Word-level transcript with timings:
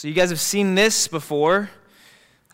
So, 0.00 0.08
you 0.08 0.14
guys 0.14 0.30
have 0.30 0.40
seen 0.40 0.76
this 0.76 1.08
before. 1.08 1.68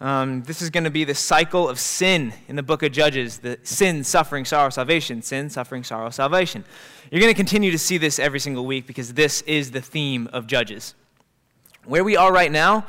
Um, 0.01 0.43
this 0.43 0.61
is 0.61 0.69
going 0.69 0.83
to 0.83 0.91
be 0.91 1.05
the 1.05 1.15
cycle 1.15 1.69
of 1.69 1.79
sin 1.79 2.33
in 2.49 2.57
the 2.57 2.63
book 2.65 2.83
of 2.83 2.91
Judges 2.91 3.39
the 3.39 3.57
sin, 3.63 4.03
suffering, 4.03 4.45
sorrow, 4.45 4.69
salvation. 4.69 5.23
Sin, 5.23 5.49
suffering, 5.49 5.85
sorrow, 5.85 6.11
salvation. 6.11 6.65
You're 7.09 7.21
going 7.21 7.33
to 7.33 7.37
continue 7.37 7.71
to 7.71 7.79
see 7.79 7.99
this 7.99 8.19
every 8.19 8.41
single 8.41 8.67
week 8.67 8.89
because 8.89 9.15
this 9.15 9.43
is 9.43 9.71
the 9.71 9.81
theme 9.81 10.29
of 10.33 10.49
Judges. 10.49 10.97
Where 11.85 12.03
we 12.03 12.17
are 12.17 12.33
right 12.33 12.51
now, 12.51 12.85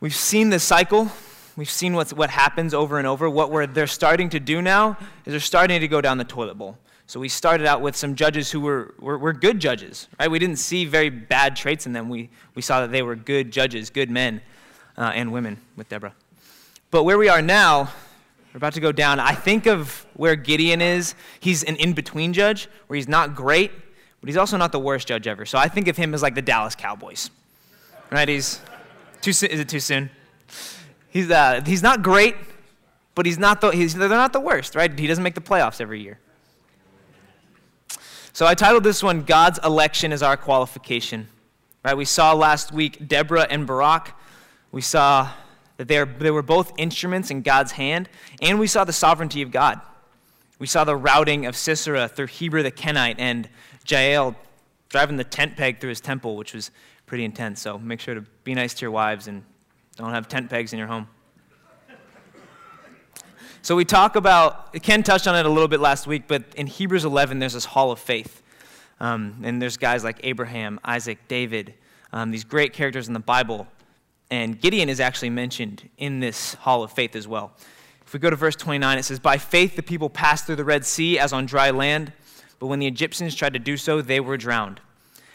we've 0.00 0.16
seen 0.16 0.50
the 0.50 0.58
cycle. 0.58 1.08
We've 1.54 1.70
seen 1.70 1.94
what's, 1.94 2.12
what 2.12 2.30
happens 2.30 2.74
over 2.74 2.98
and 2.98 3.06
over. 3.06 3.30
What 3.30 3.52
we're, 3.52 3.68
they're 3.68 3.86
starting 3.86 4.30
to 4.30 4.40
do 4.40 4.60
now 4.60 4.98
is 5.24 5.30
they're 5.32 5.38
starting 5.38 5.80
to 5.80 5.86
go 5.86 6.00
down 6.00 6.18
the 6.18 6.24
toilet 6.24 6.58
bowl. 6.58 6.76
So 7.10 7.18
we 7.18 7.28
started 7.28 7.66
out 7.66 7.80
with 7.80 7.96
some 7.96 8.14
judges 8.14 8.52
who 8.52 8.60
were, 8.60 8.94
were, 9.00 9.18
were, 9.18 9.32
good 9.32 9.58
judges, 9.58 10.06
right? 10.20 10.30
We 10.30 10.38
didn't 10.38 10.60
see 10.60 10.84
very 10.84 11.10
bad 11.10 11.56
traits 11.56 11.84
in 11.84 11.92
them. 11.92 12.08
We, 12.08 12.30
we 12.54 12.62
saw 12.62 12.82
that 12.82 12.92
they 12.92 13.02
were 13.02 13.16
good 13.16 13.50
judges, 13.50 13.90
good 13.90 14.08
men 14.08 14.40
uh, 14.96 15.10
and 15.12 15.32
women 15.32 15.60
with 15.74 15.88
Deborah. 15.88 16.14
But 16.92 17.02
where 17.02 17.18
we 17.18 17.28
are 17.28 17.42
now, 17.42 17.90
we're 18.54 18.58
about 18.58 18.74
to 18.74 18.80
go 18.80 18.92
down. 18.92 19.18
I 19.18 19.34
think 19.34 19.66
of 19.66 20.06
where 20.14 20.36
Gideon 20.36 20.80
is. 20.80 21.16
He's 21.40 21.64
an 21.64 21.74
in 21.74 21.94
between 21.94 22.32
judge, 22.32 22.68
where 22.86 22.94
he's 22.94 23.08
not 23.08 23.34
great, 23.34 23.72
but 24.20 24.28
he's 24.28 24.36
also 24.36 24.56
not 24.56 24.70
the 24.70 24.78
worst 24.78 25.08
judge 25.08 25.26
ever. 25.26 25.44
So 25.44 25.58
I 25.58 25.66
think 25.66 25.88
of 25.88 25.96
him 25.96 26.14
as 26.14 26.22
like 26.22 26.36
the 26.36 26.42
Dallas 26.42 26.76
Cowboys. 26.76 27.28
Right? 28.12 28.28
He's 28.28 28.60
too 29.20 29.32
soon. 29.32 29.50
Is 29.50 29.58
it 29.58 29.68
too 29.68 29.80
soon? 29.80 30.10
He's, 31.08 31.28
uh, 31.28 31.60
he's 31.66 31.82
not 31.82 32.04
great, 32.04 32.36
but 33.16 33.26
he's 33.26 33.36
not 33.36 33.60
the, 33.62 33.70
he's, 33.70 33.96
they're 33.96 34.08
not 34.08 34.32
the 34.32 34.38
worst, 34.38 34.76
right? 34.76 34.96
He 34.96 35.08
doesn't 35.08 35.24
make 35.24 35.34
the 35.34 35.40
playoffs 35.40 35.80
every 35.80 36.00
year. 36.00 36.20
So 38.32 38.46
I 38.46 38.54
titled 38.54 38.84
this 38.84 39.02
one, 39.02 39.22
God's 39.22 39.58
Election 39.64 40.12
is 40.12 40.22
Our 40.22 40.36
Qualification. 40.36 41.28
Right? 41.84 41.96
We 41.96 42.04
saw 42.04 42.32
last 42.32 42.72
week 42.72 43.08
Deborah 43.08 43.46
and 43.48 43.66
Barak. 43.66 44.14
We 44.70 44.82
saw 44.82 45.30
that 45.78 45.88
they, 45.88 45.98
are, 45.98 46.04
they 46.04 46.30
were 46.30 46.42
both 46.42 46.72
instruments 46.76 47.30
in 47.30 47.42
God's 47.42 47.72
hand, 47.72 48.08
and 48.42 48.60
we 48.60 48.66
saw 48.66 48.84
the 48.84 48.92
sovereignty 48.92 49.40
of 49.42 49.50
God. 49.50 49.80
We 50.58 50.66
saw 50.66 50.84
the 50.84 50.94
routing 50.94 51.46
of 51.46 51.56
Sisera 51.56 52.06
through 52.06 52.26
Heber 52.26 52.62
the 52.62 52.70
Kenite 52.70 53.16
and 53.18 53.48
Jael 53.86 54.36
driving 54.90 55.16
the 55.16 55.24
tent 55.24 55.56
peg 55.56 55.80
through 55.80 55.88
his 55.88 56.00
temple, 56.00 56.36
which 56.36 56.52
was 56.52 56.70
pretty 57.06 57.24
intense. 57.24 57.62
So 57.62 57.78
make 57.78 57.98
sure 57.98 58.14
to 58.14 58.20
be 58.44 58.54
nice 58.54 58.74
to 58.74 58.82
your 58.82 58.90
wives 58.90 59.26
and 59.26 59.42
don't 59.96 60.10
have 60.10 60.28
tent 60.28 60.50
pegs 60.50 60.72
in 60.72 60.78
your 60.78 60.88
home. 60.88 61.08
So 63.62 63.76
we 63.76 63.84
talk 63.84 64.16
about, 64.16 64.72
Ken 64.82 65.02
touched 65.02 65.26
on 65.26 65.36
it 65.36 65.44
a 65.44 65.48
little 65.50 65.68
bit 65.68 65.80
last 65.80 66.06
week, 66.06 66.22
but 66.26 66.44
in 66.56 66.66
Hebrews 66.66 67.04
11, 67.04 67.40
there's 67.40 67.52
this 67.52 67.66
hall 67.66 67.92
of 67.92 67.98
faith. 67.98 68.42
Um, 69.00 69.36
and 69.42 69.60
there's 69.60 69.76
guys 69.76 70.02
like 70.02 70.18
Abraham, 70.24 70.80
Isaac, 70.82 71.18
David, 71.28 71.74
um, 72.10 72.30
these 72.30 72.42
great 72.42 72.72
characters 72.72 73.06
in 73.06 73.12
the 73.12 73.20
Bible. 73.20 73.66
And 74.30 74.58
Gideon 74.58 74.88
is 74.88 74.98
actually 74.98 75.28
mentioned 75.28 75.90
in 75.98 76.20
this 76.20 76.54
hall 76.54 76.82
of 76.82 76.92
faith 76.92 77.14
as 77.14 77.28
well. 77.28 77.52
If 78.06 78.14
we 78.14 78.18
go 78.18 78.30
to 78.30 78.36
verse 78.36 78.56
29, 78.56 78.96
it 78.96 79.02
says, 79.02 79.18
By 79.18 79.36
faith 79.36 79.76
the 79.76 79.82
people 79.82 80.08
passed 80.08 80.46
through 80.46 80.56
the 80.56 80.64
Red 80.64 80.86
Sea 80.86 81.18
as 81.18 81.34
on 81.34 81.44
dry 81.44 81.70
land, 81.70 82.14
but 82.60 82.68
when 82.68 82.78
the 82.78 82.86
Egyptians 82.86 83.34
tried 83.34 83.52
to 83.52 83.58
do 83.58 83.76
so, 83.76 84.00
they 84.00 84.20
were 84.20 84.38
drowned. 84.38 84.80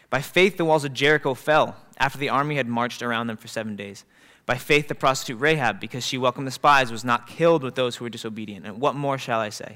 By 0.09 0.21
faith, 0.21 0.57
the 0.57 0.65
walls 0.65 0.83
of 0.83 0.93
Jericho 0.93 1.35
fell 1.35 1.75
after 1.99 2.17
the 2.17 2.29
army 2.29 2.55
had 2.55 2.67
marched 2.67 3.03
around 3.03 3.27
them 3.27 3.37
for 3.37 3.47
seven 3.47 3.75
days. 3.75 4.03
By 4.45 4.57
faith, 4.57 4.87
the 4.87 4.95
prostitute 4.95 5.39
Rahab, 5.39 5.79
because 5.79 6.05
she 6.05 6.17
welcomed 6.17 6.45
the 6.45 6.51
spies, 6.51 6.91
was 6.91 7.03
not 7.03 7.27
killed 7.27 7.63
with 7.63 7.75
those 7.75 7.95
who 7.95 8.05
were 8.05 8.09
disobedient. 8.09 8.65
And 8.65 8.79
what 8.79 8.95
more 8.95 9.17
shall 9.17 9.39
I 9.39 9.49
say? 9.49 9.75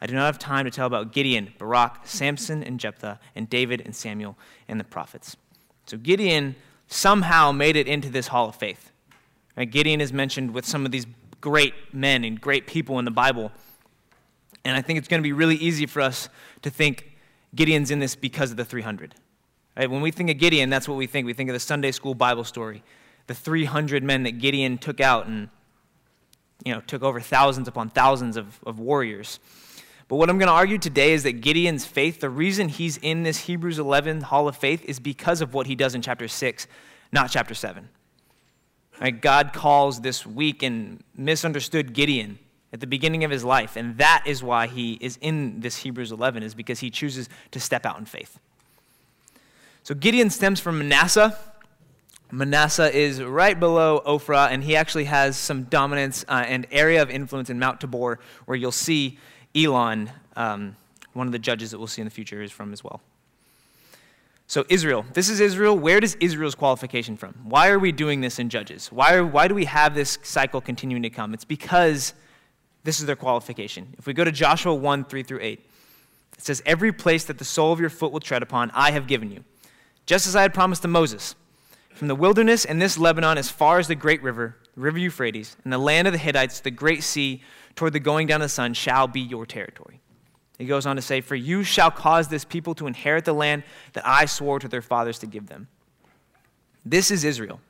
I 0.00 0.06
do 0.06 0.14
not 0.14 0.26
have 0.26 0.38
time 0.38 0.64
to 0.64 0.70
tell 0.70 0.86
about 0.86 1.12
Gideon, 1.12 1.52
Barak, 1.58 2.02
Samson, 2.04 2.62
and 2.62 2.78
Jephthah, 2.78 3.18
and 3.34 3.50
David, 3.50 3.82
and 3.84 3.96
Samuel, 3.96 4.38
and 4.68 4.78
the 4.78 4.84
prophets. 4.84 5.36
So 5.86 5.96
Gideon 5.96 6.54
somehow 6.86 7.50
made 7.50 7.74
it 7.74 7.88
into 7.88 8.08
this 8.08 8.28
hall 8.28 8.48
of 8.48 8.54
faith. 8.54 8.92
Right? 9.56 9.68
Gideon 9.68 10.00
is 10.00 10.12
mentioned 10.12 10.54
with 10.54 10.64
some 10.64 10.86
of 10.86 10.92
these 10.92 11.06
great 11.40 11.74
men 11.92 12.24
and 12.24 12.40
great 12.40 12.68
people 12.68 13.00
in 13.00 13.04
the 13.04 13.10
Bible. 13.10 13.50
And 14.64 14.76
I 14.76 14.82
think 14.82 14.98
it's 14.98 15.08
going 15.08 15.20
to 15.20 15.26
be 15.26 15.32
really 15.32 15.56
easy 15.56 15.86
for 15.86 16.00
us 16.00 16.28
to 16.62 16.70
think 16.70 17.16
Gideon's 17.54 17.90
in 17.90 17.98
this 17.98 18.14
because 18.14 18.52
of 18.52 18.56
the 18.56 18.64
300. 18.64 19.14
Right? 19.76 19.90
When 19.90 20.00
we 20.00 20.12
think 20.12 20.30
of 20.30 20.38
Gideon, 20.38 20.70
that's 20.70 20.88
what 20.88 20.96
we 20.96 21.08
think. 21.08 21.26
We 21.26 21.32
think 21.32 21.50
of 21.50 21.54
the 21.54 21.60
Sunday 21.60 21.90
school 21.90 22.14
Bible 22.14 22.44
story, 22.44 22.84
the 23.28 23.34
300 23.34 24.02
men 24.02 24.24
that 24.24 24.38
Gideon 24.38 24.78
took 24.78 25.00
out 25.00 25.26
and 25.26 25.48
you 26.64 26.74
know, 26.74 26.80
took 26.80 27.02
over 27.02 27.20
thousands 27.20 27.68
upon 27.68 27.90
thousands 27.90 28.36
of, 28.36 28.58
of 28.66 28.80
warriors. 28.80 29.38
But 30.08 30.16
what 30.16 30.30
I'm 30.30 30.38
going 30.38 30.48
to 30.48 30.54
argue 30.54 30.78
today 30.78 31.12
is 31.12 31.22
that 31.22 31.40
Gideon's 31.40 31.84
faith, 31.84 32.20
the 32.20 32.30
reason 32.30 32.68
he's 32.68 32.96
in 32.96 33.22
this 33.22 33.40
Hebrews 33.40 33.78
11 33.78 34.22
hall 34.22 34.48
of 34.48 34.56
faith 34.56 34.84
is 34.86 34.98
because 34.98 35.40
of 35.40 35.54
what 35.54 35.66
he 35.66 35.76
does 35.76 35.94
in 35.94 36.02
chapter 36.02 36.26
6, 36.26 36.66
not 37.12 37.30
chapter 37.30 37.54
7. 37.54 37.88
Right? 39.00 39.20
God 39.20 39.52
calls 39.52 40.00
this 40.00 40.26
weak 40.26 40.62
and 40.62 41.04
misunderstood 41.14 41.92
Gideon 41.92 42.38
at 42.72 42.80
the 42.80 42.86
beginning 42.86 43.22
of 43.24 43.30
his 43.30 43.44
life, 43.44 43.76
and 43.76 43.96
that 43.98 44.24
is 44.26 44.42
why 44.42 44.66
he 44.66 44.94
is 45.00 45.18
in 45.20 45.60
this 45.60 45.76
Hebrews 45.76 46.10
11, 46.10 46.42
is 46.42 46.54
because 46.54 46.80
he 46.80 46.90
chooses 46.90 47.28
to 47.50 47.60
step 47.60 47.86
out 47.86 47.98
in 47.98 48.04
faith. 48.04 48.38
So 49.84 49.94
Gideon 49.94 50.30
stems 50.30 50.58
from 50.58 50.78
Manasseh. 50.78 51.38
Manasseh 52.30 52.94
is 52.94 53.22
right 53.22 53.58
below 53.58 54.02
Ophrah, 54.06 54.50
and 54.50 54.62
he 54.62 54.76
actually 54.76 55.04
has 55.04 55.36
some 55.36 55.64
dominance 55.64 56.24
uh, 56.28 56.44
and 56.46 56.66
area 56.70 57.00
of 57.00 57.10
influence 57.10 57.48
in 57.50 57.58
Mount 57.58 57.80
Tabor, 57.80 58.18
where 58.44 58.56
you'll 58.56 58.70
see 58.70 59.18
Elon, 59.54 60.10
um, 60.36 60.76
one 61.14 61.26
of 61.26 61.32
the 61.32 61.38
judges 61.38 61.70
that 61.70 61.78
we'll 61.78 61.86
see 61.86 62.02
in 62.02 62.06
the 62.06 62.10
future, 62.12 62.42
is 62.42 62.52
from 62.52 62.72
as 62.72 62.84
well. 62.84 63.00
So, 64.46 64.64
Israel. 64.68 65.04
This 65.12 65.28
is 65.28 65.40
Israel. 65.40 65.78
Where 65.78 66.00
does 66.00 66.14
Israel's 66.16 66.54
qualification 66.54 67.16
from? 67.16 67.34
Why 67.44 67.68
are 67.68 67.78
we 67.78 67.92
doing 67.92 68.20
this 68.20 68.38
in 68.38 68.48
Judges? 68.48 68.90
Why, 68.90 69.14
are, 69.14 69.26
why 69.26 69.48
do 69.48 69.54
we 69.54 69.66
have 69.66 69.94
this 69.94 70.18
cycle 70.22 70.60
continuing 70.60 71.02
to 71.02 71.10
come? 71.10 71.34
It's 71.34 71.44
because 71.44 72.14
this 72.84 73.00
is 73.00 73.06
their 73.06 73.16
qualification. 73.16 73.94
If 73.98 74.06
we 74.06 74.14
go 74.14 74.24
to 74.24 74.32
Joshua 74.32 74.74
1 74.74 75.04
3 75.04 75.22
through 75.22 75.40
8, 75.42 75.60
it 76.38 76.44
says, 76.44 76.62
Every 76.64 76.92
place 76.92 77.24
that 77.24 77.38
the 77.38 77.44
sole 77.44 77.72
of 77.72 77.80
your 77.80 77.90
foot 77.90 78.12
will 78.12 78.20
tread 78.20 78.42
upon, 78.42 78.70
I 78.74 78.90
have 78.92 79.06
given 79.06 79.30
you 79.30 79.44
just 80.08 80.26
as 80.26 80.34
I 80.34 80.40
had 80.40 80.54
promised 80.54 80.82
to 80.82 80.88
Moses. 80.88 81.34
From 81.98 82.06
the 82.06 82.14
wilderness 82.14 82.64
and 82.64 82.80
this 82.80 82.96
Lebanon 82.96 83.38
as 83.38 83.50
far 83.50 83.80
as 83.80 83.88
the 83.88 83.96
great 83.96 84.22
river, 84.22 84.54
the 84.76 84.80
river 84.80 84.98
Euphrates, 84.98 85.56
and 85.64 85.72
the 85.72 85.78
land 85.78 86.06
of 86.06 86.12
the 86.12 86.18
Hittites, 86.18 86.60
the 86.60 86.70
great 86.70 87.02
sea, 87.02 87.42
toward 87.74 87.92
the 87.92 87.98
going 87.98 88.28
down 88.28 88.40
of 88.40 88.44
the 88.44 88.50
sun, 88.50 88.72
shall 88.72 89.08
be 89.08 89.20
your 89.20 89.44
territory. 89.44 90.00
He 90.60 90.64
goes 90.64 90.86
on 90.86 90.94
to 90.94 91.02
say, 91.02 91.20
For 91.20 91.34
you 91.34 91.64
shall 91.64 91.90
cause 91.90 92.28
this 92.28 92.44
people 92.44 92.76
to 92.76 92.86
inherit 92.86 93.24
the 93.24 93.32
land 93.32 93.64
that 93.94 94.06
I 94.06 94.26
swore 94.26 94.60
to 94.60 94.68
their 94.68 94.80
fathers 94.80 95.18
to 95.18 95.26
give 95.26 95.48
them. 95.48 95.66
This 96.86 97.10
is 97.10 97.24
Israel, 97.24 97.60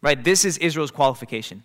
right? 0.00 0.24
This 0.24 0.46
is 0.46 0.56
Israel's 0.56 0.90
qualification. 0.90 1.62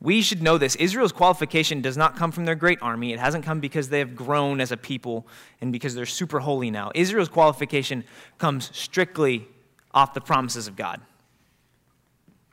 We 0.00 0.22
should 0.22 0.40
know 0.40 0.56
this. 0.56 0.74
Israel's 0.76 1.12
qualification 1.12 1.82
does 1.82 1.98
not 1.98 2.16
come 2.16 2.32
from 2.32 2.46
their 2.46 2.54
great 2.54 2.78
army. 2.80 3.12
It 3.12 3.20
hasn't 3.20 3.44
come 3.44 3.60
because 3.60 3.90
they 3.90 3.98
have 3.98 4.16
grown 4.16 4.58
as 4.58 4.72
a 4.72 4.78
people 4.78 5.26
and 5.60 5.70
because 5.70 5.94
they're 5.94 6.06
super 6.06 6.40
holy 6.40 6.70
now. 6.70 6.92
Israel's 6.94 7.28
qualification 7.28 8.04
comes 8.38 8.70
strictly 8.72 9.48
off 9.94 10.12
the 10.12 10.20
promises 10.20 10.66
of 10.66 10.76
God. 10.76 11.00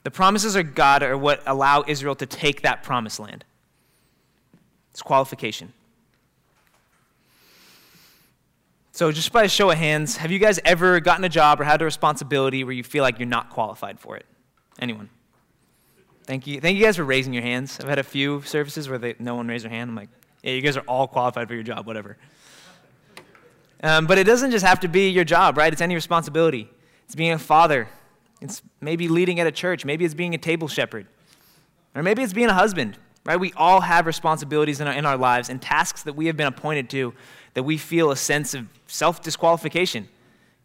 The 0.03 0.11
promises 0.11 0.55
of 0.55 0.73
God 0.73 1.03
are 1.03 1.17
what 1.17 1.41
allow 1.45 1.83
Israel 1.87 2.15
to 2.15 2.25
take 2.25 2.61
that 2.61 2.83
promised 2.83 3.19
land. 3.19 3.43
It's 4.91 5.01
qualification. 5.01 5.73
So, 8.93 9.11
just 9.11 9.31
by 9.31 9.43
a 9.43 9.49
show 9.49 9.71
of 9.71 9.77
hands, 9.77 10.17
have 10.17 10.31
you 10.31 10.39
guys 10.39 10.59
ever 10.65 10.99
gotten 10.99 11.23
a 11.23 11.29
job 11.29 11.61
or 11.61 11.63
had 11.63 11.81
a 11.81 11.85
responsibility 11.85 12.63
where 12.63 12.73
you 12.73 12.83
feel 12.83 13.03
like 13.03 13.19
you're 13.19 13.27
not 13.27 13.49
qualified 13.49 13.99
for 13.99 14.17
it? 14.17 14.25
Anyone? 14.79 15.09
Thank 16.25 16.45
you. 16.45 16.59
Thank 16.59 16.77
you 16.77 16.83
guys 16.83 16.97
for 16.97 17.03
raising 17.03 17.33
your 17.33 17.43
hands. 17.43 17.79
I've 17.79 17.87
had 17.87 17.99
a 17.99 18.03
few 18.03 18.41
services 18.41 18.89
where 18.89 18.99
they, 18.99 19.15
no 19.17 19.35
one 19.35 19.47
raised 19.47 19.63
their 19.63 19.71
hand. 19.71 19.89
I'm 19.89 19.95
like, 19.95 20.09
yeah, 20.43 20.53
you 20.53 20.61
guys 20.61 20.75
are 20.77 20.83
all 20.87 21.07
qualified 21.07 21.47
for 21.47 21.53
your 21.53 21.63
job, 21.63 21.87
whatever. 21.87 22.17
Um, 23.83 24.07
but 24.07 24.17
it 24.17 24.25
doesn't 24.25 24.51
just 24.51 24.65
have 24.65 24.81
to 24.81 24.87
be 24.87 25.09
your 25.09 25.23
job, 25.23 25.57
right? 25.57 25.71
It's 25.71 25.81
any 25.81 25.95
responsibility. 25.95 26.69
It's 27.11 27.15
being 27.17 27.33
a 27.33 27.37
father. 27.37 27.89
It's 28.39 28.63
maybe 28.79 29.09
leading 29.09 29.41
at 29.41 29.45
a 29.45 29.51
church. 29.51 29.83
Maybe 29.83 30.05
it's 30.05 30.13
being 30.13 30.33
a 30.33 30.37
table 30.37 30.69
shepherd. 30.69 31.07
Or 31.93 32.01
maybe 32.01 32.23
it's 32.23 32.31
being 32.31 32.47
a 32.47 32.53
husband, 32.53 32.97
right? 33.25 33.37
We 33.37 33.51
all 33.57 33.81
have 33.81 34.05
responsibilities 34.05 34.79
in 34.79 34.87
our, 34.87 34.93
in 34.93 35.05
our 35.05 35.17
lives 35.17 35.49
and 35.49 35.61
tasks 35.61 36.03
that 36.03 36.13
we 36.13 36.27
have 36.27 36.37
been 36.37 36.47
appointed 36.47 36.89
to 36.91 37.13
that 37.53 37.63
we 37.63 37.77
feel 37.77 38.11
a 38.11 38.15
sense 38.15 38.53
of 38.53 38.65
self 38.87 39.21
disqualification. 39.21 40.07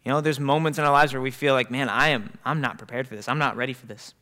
You 0.05 0.11
know, 0.13 0.21
there's 0.21 0.39
moments 0.39 0.79
in 0.79 0.85
our 0.85 0.91
lives 0.93 1.11
where 1.11 1.21
we 1.21 1.31
feel 1.31 1.53
like, 1.53 1.69
man, 1.69 1.89
I 1.89 2.07
am, 2.11 2.31
I'm 2.45 2.61
not 2.61 2.77
prepared 2.77 3.09
for 3.09 3.17
this. 3.17 3.27
I'm 3.27 3.39
not 3.39 3.57
ready 3.57 3.73
for 3.73 3.85
this. 3.85 4.13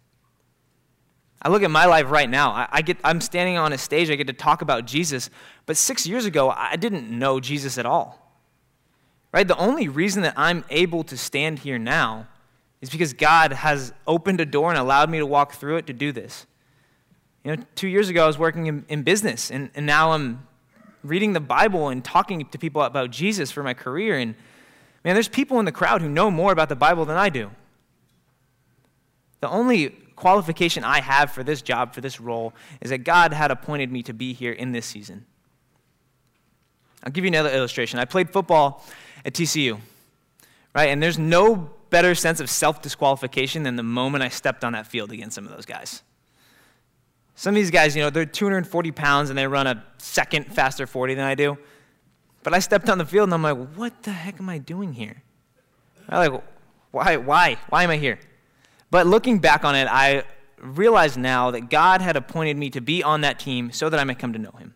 I 1.44 1.50
look 1.50 1.62
at 1.62 1.70
my 1.70 1.86
life 1.86 2.10
right 2.10 2.28
now. 2.28 2.50
I, 2.50 2.68
I, 2.72 2.82
get, 2.82 2.98
I'm 3.04 3.22
standing 3.22 3.60
on 3.60 3.72
a 3.72 3.78
stage, 3.78 4.10
I 4.10 4.16
get 4.16 4.26
to 4.26 4.34
talk 4.34 4.64
about 4.64 4.88
Jesus, 4.88 5.30
but 5.68 5.78
six 5.78 6.08
years 6.08 6.26
ago, 6.26 6.50
I 6.50 6.76
didn't 6.76 7.08
know 7.08 7.40
Jesus 7.40 7.78
at 7.78 7.86
all. 7.86 8.25
Right? 9.36 9.46
The 9.46 9.58
only 9.58 9.90
reason 9.90 10.22
that 10.22 10.34
I'm 10.38 10.64
able 10.70 11.04
to 11.04 11.18
stand 11.18 11.60
here 11.60 11.78
now 11.78 12.26
is 12.80 12.90
because 12.90 13.12
God 13.12 13.52
has 13.52 13.92
opened 14.08 14.40
a 14.40 14.46
door 14.46 14.70
and 14.70 14.80
allowed 14.80 15.10
me 15.10 15.18
to 15.18 15.26
walk 15.26 15.56
through 15.56 15.76
it 15.76 15.88
to 15.88 15.94
do 15.94 16.14
this. 16.14 16.46
You 17.44 17.58
know, 17.58 17.64
two 17.76 17.90
years 17.90 18.08
ago, 18.08 18.24
I 18.24 18.28
was 18.28 18.38
working 18.38 18.68
in, 18.68 18.86
in 18.88 19.04
business, 19.04 19.52
and, 19.52 19.72
and 19.76 19.86
now 19.86 20.14
I'm 20.14 20.48
reading 21.04 21.34
the 21.34 21.42
Bible 21.42 21.90
and 21.90 22.02
talking 22.02 22.46
to 22.46 22.58
people 22.58 22.82
about 22.82 23.12
Jesus 23.12 23.52
for 23.52 23.62
my 23.62 23.74
career. 23.74 24.18
And 24.18 24.36
man, 25.04 25.16
there's 25.16 25.28
people 25.28 25.60
in 25.60 25.66
the 25.66 25.72
crowd 25.74 26.02
who 26.02 26.08
know 26.08 26.32
more 26.32 26.54
about 26.54 26.70
the 26.70 26.78
Bible 26.78 27.04
than 27.04 27.18
I 27.18 27.28
do. 27.28 27.52
The 29.42 29.50
only 29.50 29.90
qualification 30.16 30.86
I 30.86 31.02
have 31.02 31.30
for 31.32 31.44
this 31.44 31.62
job, 31.62 31.94
for 31.94 32.00
this 32.00 32.22
role, 32.22 32.54
is 32.80 32.90
that 32.90 33.00
God 33.00 33.34
had 33.34 33.52
appointed 33.52 33.92
me 33.92 34.02
to 34.04 34.14
be 34.14 34.32
here 34.32 34.54
in 34.54 34.72
this 34.72 34.86
season. 34.86 35.26
I'll 37.04 37.12
give 37.12 37.26
you 37.26 37.32
another 37.32 37.52
illustration. 37.52 38.00
I 38.00 38.06
played 38.06 38.30
football 38.30 38.82
at 39.26 39.34
TCU, 39.34 39.80
right? 40.74 40.90
And 40.90 41.04
there's 41.04 41.20
no 41.20 41.72
better 41.90 42.16
sense 42.16 42.40
of 42.40 42.50
self 42.50 42.82
disqualification 42.82 43.64
than 43.64 43.76
the 43.76 43.84
moment 43.84 44.24
I 44.24 44.30
stepped 44.30 44.64
on 44.64 44.74
that 44.74 44.88
field 44.88 45.12
against 45.12 45.36
some 45.36 45.46
of 45.46 45.52
those 45.52 45.66
guys. 45.66 46.04
Some 47.36 47.54
of 47.54 47.56
these 47.56 47.72
guys, 47.72 47.96
you 47.96 48.02
know, 48.02 48.10
they're 48.10 48.26
240 48.26 48.92
pounds 48.92 49.30
and 49.30 49.38
they 49.38 49.46
run 49.46 49.68
a 49.68 49.84
second 49.98 50.54
faster 50.54 50.88
40 50.88 51.16
than 51.16 51.26
I 51.26 51.36
do. 51.36 51.58
But 52.44 52.54
I 52.54 52.60
stepped 52.60 52.90
on 52.90 52.98
the 52.98 53.06
field 53.06 53.28
and 53.28 53.34
I'm 53.34 53.42
like, 53.42 53.74
what 53.76 54.04
the 54.04 54.12
heck 54.12 54.40
am 54.40 54.48
I 54.48 54.60
doing 54.60 54.94
here? 54.94 55.22
I'm 56.08 56.32
like, 56.32 56.44
why, 56.92 57.18
why, 57.18 57.58
why 57.70 57.84
am 57.84 57.90
I 57.90 57.98
here? 57.98 58.20
But 58.92 59.08
looking 59.08 59.40
back 59.40 59.66
on 59.66 59.76
it, 59.76 59.88
I 59.90 60.24
realize 60.62 61.18
now 61.18 61.52
that 61.52 61.70
God 61.70 62.02
had 62.02 62.16
appointed 62.16 62.56
me 62.56 62.70
to 62.70 62.82
be 62.82 63.04
on 63.04 63.22
that 63.22 63.40
team 63.40 63.72
so 63.72 63.90
that 63.90 64.00
I 64.00 64.04
might 64.04 64.20
come 64.20 64.32
to 64.34 64.40
know 64.40 64.54
Him. 64.58 64.76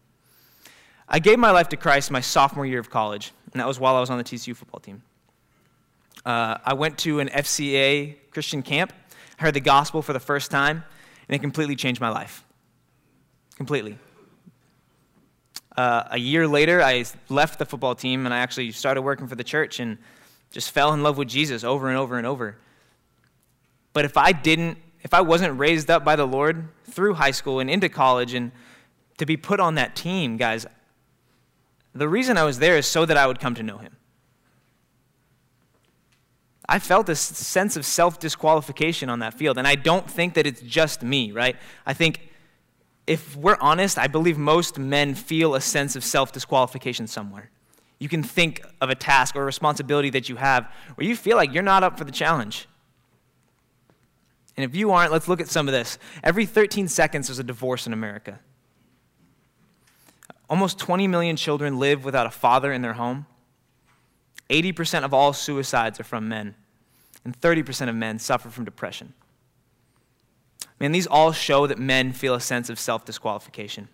I 1.09 1.17
gave 1.19 1.39
my 1.39 1.49
life 1.49 1.69
to 1.69 1.77
Christ 1.77 2.11
my 2.11 2.21
sophomore 2.21 2.65
year 2.65 2.79
of 2.79 2.91
college, 2.91 3.33
and 3.51 3.59
that 3.59 3.67
was 3.67 3.79
while 3.79 3.95
I 3.95 3.99
was 3.99 4.11
on 4.11 4.19
the 4.19 4.23
TCU 4.23 4.55
football 4.55 4.79
team. 4.79 5.01
Uh, 6.23 6.57
I 6.63 6.73
went 6.75 6.99
to 6.99 7.19
an 7.19 7.29
FCA 7.29 8.15
Christian 8.29 8.61
camp, 8.61 8.93
heard 9.37 9.55
the 9.55 9.59
gospel 9.59 10.03
for 10.03 10.13
the 10.13 10.19
first 10.19 10.51
time, 10.51 10.83
and 11.27 11.35
it 11.35 11.39
completely 11.39 11.75
changed 11.75 11.99
my 11.99 12.09
life. 12.09 12.45
Completely. 13.55 13.97
Uh, 15.75 16.03
a 16.11 16.19
year 16.19 16.47
later, 16.47 16.81
I 16.81 17.05
left 17.29 17.57
the 17.57 17.65
football 17.65 17.95
team 17.95 18.25
and 18.25 18.33
I 18.33 18.39
actually 18.39 18.71
started 18.71 19.01
working 19.01 19.27
for 19.27 19.35
the 19.35 19.43
church 19.43 19.79
and 19.79 19.97
just 20.51 20.71
fell 20.71 20.93
in 20.93 21.03
love 21.03 21.17
with 21.17 21.27
Jesus 21.27 21.63
over 21.63 21.87
and 21.87 21.97
over 21.97 22.17
and 22.17 22.27
over. 22.27 22.57
But 23.93 24.05
if 24.05 24.17
I 24.17 24.31
didn't, 24.31 24.77
if 25.01 25.13
I 25.13 25.21
wasn't 25.21 25.57
raised 25.57 25.89
up 25.89 26.03
by 26.03 26.15
the 26.15 26.25
Lord 26.25 26.67
through 26.89 27.13
high 27.13 27.31
school 27.31 27.59
and 27.59 27.69
into 27.69 27.87
college 27.87 28.33
and 28.33 28.51
to 29.19 29.25
be 29.25 29.37
put 29.37 29.59
on 29.59 29.75
that 29.75 29.95
team, 29.95 30.37
guys, 30.37 30.65
the 31.93 32.07
reason 32.07 32.37
I 32.37 32.43
was 32.43 32.59
there 32.59 32.77
is 32.77 32.85
so 32.85 33.05
that 33.05 33.17
I 33.17 33.27
would 33.27 33.39
come 33.39 33.55
to 33.55 33.63
know 33.63 33.77
Him. 33.77 33.95
I 36.67 36.77
felt 36.77 37.09
a 37.09 37.15
sense 37.15 37.75
of 37.75 37.85
self 37.85 38.19
disqualification 38.19 39.09
on 39.09 39.19
that 39.19 39.33
field, 39.33 39.57
and 39.57 39.67
I 39.67 39.75
don't 39.75 40.09
think 40.09 40.35
that 40.35 40.45
it's 40.45 40.61
just 40.61 41.01
me, 41.01 41.31
right? 41.31 41.55
I 41.85 41.93
think 41.93 42.29
if 43.07 43.35
we're 43.35 43.57
honest, 43.59 43.97
I 43.97 44.05
believe 44.05 44.37
most 44.37 44.77
men 44.77 45.15
feel 45.15 45.55
a 45.55 45.61
sense 45.61 45.95
of 45.95 46.03
self 46.03 46.31
disqualification 46.31 47.07
somewhere. 47.07 47.49
You 47.97 48.07
can 48.07 48.21
think 48.21 48.63
of 48.79 48.89
a 48.91 48.95
task 48.95 49.35
or 49.35 49.41
a 49.41 49.45
responsibility 49.45 50.11
that 50.11 50.29
you 50.29 50.35
have 50.35 50.71
where 50.95 51.07
you 51.07 51.15
feel 51.15 51.35
like 51.35 51.53
you're 51.53 51.63
not 51.63 51.83
up 51.83 51.97
for 51.97 52.05
the 52.05 52.11
challenge. 52.11 52.67
And 54.55 54.63
if 54.63 54.75
you 54.75 54.91
aren't, 54.91 55.11
let's 55.11 55.27
look 55.27 55.41
at 55.41 55.47
some 55.47 55.67
of 55.67 55.71
this. 55.71 55.97
Every 56.23 56.45
13 56.45 56.87
seconds, 56.87 57.27
there's 57.27 57.39
a 57.39 57.43
divorce 57.43 57.87
in 57.87 57.93
America. 57.93 58.39
Almost 60.49 60.79
20 60.79 61.07
million 61.07 61.35
children 61.35 61.77
live 61.77 62.03
without 62.03 62.25
a 62.25 62.31
father 62.31 62.71
in 62.71 62.81
their 62.81 62.93
home. 62.93 63.27
80% 64.49 65.03
of 65.03 65.13
all 65.13 65.31
suicides 65.31 65.99
are 65.99 66.03
from 66.03 66.27
men, 66.27 66.55
and 67.23 67.39
30% 67.39 67.87
of 67.87 67.95
men 67.95 68.17
suffer 68.17 68.49
from 68.49 68.65
depression. 68.65 69.13
Man, 70.79 70.91
these 70.91 71.07
all 71.07 71.31
show 71.31 71.67
that 71.67 71.77
men 71.77 72.13
feel 72.13 72.33
a 72.33 72.41
sense 72.41 72.69
of 72.69 72.79
self 72.79 73.05
disqualification. 73.05 73.89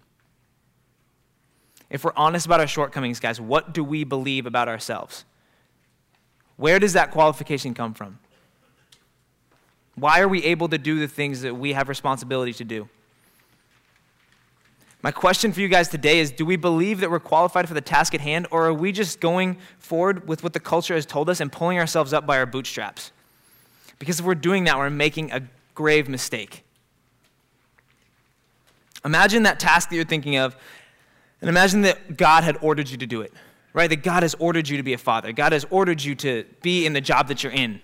If 1.90 2.04
we're 2.04 2.13
honest 2.16 2.46
about 2.46 2.60
our 2.60 2.68
shortcomings, 2.68 3.19
guys, 3.19 3.40
what 3.42 3.74
do 3.74 3.84
we 3.84 4.04
believe 4.04 4.46
about 4.46 4.68
ourselves? 4.68 5.25
Where 6.58 6.80
does 6.80 6.94
that 6.94 7.12
qualification 7.12 7.74
come 7.74 7.94
from? 7.94 8.19
Why 9.96 10.19
are 10.19 10.28
we 10.28 10.44
able 10.44 10.68
to 10.69 10.78
do 10.78 11.00
the 11.00 11.08
things 11.08 11.42
that 11.42 11.56
we 11.56 11.74
have 11.74 11.90
responsibility 11.90 12.54
to 12.54 12.63
do? 12.63 12.90
My 15.06 15.12
question 15.12 15.52
for 15.52 15.62
you 15.62 15.68
guys 15.68 15.88
today 15.88 16.18
is 16.18 16.31
Do 16.31 16.48
we 16.48 16.56
believe 16.56 17.02
that 17.02 17.12
we're 17.12 17.19
qualified 17.19 17.68
for 17.68 17.75
the 17.75 17.80
task 17.80 18.16
at 18.16 18.22
hand, 18.22 18.48
or 18.50 18.66
are 18.66 18.74
we 18.74 18.92
just 18.92 19.19
going 19.19 19.57
forward 19.78 20.28
with 20.28 20.42
what 20.42 20.54
the 20.54 20.60
culture 20.60 20.96
has 20.96 21.06
told 21.06 21.30
us 21.30 21.40
and 21.40 21.52
pulling 21.52 21.78
ourselves 21.78 22.12
up 22.12 22.25
by 22.25 22.40
our 22.40 22.48
bootstraps? 22.48 23.12
Because 24.00 24.19
if 24.19 24.25
we're 24.25 24.34
doing 24.34 24.63
that, 24.63 24.80
we're 24.80 24.90
making 24.90 25.31
a 25.31 25.44
grave 25.75 26.10
mistake. 26.10 26.63
Imagine 29.06 29.44
that 29.44 29.60
task 29.60 29.90
that 29.90 29.96
you're 29.96 30.06
thinking 30.06 30.38
of, 30.38 30.57
and 31.40 31.51
imagine 31.51 31.84
that 31.84 32.18
God 32.18 32.44
had 32.44 32.58
ordered 32.60 32.90
you 32.90 32.98
to 32.98 33.06
do 33.06 33.22
it, 33.22 33.31
right? 33.74 33.92
That 33.92 34.01
God 34.01 34.24
has 34.24 34.34
ordered 34.40 34.68
you 34.68 34.78
to 34.78 34.84
be 34.84 34.94
a 34.94 34.98
father, 34.98 35.31
God 35.34 35.51
has 35.51 35.68
ordered 35.69 36.01
you 36.01 36.16
to 36.16 36.46
be 36.63 36.84
in 36.84 36.94
the 36.94 37.01
job 37.01 37.28
that 37.28 37.44
you're 37.44 37.54
in. 37.54 37.80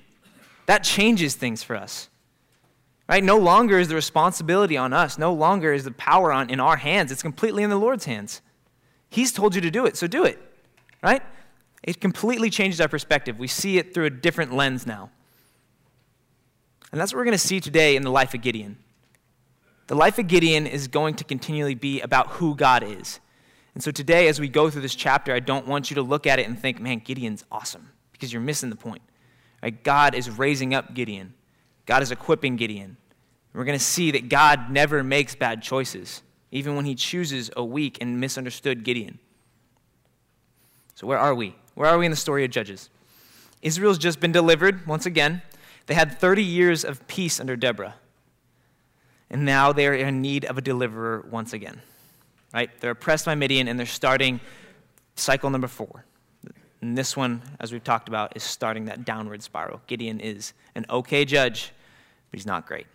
That 0.65 0.83
changes 0.83 1.35
things 1.35 1.61
for 1.61 1.75
us. 1.75 2.09
Right? 3.11 3.21
No 3.21 3.37
longer 3.37 3.77
is 3.77 3.89
the 3.89 3.95
responsibility 3.95 4.77
on 4.77 4.93
us. 4.93 5.17
No 5.17 5.33
longer 5.33 5.73
is 5.73 5.83
the 5.83 5.91
power 5.91 6.31
on, 6.31 6.49
in 6.49 6.61
our 6.61 6.77
hands. 6.77 7.11
It's 7.11 7.21
completely 7.21 7.61
in 7.61 7.69
the 7.69 7.75
Lord's 7.75 8.05
hands. 8.05 8.41
He's 9.09 9.33
told 9.33 9.53
you 9.53 9.59
to 9.59 9.69
do 9.69 9.85
it, 9.85 9.97
so 9.97 10.07
do 10.07 10.23
it. 10.23 10.39
Right? 11.03 11.21
It 11.83 11.99
completely 11.99 12.49
changes 12.49 12.79
our 12.79 12.87
perspective. 12.87 13.37
We 13.37 13.49
see 13.49 13.77
it 13.77 13.93
through 13.93 14.05
a 14.05 14.09
different 14.09 14.53
lens 14.53 14.87
now. 14.87 15.09
And 16.93 17.01
that's 17.01 17.11
what 17.11 17.17
we're 17.17 17.25
going 17.25 17.33
to 17.33 17.37
see 17.37 17.59
today 17.59 17.97
in 17.97 18.03
the 18.03 18.09
life 18.09 18.33
of 18.33 18.39
Gideon. 18.39 18.77
The 19.87 19.95
life 19.95 20.17
of 20.17 20.29
Gideon 20.29 20.65
is 20.65 20.87
going 20.87 21.15
to 21.15 21.25
continually 21.25 21.75
be 21.75 21.99
about 21.99 22.27
who 22.27 22.55
God 22.55 22.81
is. 22.81 23.19
And 23.73 23.83
so 23.83 23.91
today, 23.91 24.29
as 24.29 24.39
we 24.39 24.47
go 24.47 24.69
through 24.69 24.83
this 24.83 24.95
chapter, 24.95 25.33
I 25.33 25.41
don't 25.41 25.67
want 25.67 25.91
you 25.91 25.95
to 25.95 26.01
look 26.01 26.25
at 26.25 26.39
it 26.39 26.47
and 26.47 26.57
think, 26.57 26.79
man, 26.79 26.99
Gideon's 26.99 27.43
awesome, 27.51 27.89
because 28.13 28.31
you're 28.31 28.41
missing 28.41 28.69
the 28.69 28.77
point. 28.77 29.01
Right? 29.61 29.83
God 29.83 30.15
is 30.15 30.29
raising 30.29 30.73
up 30.73 30.93
Gideon, 30.93 31.33
God 31.85 32.03
is 32.03 32.11
equipping 32.11 32.55
Gideon. 32.55 32.95
We're 33.53 33.65
going 33.65 33.77
to 33.77 33.83
see 33.83 34.11
that 34.11 34.29
God 34.29 34.71
never 34.71 35.03
makes 35.03 35.35
bad 35.35 35.61
choices, 35.61 36.23
even 36.51 36.75
when 36.75 36.85
he 36.85 36.95
chooses 36.95 37.51
a 37.55 37.63
weak 37.63 37.97
and 37.99 38.19
misunderstood 38.19 38.83
Gideon. 38.83 39.19
So, 40.95 41.07
where 41.07 41.17
are 41.17 41.35
we? 41.35 41.55
Where 41.75 41.89
are 41.89 41.97
we 41.97 42.05
in 42.05 42.11
the 42.11 42.17
story 42.17 42.45
of 42.45 42.51
Judges? 42.51 42.89
Israel's 43.61 43.97
just 43.97 44.19
been 44.19 44.31
delivered 44.31 44.87
once 44.87 45.05
again. 45.05 45.41
They 45.87 45.93
had 45.93 46.19
30 46.19 46.43
years 46.43 46.85
of 46.85 47.05
peace 47.07 47.39
under 47.39 47.55
Deborah. 47.55 47.95
And 49.29 49.45
now 49.45 49.71
they're 49.71 49.93
in 49.93 50.21
need 50.21 50.45
of 50.45 50.57
a 50.57 50.61
deliverer 50.61 51.25
once 51.29 51.53
again. 51.53 51.81
Right? 52.53 52.69
They're 52.79 52.91
oppressed 52.91 53.25
by 53.25 53.35
Midian 53.35 53.67
and 53.67 53.79
they're 53.79 53.85
starting 53.85 54.39
cycle 55.15 55.49
number 55.49 55.67
four. 55.67 56.05
And 56.81 56.97
this 56.97 57.15
one, 57.15 57.41
as 57.59 57.71
we've 57.71 57.83
talked 57.83 58.09
about, 58.09 58.35
is 58.35 58.43
starting 58.43 58.85
that 58.85 59.05
downward 59.05 59.43
spiral. 59.43 59.81
Gideon 59.87 60.19
is 60.19 60.53
an 60.75 60.85
okay 60.89 61.25
judge, 61.25 61.71
but 62.29 62.39
he's 62.39 62.45
not 62.45 62.65
great. 62.65 62.87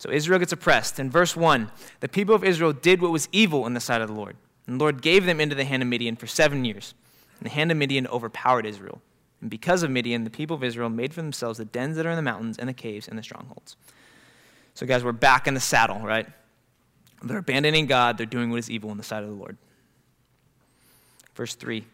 So 0.00 0.10
Israel 0.10 0.38
gets 0.38 0.52
oppressed. 0.52 0.98
In 0.98 1.10
verse 1.10 1.36
1, 1.36 1.70
the 2.00 2.08
people 2.08 2.34
of 2.34 2.42
Israel 2.42 2.72
did 2.72 3.02
what 3.02 3.12
was 3.12 3.28
evil 3.32 3.66
in 3.66 3.74
the 3.74 3.80
sight 3.80 4.00
of 4.00 4.08
the 4.08 4.14
Lord. 4.14 4.34
And 4.66 4.80
the 4.80 4.82
Lord 4.82 5.02
gave 5.02 5.26
them 5.26 5.40
into 5.40 5.54
the 5.54 5.64
hand 5.64 5.82
of 5.82 5.88
Midian 5.88 6.16
for 6.16 6.26
seven 6.26 6.64
years. 6.64 6.94
And 7.38 7.46
the 7.46 7.50
hand 7.50 7.70
of 7.70 7.76
Midian 7.76 8.06
overpowered 8.06 8.64
Israel. 8.64 9.02
And 9.42 9.50
because 9.50 9.82
of 9.82 9.90
Midian, 9.90 10.24
the 10.24 10.30
people 10.30 10.56
of 10.56 10.64
Israel 10.64 10.88
made 10.88 11.14
for 11.14 11.20
themselves 11.20 11.58
the 11.58 11.66
dens 11.66 11.96
that 11.96 12.06
are 12.06 12.10
in 12.10 12.16
the 12.16 12.22
mountains 12.22 12.58
and 12.58 12.68
the 12.68 12.72
caves 12.72 13.08
and 13.08 13.18
the 13.18 13.22
strongholds. 13.22 13.76
So, 14.74 14.86
guys, 14.86 15.04
we're 15.04 15.12
back 15.12 15.46
in 15.46 15.54
the 15.54 15.60
saddle, 15.60 16.00
right? 16.00 16.26
They're 17.22 17.38
abandoning 17.38 17.86
God, 17.86 18.16
they're 18.16 18.26
doing 18.26 18.50
what 18.50 18.58
is 18.58 18.70
evil 18.70 18.90
in 18.90 18.96
the 18.96 19.04
sight 19.04 19.22
of 19.22 19.28
the 19.28 19.34
Lord. 19.34 19.58
Verse 21.34 21.54
3 21.54 21.84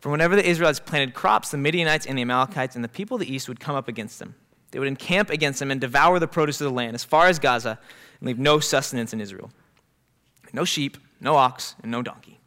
for 0.00 0.10
whenever 0.10 0.36
the 0.36 0.48
Israelites 0.48 0.78
planted 0.78 1.14
crops, 1.14 1.50
the 1.50 1.56
Midianites 1.56 2.06
and 2.06 2.16
the 2.16 2.22
Amalekites 2.22 2.76
and 2.76 2.84
the 2.84 2.88
people 2.88 3.16
of 3.16 3.22
the 3.22 3.32
east 3.32 3.48
would 3.48 3.58
come 3.58 3.74
up 3.74 3.88
against 3.88 4.20
them. 4.20 4.36
They 4.76 4.80
would 4.80 4.88
encamp 4.88 5.30
against 5.30 5.58
them 5.58 5.70
and 5.70 5.80
devour 5.80 6.18
the 6.18 6.28
produce 6.28 6.60
of 6.60 6.66
the 6.66 6.70
land 6.70 6.94
as 6.94 7.02
far 7.02 7.28
as 7.28 7.38
Gaza 7.38 7.78
and 8.20 8.26
leave 8.26 8.38
no 8.38 8.60
sustenance 8.60 9.14
in 9.14 9.22
Israel. 9.22 9.50
No 10.52 10.66
sheep, 10.66 10.98
no 11.18 11.36
ox, 11.36 11.74
and 11.80 11.90
no 11.90 12.02
donkey. 12.02 12.38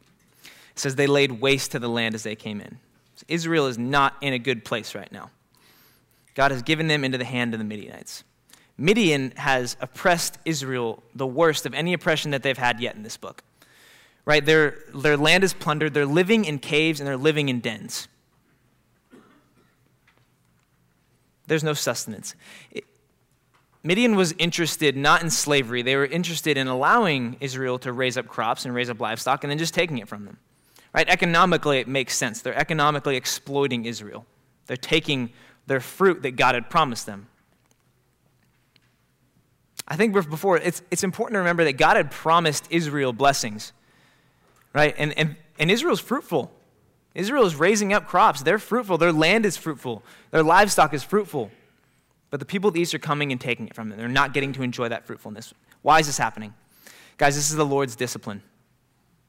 It 0.44 0.78
says 0.78 0.94
they 0.94 1.08
laid 1.08 1.40
waste 1.40 1.72
to 1.72 1.80
the 1.80 1.88
land 1.88 2.14
as 2.14 2.22
they 2.22 2.36
came 2.36 2.60
in. 2.60 2.78
So 3.16 3.24
Israel 3.26 3.66
is 3.66 3.78
not 3.78 4.14
in 4.20 4.32
a 4.32 4.38
good 4.38 4.64
place 4.64 4.94
right 4.94 5.10
now. 5.10 5.30
God 6.36 6.52
has 6.52 6.62
given 6.62 6.86
them 6.86 7.02
into 7.02 7.18
the 7.18 7.24
hand 7.24 7.52
of 7.52 7.58
the 7.58 7.64
Midianites. 7.64 8.22
Midian 8.78 9.32
has 9.32 9.76
oppressed 9.80 10.38
Israel 10.44 11.02
the 11.16 11.26
worst 11.26 11.66
of 11.66 11.74
any 11.74 11.94
oppression 11.94 12.30
that 12.30 12.44
they've 12.44 12.56
had 12.56 12.78
yet 12.78 12.94
in 12.94 13.02
this 13.02 13.16
book 13.16 13.42
right? 14.24 14.46
Their, 14.46 14.78
their 14.94 15.16
land 15.16 15.42
is 15.42 15.52
plundered. 15.52 15.92
They're 15.92 16.06
living 16.06 16.44
in 16.44 16.60
caves 16.60 17.00
and 17.00 17.06
they're 17.08 17.16
living 17.16 17.48
in 17.48 17.58
dens. 17.58 18.06
There's 21.50 21.64
no 21.64 21.74
sustenance. 21.74 22.36
It, 22.70 22.84
Midian 23.82 24.14
was 24.14 24.32
interested 24.38 24.96
not 24.96 25.22
in 25.22 25.30
slavery, 25.30 25.82
they 25.82 25.96
were 25.96 26.06
interested 26.06 26.56
in 26.56 26.68
allowing 26.68 27.36
Israel 27.40 27.78
to 27.80 27.92
raise 27.92 28.16
up 28.16 28.28
crops 28.28 28.64
and 28.64 28.72
raise 28.72 28.88
up 28.88 29.00
livestock 29.00 29.42
and 29.42 29.50
then 29.50 29.58
just 29.58 29.74
taking 29.74 29.98
it 29.98 30.06
from 30.06 30.26
them. 30.26 30.38
Right? 30.94 31.08
Economically, 31.08 31.78
it 31.78 31.88
makes 31.88 32.16
sense. 32.16 32.40
They're 32.40 32.54
economically 32.54 33.16
exploiting 33.16 33.84
Israel, 33.86 34.26
they're 34.66 34.76
taking 34.76 35.32
their 35.66 35.80
fruit 35.80 36.22
that 36.22 36.36
God 36.36 36.54
had 36.54 36.70
promised 36.70 37.06
them. 37.06 37.26
I 39.88 39.96
think 39.96 40.12
before, 40.12 40.56
it's, 40.58 40.82
it's 40.92 41.02
important 41.02 41.34
to 41.34 41.38
remember 41.40 41.64
that 41.64 41.72
God 41.72 41.96
had 41.96 42.12
promised 42.12 42.68
Israel 42.70 43.12
blessings 43.12 43.72
right? 44.72 44.94
And, 44.98 45.16
and, 45.18 45.36
and 45.58 45.70
Israel's 45.70 46.00
fruitful. 46.00 46.50
Israel 47.14 47.44
is 47.44 47.56
raising 47.56 47.92
up 47.92 48.06
crops. 48.06 48.42
They're 48.42 48.58
fruitful. 48.58 48.98
Their 48.98 49.12
land 49.12 49.44
is 49.44 49.56
fruitful. 49.56 50.02
Their 50.30 50.42
livestock 50.42 50.94
is 50.94 51.02
fruitful. 51.02 51.50
But 52.30 52.38
the 52.38 52.46
people 52.46 52.68
of 52.68 52.74
the 52.74 52.80
East 52.80 52.94
are 52.94 52.98
coming 52.98 53.32
and 53.32 53.40
taking 53.40 53.66
it 53.66 53.74
from 53.74 53.88
them. 53.88 53.98
They're 53.98 54.08
not 54.08 54.32
getting 54.32 54.52
to 54.52 54.62
enjoy 54.62 54.88
that 54.88 55.06
fruitfulness. 55.06 55.52
Why 55.82 55.98
is 55.98 56.06
this 56.06 56.18
happening? 56.18 56.54
Guys, 57.18 57.34
this 57.34 57.50
is 57.50 57.56
the 57.56 57.66
Lord's 57.66 57.96
discipline. 57.96 58.42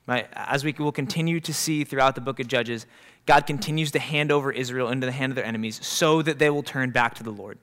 Right? 0.08 0.28
As 0.34 0.64
we 0.64 0.74
will 0.78 0.92
continue 0.92 1.40
to 1.40 1.54
see 1.54 1.84
throughout 1.84 2.16
the 2.16 2.22
book 2.22 2.40
of 2.40 2.48
Judges, 2.48 2.86
God 3.26 3.48
continues 3.48 3.92
to 3.92 4.00
hand 4.00 4.32
over 4.32 4.52
Israel 4.52 4.90
into 4.90 5.06
the 5.06 5.12
hand 5.12 5.32
of 5.32 5.36
their 5.36 5.46
enemies 5.46 5.80
so 5.86 6.22
that 6.22 6.40
they 6.40 6.50
will 6.50 6.64
turn 6.64 6.92
back 6.92 7.16
to 7.16 7.24
the 7.24 7.32
Lord. 7.32 7.58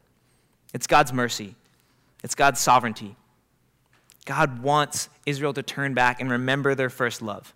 It's 0.74 0.86
God's 0.86 1.12
mercy, 1.12 1.54
it's 2.22 2.34
God's 2.34 2.60
sovereignty. 2.60 3.16
God 4.24 4.62
wants 4.62 5.08
Israel 5.24 5.54
to 5.54 5.62
turn 5.62 5.94
back 5.94 6.20
and 6.20 6.30
remember 6.30 6.74
their 6.74 6.90
first 6.90 7.22
love. 7.22 7.54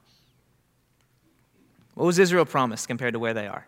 What 1.95 2.07
was 2.07 2.19
Israel 2.19 2.45
promised 2.45 2.89
compared 2.89 3.15
to 3.15 3.19
where 3.19 3.35
they 3.35 3.47
are? 3.47 3.67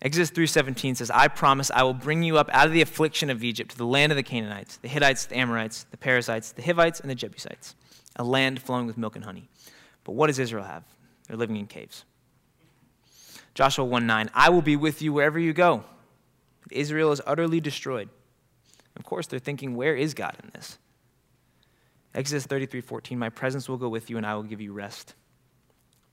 Exodus 0.00 0.30
3:17 0.30 0.96
says, 0.96 1.10
"I 1.10 1.28
promise 1.28 1.70
I 1.70 1.84
will 1.84 1.94
bring 1.94 2.22
you 2.24 2.36
up 2.36 2.50
out 2.52 2.66
of 2.66 2.72
the 2.72 2.82
affliction 2.82 3.30
of 3.30 3.44
Egypt 3.44 3.70
to 3.72 3.78
the 3.78 3.86
land 3.86 4.10
of 4.10 4.16
the 4.16 4.22
Canaanites, 4.24 4.76
the 4.78 4.88
Hittites, 4.88 5.26
the 5.26 5.36
Amorites, 5.36 5.84
the 5.90 5.96
Perizzites, 5.96 6.50
the 6.52 6.62
Hivites, 6.62 6.98
and 6.98 7.08
the 7.08 7.14
Jebusites, 7.14 7.76
a 8.16 8.24
land 8.24 8.60
flowing 8.60 8.86
with 8.86 8.98
milk 8.98 9.14
and 9.14 9.24
honey." 9.24 9.48
But 10.02 10.12
what 10.12 10.26
does 10.26 10.40
Israel 10.40 10.64
have? 10.64 10.82
They're 11.28 11.36
living 11.36 11.56
in 11.56 11.68
caves. 11.68 12.04
Joshua 13.54 13.84
1:9, 13.84 14.28
"I 14.34 14.50
will 14.50 14.62
be 14.62 14.74
with 14.74 15.02
you 15.02 15.12
wherever 15.12 15.38
you 15.38 15.52
go." 15.52 15.84
Israel 16.70 17.12
is 17.12 17.20
utterly 17.24 17.60
destroyed. 17.60 18.08
Of 18.96 19.04
course, 19.04 19.26
they're 19.28 19.38
thinking, 19.38 19.76
"Where 19.76 19.94
is 19.94 20.14
God 20.14 20.36
in 20.42 20.50
this?" 20.52 20.78
Exodus 22.12 22.46
33:14, 22.46 23.18
"My 23.18 23.28
presence 23.28 23.68
will 23.68 23.78
go 23.78 23.88
with 23.88 24.10
you 24.10 24.16
and 24.16 24.26
I 24.26 24.34
will 24.34 24.42
give 24.42 24.60
you 24.60 24.72
rest." 24.72 25.14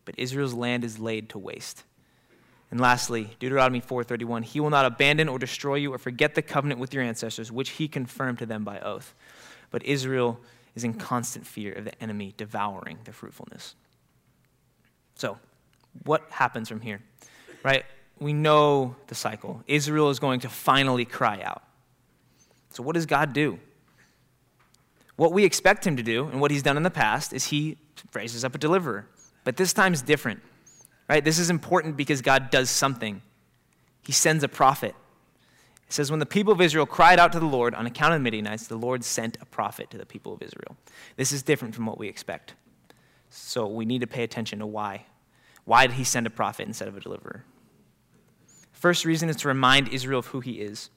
But 0.10 0.18
Israel's 0.18 0.56
land 0.56 0.84
is 0.84 0.98
laid 0.98 1.30
to 1.30 1.38
waste. 1.38 1.84
And 2.72 2.82
lastly, 2.82 3.36
Deuteronomy 3.38 3.80
4:31, 3.80 4.42
he 4.42 4.60
will 4.60 4.72
not 4.72 4.84
abandon 4.84 5.30
or 5.30 5.38
destroy 5.38 5.75
you 5.75 5.94
or 5.94 6.00
forget 6.00 6.34
the 6.34 6.42
covenant 6.42 6.80
with 6.80 6.96
your 6.96 7.04
ancestors 7.04 7.51
which 7.51 7.70
he 7.72 7.88
confirmed 7.88 8.39
to 8.39 8.48
them 8.48 8.63
by 8.63 8.80
oath. 8.80 9.13
But 9.70 9.86
Israel 9.86 10.42
is 10.74 10.84
in 10.84 10.96
constant 10.96 11.46
fear 11.46 11.74
of 11.74 11.86
the 11.86 12.01
enemy 12.01 12.34
devouring 12.38 12.98
their 13.04 13.13
fruitfulness. 13.13 13.75
So, 15.13 15.38
what 16.06 16.24
happens 16.32 16.70
from 16.70 16.82
here? 16.82 17.04
Right? 17.62 17.86
We 18.18 18.34
know 18.34 18.96
the 19.06 19.16
cycle. 19.16 19.63
Israel 19.68 20.10
is 20.10 20.18
going 20.18 20.39
to 20.39 20.50
finally 20.50 21.06
cry 21.06 21.39
out. 21.44 21.62
So, 22.72 22.82
what 22.82 22.96
does 22.96 23.06
God 23.06 23.32
do? 23.32 23.60
What 25.18 25.34
we 25.34 25.44
expect 25.44 25.86
him 25.86 25.98
to 25.98 26.04
do, 26.04 26.25
and 26.30 26.42
what 26.42 26.50
he's 26.50 26.63
done 26.63 26.78
in 26.78 26.84
the 26.84 26.89
past, 26.89 27.32
is 27.32 27.46
he 27.46 27.78
raises 28.16 28.44
up 28.44 28.56
a 28.56 28.58
deliverer. 28.58 29.06
But 29.43 29.58
this 29.58 29.74
time 29.74 29.93
is 29.93 30.01
different. 30.01 30.41
Right? 31.10 31.24
This 31.24 31.39
is 31.39 31.50
important 31.50 31.98
because 31.98 32.22
God 32.22 32.51
does 32.51 32.69
something. 32.69 33.22
He 34.03 34.12
sends 34.12 34.43
a 34.43 34.48
prophet. 34.48 34.96
It 35.88 35.93
says, 35.93 36.12
When 36.12 36.19
the 36.19 36.25
people 36.25 36.53
of 36.53 36.62
Israel 36.62 36.86
cried 36.86 37.17
out 37.17 37.31
to 37.31 37.39
the 37.39 37.48
Lord 37.48 37.74
on 37.74 37.88
account 37.88 38.13
of 38.13 38.19
the 38.19 38.24
Midianites, 38.24 38.67
the 38.67 38.77
Lord 38.77 39.03
sent 39.03 39.38
a 39.41 39.46
prophet 39.46 39.89
to 39.89 39.98
the 39.98 40.05
people 40.05 40.34
of 40.34 40.41
Israel. 40.43 40.77
This 41.15 41.31
is 41.31 41.41
different 41.41 41.74
from 41.74 41.88
what 41.88 41.98
we 41.98 42.08
expect. 42.08 42.53
So 43.31 43.65
we 43.67 43.86
need 43.86 44.01
to 44.01 44.08
pay 44.08 44.24
attention 44.24 44.60
to 44.60 44.67
why. 44.67 45.05
Why 45.65 45.88
did 45.88 45.96
he 45.96 46.03
send 46.03 46.27
a 46.27 46.31
prophet 46.31 46.67
instead 46.67 46.88
of 46.88 46.96
a 46.96 47.00
deliverer? 47.00 47.43
First 48.72 49.03
reason 49.03 49.29
is 49.29 49.36
to 49.38 49.48
remind 49.48 49.89
Israel 49.89 50.19
of 50.19 50.27
who 50.27 50.39
he 50.39 50.53
is. 50.53 50.89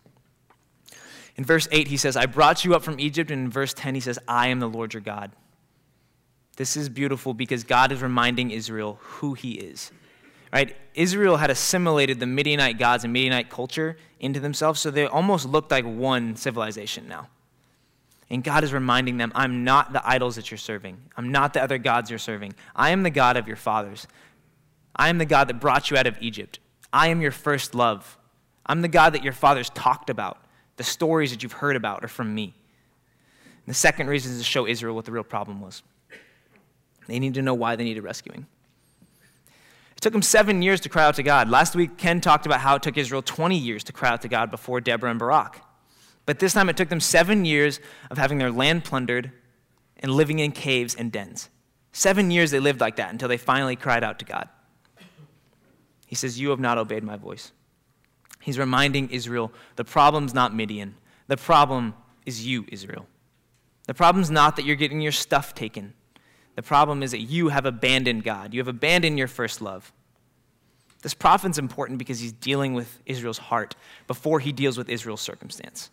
In 1.36 1.44
verse 1.44 1.66
8, 1.72 1.88
he 1.88 1.96
says, 1.96 2.16
I 2.16 2.26
brought 2.26 2.64
you 2.64 2.74
up 2.74 2.82
from 2.82 3.00
Egypt. 3.00 3.30
And 3.30 3.46
in 3.46 3.50
verse 3.50 3.72
10, 3.72 3.94
he 3.94 4.00
says, 4.00 4.18
I 4.28 4.48
am 4.48 4.60
the 4.60 4.68
Lord 4.68 4.94
your 4.94 5.00
God. 5.00 5.32
This 6.56 6.76
is 6.76 6.88
beautiful 6.88 7.34
because 7.34 7.64
God 7.64 7.92
is 7.92 8.02
reminding 8.02 8.50
Israel 8.50 8.98
who 9.00 9.34
he 9.34 9.52
is. 9.52 9.90
Right? 10.52 10.76
Israel 10.94 11.38
had 11.38 11.50
assimilated 11.50 12.20
the 12.20 12.26
Midianite 12.26 12.78
gods 12.78 13.04
and 13.04 13.12
Midianite 13.12 13.48
culture 13.48 13.96
into 14.20 14.38
themselves, 14.38 14.80
so 14.80 14.90
they 14.90 15.06
almost 15.06 15.46
looked 15.46 15.70
like 15.70 15.84
one 15.84 16.36
civilization 16.36 17.08
now. 17.08 17.28
And 18.28 18.44
God 18.44 18.64
is 18.64 18.72
reminding 18.72 19.16
them, 19.16 19.32
I'm 19.34 19.64
not 19.64 19.92
the 19.92 20.06
idols 20.06 20.36
that 20.36 20.50
you're 20.50 20.58
serving. 20.58 20.98
I'm 21.16 21.32
not 21.32 21.54
the 21.54 21.62
other 21.62 21.78
gods 21.78 22.10
you're 22.10 22.18
serving. 22.18 22.54
I 22.76 22.90
am 22.90 23.02
the 23.02 23.10
God 23.10 23.36
of 23.36 23.46
your 23.46 23.56
fathers. 23.56 24.06
I 24.94 25.08
am 25.08 25.18
the 25.18 25.26
God 25.26 25.48
that 25.48 25.60
brought 25.60 25.90
you 25.90 25.96
out 25.96 26.06
of 26.06 26.16
Egypt. 26.20 26.58
I 26.92 27.08
am 27.08 27.20
your 27.20 27.30
first 27.30 27.74
love. 27.74 28.18
I'm 28.66 28.82
the 28.82 28.88
God 28.88 29.14
that 29.14 29.24
your 29.24 29.32
fathers 29.32 29.70
talked 29.70 30.10
about. 30.10 30.38
The 30.76 30.84
stories 30.84 31.30
that 31.30 31.42
you've 31.42 31.52
heard 31.52 31.76
about 31.76 32.04
are 32.04 32.08
from 32.08 32.34
me. 32.34 32.54
And 33.44 33.74
the 33.74 33.74
second 33.74 34.08
reason 34.08 34.32
is 34.32 34.38
to 34.38 34.44
show 34.44 34.66
Israel 34.66 34.94
what 34.94 35.04
the 35.04 35.12
real 35.12 35.24
problem 35.24 35.60
was. 35.60 35.82
They 37.06 37.18
need 37.18 37.34
to 37.34 37.42
know 37.42 37.54
why 37.54 37.76
they 37.76 37.84
needed 37.84 38.02
rescuing. 38.02 38.46
It 39.96 40.00
took 40.00 40.12
them 40.12 40.22
seven 40.22 40.62
years 40.62 40.80
to 40.80 40.88
cry 40.88 41.04
out 41.04 41.14
to 41.16 41.22
God. 41.22 41.48
Last 41.48 41.74
week, 41.74 41.96
Ken 41.96 42.20
talked 42.20 42.46
about 42.46 42.60
how 42.60 42.76
it 42.76 42.82
took 42.82 42.96
Israel 42.96 43.22
20 43.22 43.56
years 43.56 43.84
to 43.84 43.92
cry 43.92 44.10
out 44.10 44.22
to 44.22 44.28
God 44.28 44.50
before 44.50 44.80
Deborah 44.80 45.10
and 45.10 45.18
Barak. 45.18 45.60
But 46.26 46.38
this 46.38 46.52
time 46.52 46.68
it 46.68 46.76
took 46.76 46.88
them 46.88 47.00
seven 47.00 47.44
years 47.44 47.80
of 48.10 48.18
having 48.18 48.38
their 48.38 48.50
land 48.50 48.84
plundered 48.84 49.32
and 49.98 50.12
living 50.12 50.38
in 50.38 50.52
caves 50.52 50.94
and 50.94 51.10
dens. 51.10 51.48
Seven 51.92 52.30
years 52.30 52.50
they 52.50 52.60
lived 52.60 52.80
like 52.80 52.96
that 52.96 53.10
until 53.10 53.28
they 53.28 53.36
finally 53.36 53.76
cried 53.76 54.02
out 54.02 54.18
to 54.20 54.24
God. 54.24 54.48
He 56.06 56.14
says, 56.14 56.40
You 56.40 56.50
have 56.50 56.60
not 56.60 56.78
obeyed 56.78 57.04
my 57.04 57.16
voice. 57.16 57.52
He's 58.40 58.58
reminding 58.58 59.10
Israel 59.10 59.52
the 59.76 59.84
problem's 59.84 60.34
not 60.34 60.54
Midian, 60.54 60.96
the 61.28 61.36
problem 61.36 61.94
is 62.26 62.46
you, 62.46 62.64
Israel. 62.68 63.06
The 63.86 63.94
problem's 63.94 64.30
not 64.30 64.56
that 64.56 64.64
you're 64.64 64.76
getting 64.76 65.00
your 65.00 65.12
stuff 65.12 65.54
taken. 65.54 65.94
The 66.54 66.62
problem 66.62 67.02
is 67.02 67.12
that 67.12 67.20
you 67.20 67.48
have 67.48 67.64
abandoned 67.64 68.24
God. 68.24 68.52
You 68.52 68.60
have 68.60 68.68
abandoned 68.68 69.18
your 69.18 69.28
first 69.28 69.62
love. 69.62 69.92
This 71.02 71.14
prophet's 71.14 71.58
important 71.58 71.98
because 71.98 72.20
he's 72.20 72.32
dealing 72.32 72.74
with 72.74 73.00
Israel's 73.06 73.38
heart 73.38 73.74
before 74.06 74.38
he 74.40 74.52
deals 74.52 74.78
with 74.78 74.88
Israel's 74.88 75.20
circumstance. 75.20 75.90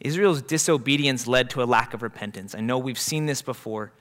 Israel's 0.00 0.42
disobedience 0.42 1.26
led 1.26 1.50
to 1.50 1.62
a 1.62 1.64
lack 1.64 1.92
of 1.92 2.02
repentance. 2.02 2.54
I 2.54 2.60
know 2.60 2.78
we've 2.78 2.98
seen 2.98 3.26
this 3.26 3.42
before. 3.42 3.92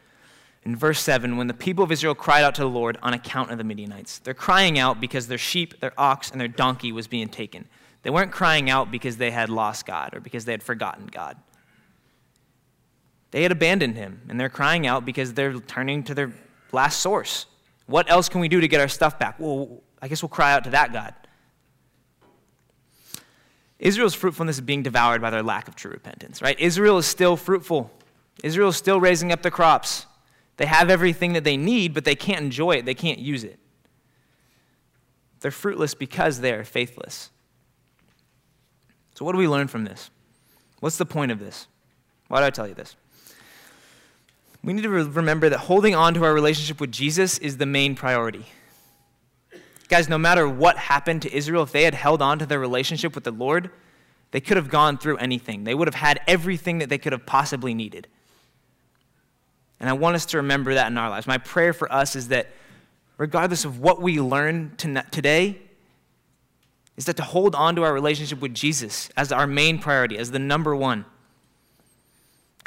In 0.64 0.76
verse 0.76 1.00
7, 1.00 1.38
when 1.38 1.48
the 1.48 1.54
people 1.54 1.84
of 1.84 1.92
Israel 1.92 2.14
cried 2.14 2.44
out 2.44 2.56
to 2.56 2.62
the 2.62 2.70
Lord 2.70 2.98
on 3.02 3.14
account 3.14 3.52
of 3.52 3.58
the 3.58 3.64
Midianites, 3.64 4.20
they're 4.20 4.34
crying 4.34 4.78
out 4.78 5.02
because 5.02 5.28
their 5.28 5.38
sheep, 5.38 5.80
their 5.80 5.94
ox, 5.98 6.30
and 6.30 6.40
their 6.40 6.48
donkey 6.48 6.92
was 6.92 7.08
being 7.08 7.30
taken. 7.30 7.68
They 8.04 8.10
weren't 8.10 8.32
crying 8.32 8.70
out 8.70 8.92
because 8.92 9.18
they 9.18 9.32
had 9.32 9.50
lost 9.50 9.86
God 9.86 10.14
or 10.14 10.20
because 10.20 10.46
they 10.46 10.52
had 10.52 10.64
forgotten 10.64 11.08
God. 11.08 11.38
They 13.32 13.44
had 13.44 13.52
abandoned 13.52 13.96
him, 13.96 14.22
and 14.30 14.40
they're 14.40 14.50
crying 14.50 14.88
out 14.88 15.06
because 15.06 15.34
they're 15.34 15.60
turning 15.60 16.04
to 16.04 16.14
their 16.14 16.32
last 16.72 17.00
source. 17.00 17.46
What 17.86 18.10
else 18.10 18.30
can 18.30 18.42
we 18.42 18.48
do 18.48 18.62
to 18.62 18.68
get 18.68 18.80
our 18.80 18.88
stuff 18.88 19.20
back? 19.20 19.36
Well, 19.40 19.82
I 20.02 20.08
guess 20.08 20.22
we'll 20.22 20.30
cry 20.30 20.54
out 20.54 20.64
to 20.66 20.70
that 20.72 20.94
God. 20.94 21.14
Israel's 23.80 24.16
fruitfulness 24.16 24.58
is 24.58 24.62
being 24.62 24.84
devoured 24.84 25.22
by 25.22 25.30
their 25.30 25.44
lack 25.44 25.68
of 25.68 25.76
true 25.76 25.92
repentance, 25.92 26.42
right? 26.42 26.60
Israel 26.60 26.98
is 26.98 27.06
still 27.06 27.38
fruitful. 27.38 27.92
Israel 28.44 28.70
is 28.70 28.78
still 28.78 29.00
raising 29.00 29.32
up 29.32 29.42
the 29.42 29.52
crops. 29.52 30.06
They 30.58 30.66
have 30.66 30.90
everything 30.90 31.34
that 31.34 31.44
they 31.44 31.58
need, 31.58 31.94
but 31.94 32.04
they 32.04 32.16
can't 32.16 32.42
enjoy 32.42 32.72
it. 32.72 32.86
They 32.86 32.96
can't 32.96 33.20
use 33.20 33.44
it. 33.44 33.60
They're 35.40 35.52
fruitless 35.52 35.94
because 35.94 36.40
they 36.40 36.52
are 36.54 36.64
faithless. 36.64 37.30
So, 39.14 39.24
what 39.26 39.34
do 39.34 39.38
we 39.38 39.48
learn 39.48 39.68
from 39.68 39.84
this? 39.84 40.10
What's 40.80 40.98
the 40.98 41.06
point 41.06 41.32
of 41.32 41.40
this? 41.40 41.68
Why 42.28 42.40
do 42.40 42.46
I 42.46 42.50
tell 42.50 42.68
you 42.68 42.74
this? 42.74 42.96
We 44.68 44.74
need 44.74 44.82
to 44.82 44.90
remember 44.90 45.48
that 45.48 45.60
holding 45.60 45.96
on 45.96 46.14
to 46.14 46.26
our 46.26 46.34
relationship 46.34 46.82
with 46.82 46.92
Jesus 46.92 47.38
is 47.38 47.56
the 47.56 47.66
main 47.66 47.96
priority. 47.96 48.46
Guys, 49.88 50.10
no 50.10 50.18
matter 50.18 50.46
what 50.46 50.78
happened 50.78 51.22
to 51.22 51.34
Israel, 51.34 51.64
if 51.64 51.72
they 51.72 51.84
had 51.84 51.94
held 51.94 52.22
on 52.22 52.38
to 52.40 52.46
their 52.46 52.60
relationship 52.60 53.16
with 53.16 53.24
the 53.24 53.32
Lord, 53.32 53.70
they 54.32 54.42
could 54.42 54.58
have 54.58 54.68
gone 54.68 54.98
through 54.98 55.16
anything. 55.20 55.64
They 55.64 55.74
would 55.74 55.88
have 55.88 55.96
had 55.96 56.20
everything 56.28 56.80
that 56.80 56.90
they 56.90 56.98
could 56.98 57.14
have 57.14 57.26
possibly 57.26 57.74
needed. 57.74 58.10
And 59.80 59.90
I 59.90 59.94
want 59.94 60.18
us 60.18 60.26
to 60.26 60.38
remember 60.38 60.74
that 60.74 60.92
in 60.92 60.98
our 60.98 61.10
lives. 61.10 61.28
My 61.28 61.38
prayer 61.38 61.72
for 61.72 61.90
us 61.90 62.18
is 62.18 62.28
that 62.28 62.52
regardless 63.18 63.64
of 63.64 63.80
what 63.80 64.02
we 64.02 64.20
learn 64.20 64.74
today, 64.76 65.60
is 66.98 67.06
that 67.06 67.16
to 67.16 67.24
hold 67.24 67.56
on 67.56 67.78
to 67.78 67.84
our 67.84 67.94
relationship 67.94 68.42
with 68.42 68.54
Jesus 68.54 69.10
as 69.16 69.32
our 69.32 69.48
main 69.48 69.80
priority, 69.80 70.18
as 70.18 70.32
the 70.32 70.40
number 70.40 70.76
one. 70.76 71.06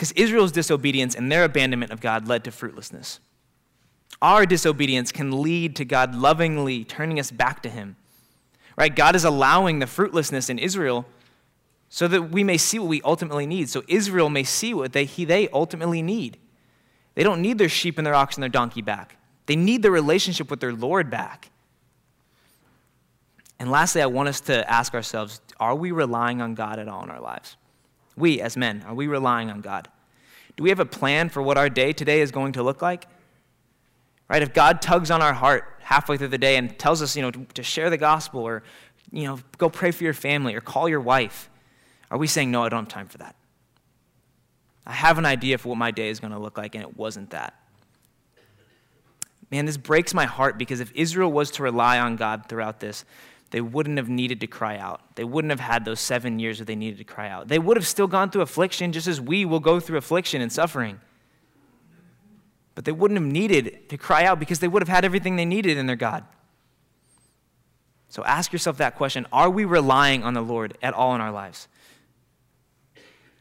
Because 0.01 0.13
Israel's 0.13 0.51
disobedience 0.51 1.15
and 1.15 1.31
their 1.31 1.45
abandonment 1.45 1.93
of 1.93 2.01
God 2.01 2.27
led 2.27 2.43
to 2.45 2.51
fruitlessness. 2.51 3.21
Our 4.23 4.47
disobedience 4.47 5.13
can 5.13 5.43
lead 5.43 5.77
to 5.77 5.85
God 5.85 6.15
lovingly 6.15 6.85
turning 6.85 7.21
us 7.21 7.31
back 7.31 7.63
to 7.65 7.69
Him. 7.69 7.97
Right? 8.79 8.97
God 8.97 9.15
is 9.15 9.25
allowing 9.25 9.79
the 9.79 9.87
fruitlessness 9.87 10.49
in 10.49 10.59
Israel 10.59 11.05
so 11.91 12.09
that 12.09 12.31
we 12.31 12.43
may 12.43 12.57
see 12.57 12.79
what 12.79 12.89
we 12.89 13.03
ultimately 13.03 13.45
need. 13.45 13.69
So 13.69 13.83
Israel 13.89 14.31
may 14.31 14.43
see 14.43 14.73
what 14.73 14.95
they, 14.95 15.05
he, 15.05 15.27
they 15.27 15.51
ultimately 15.51 16.01
need. 16.01 16.39
They 17.15 17.23
don't 17.23 17.43
need 17.43 17.59
their 17.59 17.69
sheep 17.69 17.99
and 17.99 18.07
their 18.07 18.15
ox 18.15 18.37
and 18.37 18.43
their 18.43 18.49
donkey 18.49 18.81
back. 18.81 19.19
They 19.45 19.57
need 19.57 19.83
their 19.83 19.93
relationship 19.93 20.51
with 20.51 20.61
their 20.61 20.73
Lord 20.73 21.11
back. 21.11 21.51
And 23.59 23.71
lastly, 23.71 24.01
I 24.01 24.07
want 24.07 24.31
us 24.31 24.41
to 24.43 24.67
ask 24.71 24.95
ourselves 24.95 25.43
are 25.59 25.75
we 25.75 25.93
relying 25.93 26.41
on 26.41 26.55
God 26.55 26.79
at 26.79 26.89
all 26.89 27.05
in 27.05 27.11
our 27.11 27.21
lives? 27.21 27.59
We, 28.21 28.41
as 28.41 28.57
men, 28.57 28.85
are 28.87 28.95
we 28.95 29.07
relying 29.07 29.51
on 29.51 29.61
God? 29.61 29.89
Do 30.57 30.63
we 30.63 30.69
have 30.69 30.81
a 30.81 30.87
plan 30.87 31.29
for 31.29 31.43
what 31.43 31.57
our 31.57 31.69
day 31.69 31.93
today 31.93 32.21
is 32.21 32.31
going 32.31 32.53
to 32.53 32.63
look 32.63 32.83
like? 32.83 33.07
Right? 34.29 34.43
If 34.43 34.55
God 34.55 34.81
tugs 34.81 35.11
on 35.11 35.23
our 35.23 35.33
heart 35.33 35.65
halfway 35.81 36.17
through 36.17 36.29
the 36.29 36.39
day 36.39 36.57
and 36.57 36.79
tells 36.79 37.03
us, 37.03 37.17
you 37.17 37.23
know, 37.23 37.31
to, 37.33 37.45
to 37.55 37.63
share 37.63 37.91
the 37.91 37.97
gospel 37.97 38.43
or 38.43 38.63
you 39.11 39.25
know, 39.25 39.39
go 39.59 39.69
pray 39.69 39.91
for 39.91 40.05
your 40.05 40.15
family 40.15 40.55
or 40.55 40.61
call 40.61 40.89
your 40.89 41.01
wife? 41.01 41.51
Are 42.11 42.19
we 42.19 42.27
saying, 42.27 42.51
no, 42.51 42.65
I 42.65 42.69
don't 42.69 42.85
have 42.85 42.89
time 42.89 43.09
for 43.09 43.19
that? 43.19 43.35
I 44.87 44.93
have 44.93 45.19
an 45.19 45.27
idea 45.27 45.59
for 45.59 45.69
what 45.69 45.79
my 45.79 45.91
day 45.91 46.09
is 46.09 46.21
going 46.21 46.33
to 46.33 46.39
look 46.39 46.57
like, 46.57 46.75
and 46.75 46.83
it 46.83 46.97
wasn't 46.97 47.31
that. 47.31 47.55
Man, 49.51 49.67
this 49.67 49.77
breaks 49.77 50.15
my 50.15 50.27
heart 50.27 50.59
because 50.59 50.81
if 50.81 50.93
Israel 50.95 51.31
was 51.31 51.51
to 51.53 51.63
rely 51.63 51.99
on 51.99 52.17
God 52.17 52.45
throughout 52.49 52.81
this, 52.81 53.05
they 53.51 53.61
wouldn't 53.61 53.99
have 53.99 54.09
needed 54.09 54.41
to 54.41 54.47
cry 54.47 54.79
out. 54.79 55.01
They 55.17 55.25
wouldn't 55.25 55.51
have 55.51 55.61
had 55.61 55.85
those 55.85 56.01
seven 56.01 56.39
years 56.39 56.61
where 56.61 56.67
they 56.67 56.77
needed 56.77 56.99
to 56.99 57.05
cry 57.05 57.29
out. 57.29 57.49
They 57.49 57.59
would 57.59 57.77
have 57.77 57.87
still 57.87 58.07
gone 58.07 58.31
through 58.31 58.43
affliction 58.43 58.93
just 58.93 59.09
as 59.09 59.21
we 59.21 59.45
will 59.45 59.61
go 59.61 59.81
through 59.81 59.99
affliction 59.99 60.41
and 60.41 60.53
suffering. 60.53 61.01
But 62.77 62.85
they 62.85 62.93
wouldn't 62.93 63.19
have 63.19 63.29
needed 63.29 63.89
to 63.89 63.97
cry 63.97 64.25
out 64.25 64.39
because 64.39 64.61
they 64.61 64.69
would 64.69 64.83
have 64.83 64.89
had 64.89 65.05
everything 65.05 65.37
they 65.37 65.45
needed 65.45 65.77
in 65.77 65.87
their 65.87 65.97
God. 65.97 66.25
So 68.09 68.25
ask 68.25 68.53
yourself 68.53 68.79
that 68.79 68.97
question 68.97 69.27
Are 69.33 69.51
we 69.51 69.65
relying 69.65 70.23
on 70.23 70.35
the 70.35 70.41
Lord 70.43 70.79
at 70.81 70.95
all 70.95 71.15
in 71.15 71.21
our 71.21 71.33
lives? 71.33 71.69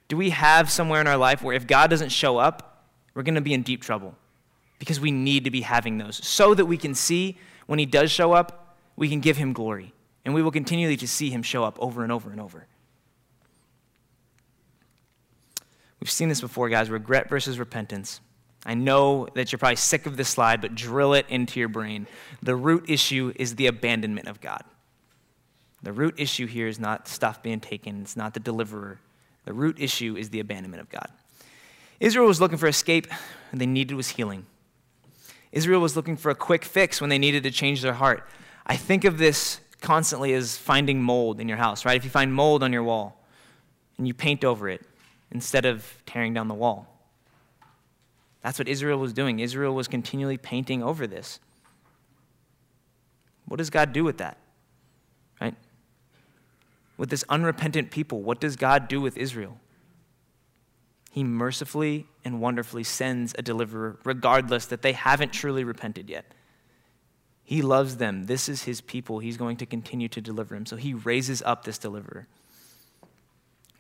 Do 0.08 0.18
we 0.18 0.32
have 0.32 0.72
somewhere 0.72 1.02
in 1.02 1.08
our 1.08 1.18
life 1.18 1.44
where 1.44 1.56
if 1.56 1.68
God 1.68 1.92
doesn't 1.92 2.10
show 2.10 2.38
up, 2.38 2.88
we're 3.14 3.22
going 3.22 3.36
to 3.36 3.42
be 3.42 3.54
in 3.54 3.62
deep 3.62 3.84
trouble? 3.84 4.16
Because 4.80 5.00
we 5.00 5.12
need 5.12 5.44
to 5.44 5.52
be 5.52 5.62
having 5.62 6.00
those 6.00 6.26
so 6.26 6.56
that 6.56 6.66
we 6.66 6.78
can 6.78 6.96
see 6.96 7.38
when 7.68 7.78
He 7.78 7.86
does 7.86 8.10
show 8.10 8.34
up, 8.34 8.76
we 8.96 9.08
can 9.08 9.20
give 9.20 9.38
Him 9.38 9.54
glory. 9.54 9.94
And 10.26 10.34
we 10.34 10.42
will 10.42 10.52
continually 10.52 10.98
to 10.98 11.08
see 11.08 11.30
Him 11.30 11.44
show 11.44 11.64
up 11.64 11.78
over 11.80 12.04
and 12.04 12.12
over 12.12 12.30
and 12.32 12.40
over. 12.40 12.68
We've 16.00 16.12
seen 16.12 16.30
this 16.30 16.42
before, 16.42 16.70
guys 16.70 16.90
regret 16.90 17.30
versus 17.30 17.60
repentance. 17.60 18.22
I 18.66 18.74
know 18.74 19.28
that 19.36 19.52
you're 19.52 19.60
probably 19.60 19.78
sick 19.78 20.06
of 20.06 20.18
this 20.18 20.30
slide, 20.30 20.62
but 20.62 20.76
drill 20.76 21.14
it 21.14 21.26
into 21.30 21.60
your 21.60 21.70
brain. 21.70 22.08
The 22.42 22.56
root 22.56 22.86
issue 22.90 23.34
is 23.36 23.56
the 23.56 23.68
abandonment 23.68 24.28
of 24.28 24.42
God. 24.42 24.64
The 25.82 25.94
root 25.94 26.16
issue 26.18 26.46
here 26.46 26.68
is 26.68 26.80
not 26.80 27.08
stuff 27.08 27.42
being 27.42 27.62
taken, 27.62 28.02
it's 28.02 28.18
not 28.18 28.34
the 28.34 28.40
deliverer. 28.40 29.00
The 29.46 29.54
root 29.54 29.78
issue 29.80 30.16
is 30.18 30.30
the 30.30 30.42
abandonment 30.42 30.82
of 30.82 30.90
God. 30.90 31.08
Israel 32.00 32.28
was 32.28 32.42
looking 32.42 32.58
for 32.58 32.68
escape, 32.68 33.08
and 33.52 33.60
they 33.60 33.66
needed 33.66 33.96
was 33.96 34.10
healing. 34.10 34.46
Israel 35.52 35.82
was 35.82 35.96
looking 35.96 36.18
for 36.18 36.30
a 36.30 36.36
quick 36.36 36.64
fix 36.64 37.02
when 37.02 37.10
they 37.10 37.18
needed 37.18 37.44
to 37.44 37.52
change 37.52 37.82
their 37.82 37.94
heart. 37.94 38.28
I 38.66 38.76
think 38.76 39.06
of 39.06 39.18
this 39.18 39.62
constantly 39.82 40.34
is 40.34 40.58
finding 40.58 41.02
mold 41.02 41.40
in 41.40 41.48
your 41.48 41.58
house, 41.58 41.86
right? 41.86 41.96
If 41.96 42.04
you 42.04 42.10
find 42.10 42.34
mold 42.34 42.64
on 42.64 42.74
your 42.74 42.84
wall 42.84 43.24
and 43.98 44.08
you 44.08 44.14
paint 44.14 44.44
over 44.44 44.70
it 44.70 44.82
instead 45.32 45.66
of 45.66 45.86
tearing 46.06 46.34
down 46.34 46.48
the 46.48 46.54
wall. 46.54 46.88
That's 48.42 48.58
what 48.58 48.68
Israel 48.68 49.00
was 49.00 49.14
doing. 49.14 49.40
Israel 49.40 49.76
was 49.76 49.88
continually 49.88 50.38
painting 50.38 50.82
over 50.82 51.06
this. 51.06 51.40
What 53.46 53.58
does 53.58 53.70
God 53.70 53.94
do 53.94 54.04
with 54.04 54.18
that? 54.18 54.38
Right? 55.42 55.56
With 56.98 57.10
this 57.10 57.24
unrepentant 57.30 57.92
people, 57.92 58.22
what 58.22 58.40
does 58.40 58.56
God 58.56 58.88
do 58.88 59.02
with 59.02 59.18
Israel? 59.18 59.60
He 61.12 61.24
mercifully 61.24 62.06
and 62.24 62.40
wonderfully 62.40 62.84
sends 62.84 63.34
a 63.38 63.42
deliverer, 63.42 63.98
regardless 64.04 64.66
that 64.68 64.82
they 64.82 64.94
haven't 64.94 65.34
truly 65.34 65.64
repented 65.64 66.10
yet. 66.10 66.26
He 67.50 67.64
loves 67.64 67.98
them. 67.98 68.28
This 68.28 68.48
is 68.48 68.66
his 68.66 68.80
people. 68.80 69.18
He's 69.18 69.36
going 69.36 69.58
to 69.58 69.66
continue 69.66 70.08
to 70.10 70.22
deliver 70.22 70.56
him. 70.56 70.68
So 70.68 70.76
he 70.76 70.94
raises 70.94 71.42
up 71.42 71.64
this 71.64 71.80
deliverer. 71.80 72.28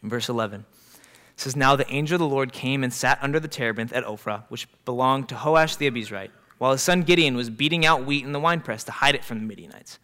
In 0.01 0.09
verse 0.09 0.27
11, 0.27 0.61
it 0.61 1.39
says, 1.39 1.55
Now 1.55 1.75
the 1.75 1.87
angel 1.93 2.15
of 2.15 2.19
the 2.19 2.27
Lord 2.27 2.51
came 2.51 2.83
and 2.83 2.91
sat 2.91 3.19
under 3.21 3.39
the 3.39 3.47
terebinth 3.47 3.93
at 3.93 4.03
Ophrah, 4.05 4.45
which 4.49 4.67
belonged 4.85 5.29
to 5.29 5.35
Hoash 5.35 5.77
the 5.77 5.87
Abiezrite, 5.87 6.31
while 6.57 6.71
his 6.71 6.81
son 6.81 7.03
Gideon 7.03 7.35
was 7.35 7.51
beating 7.51 7.85
out 7.85 8.07
wheat 8.07 8.25
in 8.25 8.31
the 8.31 8.39
winepress 8.39 8.83
to 8.85 8.91
hide 8.91 9.13
it 9.13 9.23
from 9.23 9.37
the 9.37 9.45
Midianites. 9.45 9.99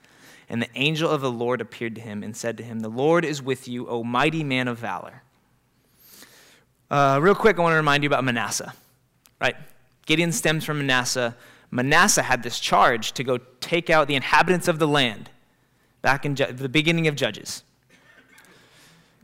And 0.47 0.61
the 0.61 0.69
angel 0.75 1.09
of 1.09 1.21
the 1.21 1.31
Lord 1.31 1.59
appeared 1.59 1.95
to 1.95 2.01
him 2.01 2.21
and 2.21 2.37
said 2.37 2.57
to 2.57 2.63
him, 2.63 2.81
The 2.81 2.89
Lord 2.89 3.25
is 3.25 3.41
with 3.41 3.67
you, 3.67 3.87
O 3.89 4.03
mighty 4.03 4.43
man 4.43 4.67
of 4.67 4.77
valor. 4.77 5.23
Uh, 6.91 7.17
real 7.19 7.33
quick, 7.33 7.57
I 7.57 7.63
want 7.63 7.71
to 7.73 7.77
remind 7.77 8.03
you 8.03 8.09
about 8.09 8.23
Manasseh. 8.25 8.75
Right? 9.41 9.55
Gideon 10.05 10.31
stems 10.31 10.65
from 10.65 10.77
Manasseh. 10.77 11.35
Manasseh 11.75 12.23
had 12.23 12.41
this 12.41 12.59
charge 12.59 13.11
to 13.11 13.23
go 13.23 13.37
take 13.59 13.89
out 13.89 14.07
the 14.07 14.15
inhabitants 14.15 14.69
of 14.69 14.79
the 14.79 14.87
land 14.87 15.29
back 16.01 16.25
in 16.25 16.33
the 16.33 16.69
beginning 16.69 17.05
of 17.07 17.15
Judges. 17.15 17.63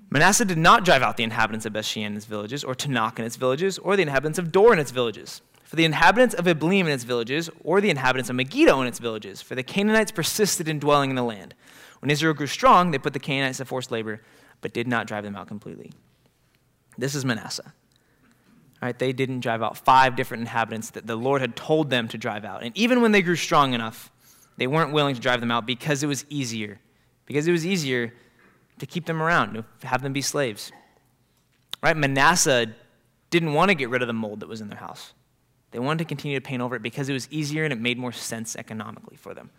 Manasseh 0.09 0.43
did 0.43 0.57
not 0.57 0.83
drive 0.83 1.01
out 1.01 1.15
the 1.15 1.23
inhabitants 1.23 1.65
of 1.65 1.71
Bethshean 1.71 2.07
and 2.07 2.17
its 2.17 2.25
villages, 2.25 2.65
or 2.65 2.75
Taanach 2.75 3.17
and 3.17 3.25
its 3.25 3.37
villages, 3.37 3.77
or 3.77 3.95
the 3.95 4.01
inhabitants 4.01 4.37
of 4.37 4.51
Dor 4.51 4.73
and 4.73 4.81
its 4.81 4.91
villages. 4.91 5.41
For 5.63 5.77
the 5.77 5.85
inhabitants 5.85 6.35
of 6.35 6.45
Ibleam 6.45 6.81
and 6.81 6.89
its 6.89 7.05
villages, 7.05 7.49
or 7.63 7.79
the 7.79 7.89
inhabitants 7.89 8.29
of 8.29 8.35
Megiddo 8.35 8.79
and 8.79 8.87
its 8.89 8.99
villages, 8.99 9.41
for 9.41 9.55
the 9.55 9.63
Canaanites 9.63 10.11
persisted 10.11 10.67
in 10.67 10.79
dwelling 10.79 11.11
in 11.11 11.15
the 11.15 11.23
land. 11.23 11.53
When 11.99 12.11
Israel 12.11 12.33
grew 12.33 12.47
strong, 12.47 12.91
they 12.91 12.97
put 12.97 13.13
the 13.13 13.19
Canaanites 13.19 13.59
to 13.59 13.65
forced 13.65 13.91
labor, 13.91 14.21
but 14.59 14.73
did 14.73 14.89
not 14.89 15.07
drive 15.07 15.23
them 15.23 15.37
out 15.37 15.47
completely. 15.47 15.93
This 16.97 17.15
is 17.15 17.23
Manasseh. 17.23 17.73
Right, 18.81 18.97
they 18.97 19.13
didn't 19.13 19.41
drive 19.41 19.61
out 19.61 19.77
five 19.77 20.15
different 20.15 20.41
inhabitants 20.41 20.89
that 20.91 21.05
the 21.05 21.15
Lord 21.15 21.41
had 21.41 21.55
told 21.55 21.91
them 21.91 22.07
to 22.07 22.17
drive 22.17 22.43
out. 22.43 22.63
And 22.63 22.75
even 22.75 23.01
when 23.01 23.11
they 23.11 23.21
grew 23.21 23.35
strong 23.35 23.73
enough, 23.73 24.11
they 24.57 24.65
weren't 24.65 24.91
willing 24.91 25.13
to 25.13 25.21
drive 25.21 25.39
them 25.39 25.51
out 25.51 25.67
because 25.67 26.01
it 26.01 26.07
was 26.07 26.25
easier. 26.29 26.79
Because 27.27 27.47
it 27.47 27.51
was 27.51 27.63
easier 27.65 28.11
to 28.79 28.85
keep 28.87 29.05
them 29.05 29.21
around, 29.21 29.63
to 29.81 29.87
have 29.87 30.01
them 30.01 30.13
be 30.13 30.21
slaves. 30.21 30.71
Right? 31.83 31.95
Manasseh 31.95 32.67
didn't 33.29 33.53
want 33.53 33.69
to 33.69 33.75
get 33.75 33.89
rid 33.89 34.01
of 34.01 34.07
the 34.07 34.13
mold 34.13 34.39
that 34.39 34.49
was 34.49 34.61
in 34.61 34.67
their 34.67 34.79
house. 34.79 35.13
They 35.69 35.79
wanted 35.79 35.99
to 35.99 36.05
continue 36.05 36.39
to 36.39 36.43
paint 36.43 36.61
over 36.61 36.75
it 36.75 36.81
because 36.81 37.07
it 37.07 37.13
was 37.13 37.27
easier 37.31 37.63
and 37.63 37.71
it 37.71 37.79
made 37.79 37.99
more 37.99 38.11
sense 38.11 38.55
economically 38.55 39.15
for 39.15 39.33
them. 39.33 39.51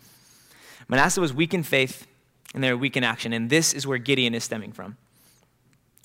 Manasseh 0.88 1.20
was 1.20 1.32
weak 1.32 1.54
in 1.54 1.62
faith 1.62 2.06
and 2.54 2.62
they 2.62 2.70
were 2.70 2.76
weak 2.76 2.96
in 2.96 3.04
action, 3.04 3.32
and 3.32 3.48
this 3.48 3.72
is 3.72 3.86
where 3.86 3.98
Gideon 3.98 4.34
is 4.34 4.44
stemming 4.44 4.72
from. 4.72 4.96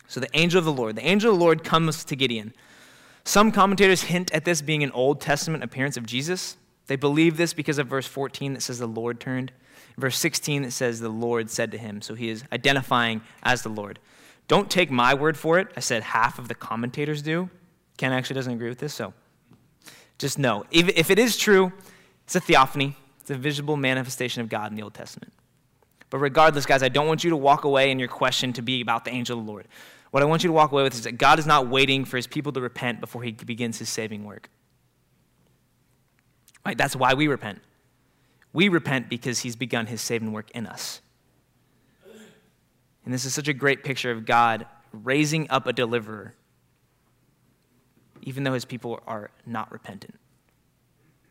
So 0.08 0.20
the 0.20 0.30
angel 0.34 0.60
of 0.60 0.66
the 0.66 0.72
Lord, 0.72 0.96
the 0.96 1.06
angel 1.06 1.34
of 1.34 1.38
the 1.38 1.44
Lord 1.44 1.64
comes 1.64 2.06
to 2.06 2.16
Gideon. 2.16 2.54
Some 3.28 3.52
commentators 3.52 4.04
hint 4.04 4.32
at 4.32 4.46
this 4.46 4.62
being 4.62 4.84
an 4.84 4.92
Old 4.92 5.20
Testament 5.20 5.62
appearance 5.62 5.98
of 5.98 6.06
Jesus. 6.06 6.56
They 6.86 6.96
believe 6.96 7.36
this 7.36 7.54
because 7.54 7.78
of 7.78 7.88
verse 7.88 8.08
14 8.08 8.54
that 8.54 8.62
says 8.62 8.80
the 8.80 8.88
Lord 8.88 9.20
turned. 9.20 9.52
Verse 9.98 10.18
16, 10.18 10.62
that 10.62 10.72
says, 10.72 11.02
The 11.02 11.10
Lord 11.10 11.50
said 11.50 11.72
to 11.72 11.78
him. 11.78 12.02
So 12.02 12.16
he 12.16 12.30
is 12.30 12.46
identifying 12.54 13.20
as 13.44 13.64
the 13.64 13.70
Lord. 13.70 14.00
Don't 14.48 14.72
take 14.72 14.90
my 14.90 15.14
word 15.14 15.36
for 15.36 15.60
it. 15.60 15.68
I 15.76 15.82
said 15.82 16.04
half 16.04 16.40
of 16.40 16.48
the 16.48 16.56
commentators 16.56 17.22
do. 17.22 17.50
Ken 17.98 18.14
actually 18.14 18.36
doesn't 18.36 18.54
agree 18.54 18.70
with 18.70 18.80
this, 18.80 18.94
so 18.94 19.14
just 20.18 20.40
know. 20.40 20.64
If, 20.72 20.88
if 20.88 21.12
it 21.12 21.20
is 21.20 21.36
true, 21.36 21.74
it's 22.24 22.38
a 22.38 22.40
theophany, 22.40 22.96
it's 23.20 23.30
a 23.30 23.36
visible 23.36 23.76
manifestation 23.76 24.42
of 24.42 24.48
God 24.48 24.72
in 24.72 24.78
the 24.78 24.84
Old 24.84 24.94
Testament. 24.94 25.34
But 26.10 26.20
regardless, 26.20 26.66
guys, 26.66 26.82
I 26.82 26.88
don't 26.88 27.08
want 27.08 27.26
you 27.26 27.32
to 27.32 27.36
walk 27.36 27.66
away 27.66 27.92
in 27.92 28.00
your 28.00 28.08
question 28.08 28.54
to 28.54 28.62
be 28.62 28.80
about 28.80 29.04
the 29.04 29.12
angel 29.12 29.38
of 29.38 29.46
the 29.46 29.52
Lord. 29.52 29.68
What 30.12 30.24
I 30.24 30.26
want 30.26 30.44
you 30.44 30.48
to 30.48 30.54
walk 30.54 30.72
away 30.72 30.84
with 30.84 30.94
is 30.94 31.04
that 31.04 31.18
God 31.18 31.40
is 31.40 31.46
not 31.46 31.68
waiting 31.68 32.06
for 32.06 32.18
his 32.18 32.28
people 32.28 32.52
to 32.54 32.62
repent 32.62 33.02
before 33.02 33.24
he 33.24 33.32
begins 33.32 33.80
his 33.80 33.90
saving 33.90 34.24
work. 34.24 34.50
Right? 36.66 36.78
That's 36.78 36.96
why 36.96 37.14
we 37.14 37.28
repent. 37.28 37.62
We 38.54 38.70
repent 38.70 39.10
because 39.10 39.40
he's 39.40 39.56
begun 39.56 39.88
his 39.88 40.02
saving 40.02 40.32
work 40.32 40.50
in 40.52 40.66
us. 40.66 41.02
And 43.06 43.14
this 43.14 43.24
is 43.24 43.34
such 43.34 43.48
a 43.48 43.54
great 43.54 43.84
picture 43.84 44.12
of 44.12 44.26
God 44.26 44.66
raising 44.92 45.50
up 45.50 45.68
a 45.68 45.74
deliverer, 45.74 46.34
even 48.22 48.44
though 48.44 48.54
his 48.54 48.66
people 48.66 49.00
are 49.08 49.32
not 49.46 49.72
repentant. 49.72 50.16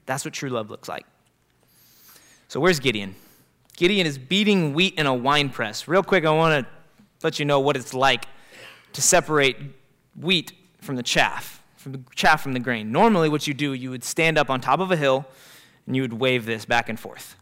That's 0.07 0.25
what 0.25 0.33
true 0.33 0.49
love 0.49 0.71
looks 0.71 0.89
like. 0.89 1.05
So, 2.49 2.61
where's 2.61 2.81
Gideon? 2.81 3.15
Gideon 3.77 4.07
is 4.07 4.17
beating 4.17 4.73
wheat 4.73 4.95
in 4.95 5.07
a 5.07 5.13
wine 5.13 5.51
press. 5.51 5.87
Real 5.87 6.03
quick, 6.03 6.25
I 6.25 6.31
want 6.31 6.65
to 6.65 6.73
let 7.23 7.39
you 7.39 7.45
know 7.45 7.61
what 7.61 7.77
it's 7.77 7.93
like 7.93 8.27
to 8.97 9.03
separate 9.03 9.59
wheat 10.19 10.53
from 10.81 10.97
the 10.97 11.03
chaff, 11.03 11.63
from 11.77 11.93
the 11.93 12.01
chaff 12.15 12.43
from 12.43 12.55
the 12.55 12.61
grain. 12.61 12.91
Normally, 12.91 13.29
what 13.29 13.47
you 13.47 13.53
do, 13.53 13.75
you 13.75 13.91
would 13.91 14.03
stand 14.03 14.39
up 14.39 14.49
on 14.49 14.59
top 14.59 14.81
of 14.81 14.91
a 14.91 14.97
hill 14.97 15.27
and 15.87 15.95
you 15.95 16.01
would 16.01 16.15
wave 16.15 16.47
this 16.47 16.65
back 16.65 16.89
and 16.89 16.99
forth. 16.99 17.37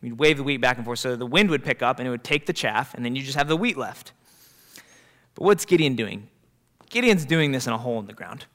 You'd 0.00 0.18
wave 0.18 0.38
the 0.38 0.42
wheat 0.42 0.62
back 0.62 0.78
and 0.78 0.86
forth 0.86 1.00
so 1.00 1.14
the 1.14 1.26
wind 1.26 1.50
would 1.50 1.62
pick 1.62 1.82
up 1.82 1.98
and 1.98 2.08
it 2.08 2.10
would 2.10 2.24
take 2.24 2.46
the 2.46 2.54
chaff, 2.54 2.94
and 2.94 3.04
then 3.04 3.14
you 3.14 3.22
just 3.22 3.36
have 3.36 3.48
the 3.48 3.56
wheat 3.56 3.76
left. 3.76 4.12
But 5.34 5.44
what's 5.44 5.66
Gideon 5.66 5.94
doing? 5.94 6.28
Gideon's 6.88 7.26
doing 7.26 7.52
this 7.52 7.66
in 7.66 7.74
a 7.74 7.78
hole 7.78 8.00
in 8.00 8.06
the 8.06 8.14
ground. 8.14 8.46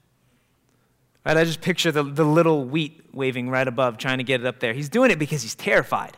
Right? 1.23 1.37
I 1.37 1.43
just 1.43 1.61
picture 1.61 1.91
the, 1.91 2.01
the 2.01 2.25
little 2.25 2.65
wheat 2.65 3.13
waving 3.13 3.47
right 3.49 3.67
above, 3.67 3.99
trying 3.99 4.17
to 4.17 4.23
get 4.23 4.41
it 4.41 4.47
up 4.47 4.59
there. 4.59 4.73
He's 4.73 4.89
doing 4.89 5.11
it 5.11 5.19
because 5.19 5.43
he's 5.43 5.55
terrified. 5.55 6.17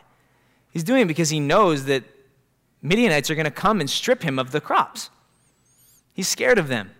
He's 0.70 0.82
doing 0.82 1.02
it 1.02 1.08
because 1.08 1.28
he 1.28 1.40
knows 1.40 1.84
that 1.84 2.04
Midianites 2.80 3.30
are 3.30 3.34
going 3.34 3.44
to 3.44 3.50
come 3.50 3.80
and 3.80 3.90
strip 3.90 4.22
him 4.22 4.38
of 4.38 4.52
the 4.52 4.62
crops. 4.62 5.10
He's 6.16 6.26
scared 6.26 6.58
of 6.58 6.68
them. 6.68 6.92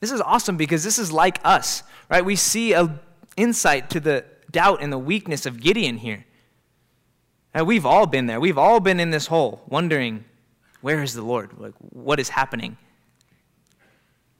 This 0.00 0.10
is 0.10 0.20
awesome 0.20 0.56
because 0.56 0.82
this 0.82 0.98
is 0.98 1.12
like 1.12 1.38
us, 1.44 1.84
right? 2.10 2.24
We 2.24 2.34
see 2.34 2.72
an 2.72 2.98
insight 3.36 3.88
to 3.90 4.00
the 4.00 4.24
doubt 4.50 4.82
and 4.82 4.92
the 4.92 4.98
weakness 4.98 5.46
of 5.46 5.60
Gideon 5.60 5.98
here. 5.98 6.26
And 7.54 7.68
we've 7.68 7.86
all 7.86 8.06
been 8.06 8.26
there. 8.26 8.40
We've 8.40 8.58
all 8.58 8.80
been 8.80 8.98
in 8.98 9.10
this 9.10 9.28
hole, 9.28 9.62
wondering, 9.68 10.24
where 10.80 11.04
is 11.04 11.14
the 11.14 11.22
Lord? 11.22 11.52
Like, 11.56 11.74
what 11.78 12.18
is 12.18 12.30
happening? 12.30 12.76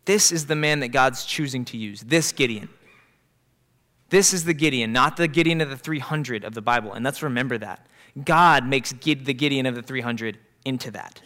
This 0.05 0.33
is 0.33 0.47
the 0.47 0.57
man 0.57 0.81
that 0.81 0.89
God's 0.89 1.25
choosing 1.25 1.65
to 1.67 1.77
use, 1.77 2.01
this 2.01 2.33
Gideon. 2.33 2.69
This 4.11 4.35
is 4.35 4.45
the 4.45 4.53
Gideon, 4.53 4.93
not 4.93 5.17
the 5.17 5.29
Gideon 5.29 5.61
of 5.61 5.71
the 5.71 5.77
300 5.77 6.43
of 6.43 6.55
the 6.55 6.61
Bible. 6.61 6.93
And 6.93 7.05
let's 7.05 7.23
remember 7.23 7.57
that. 7.59 7.87
God 8.25 8.67
makes 8.67 8.91
the 8.91 9.33
Gideon 9.33 9.65
of 9.65 9.77
the 9.77 9.83
300 9.83 10.39
into 10.65 10.91
that. 10.91 11.21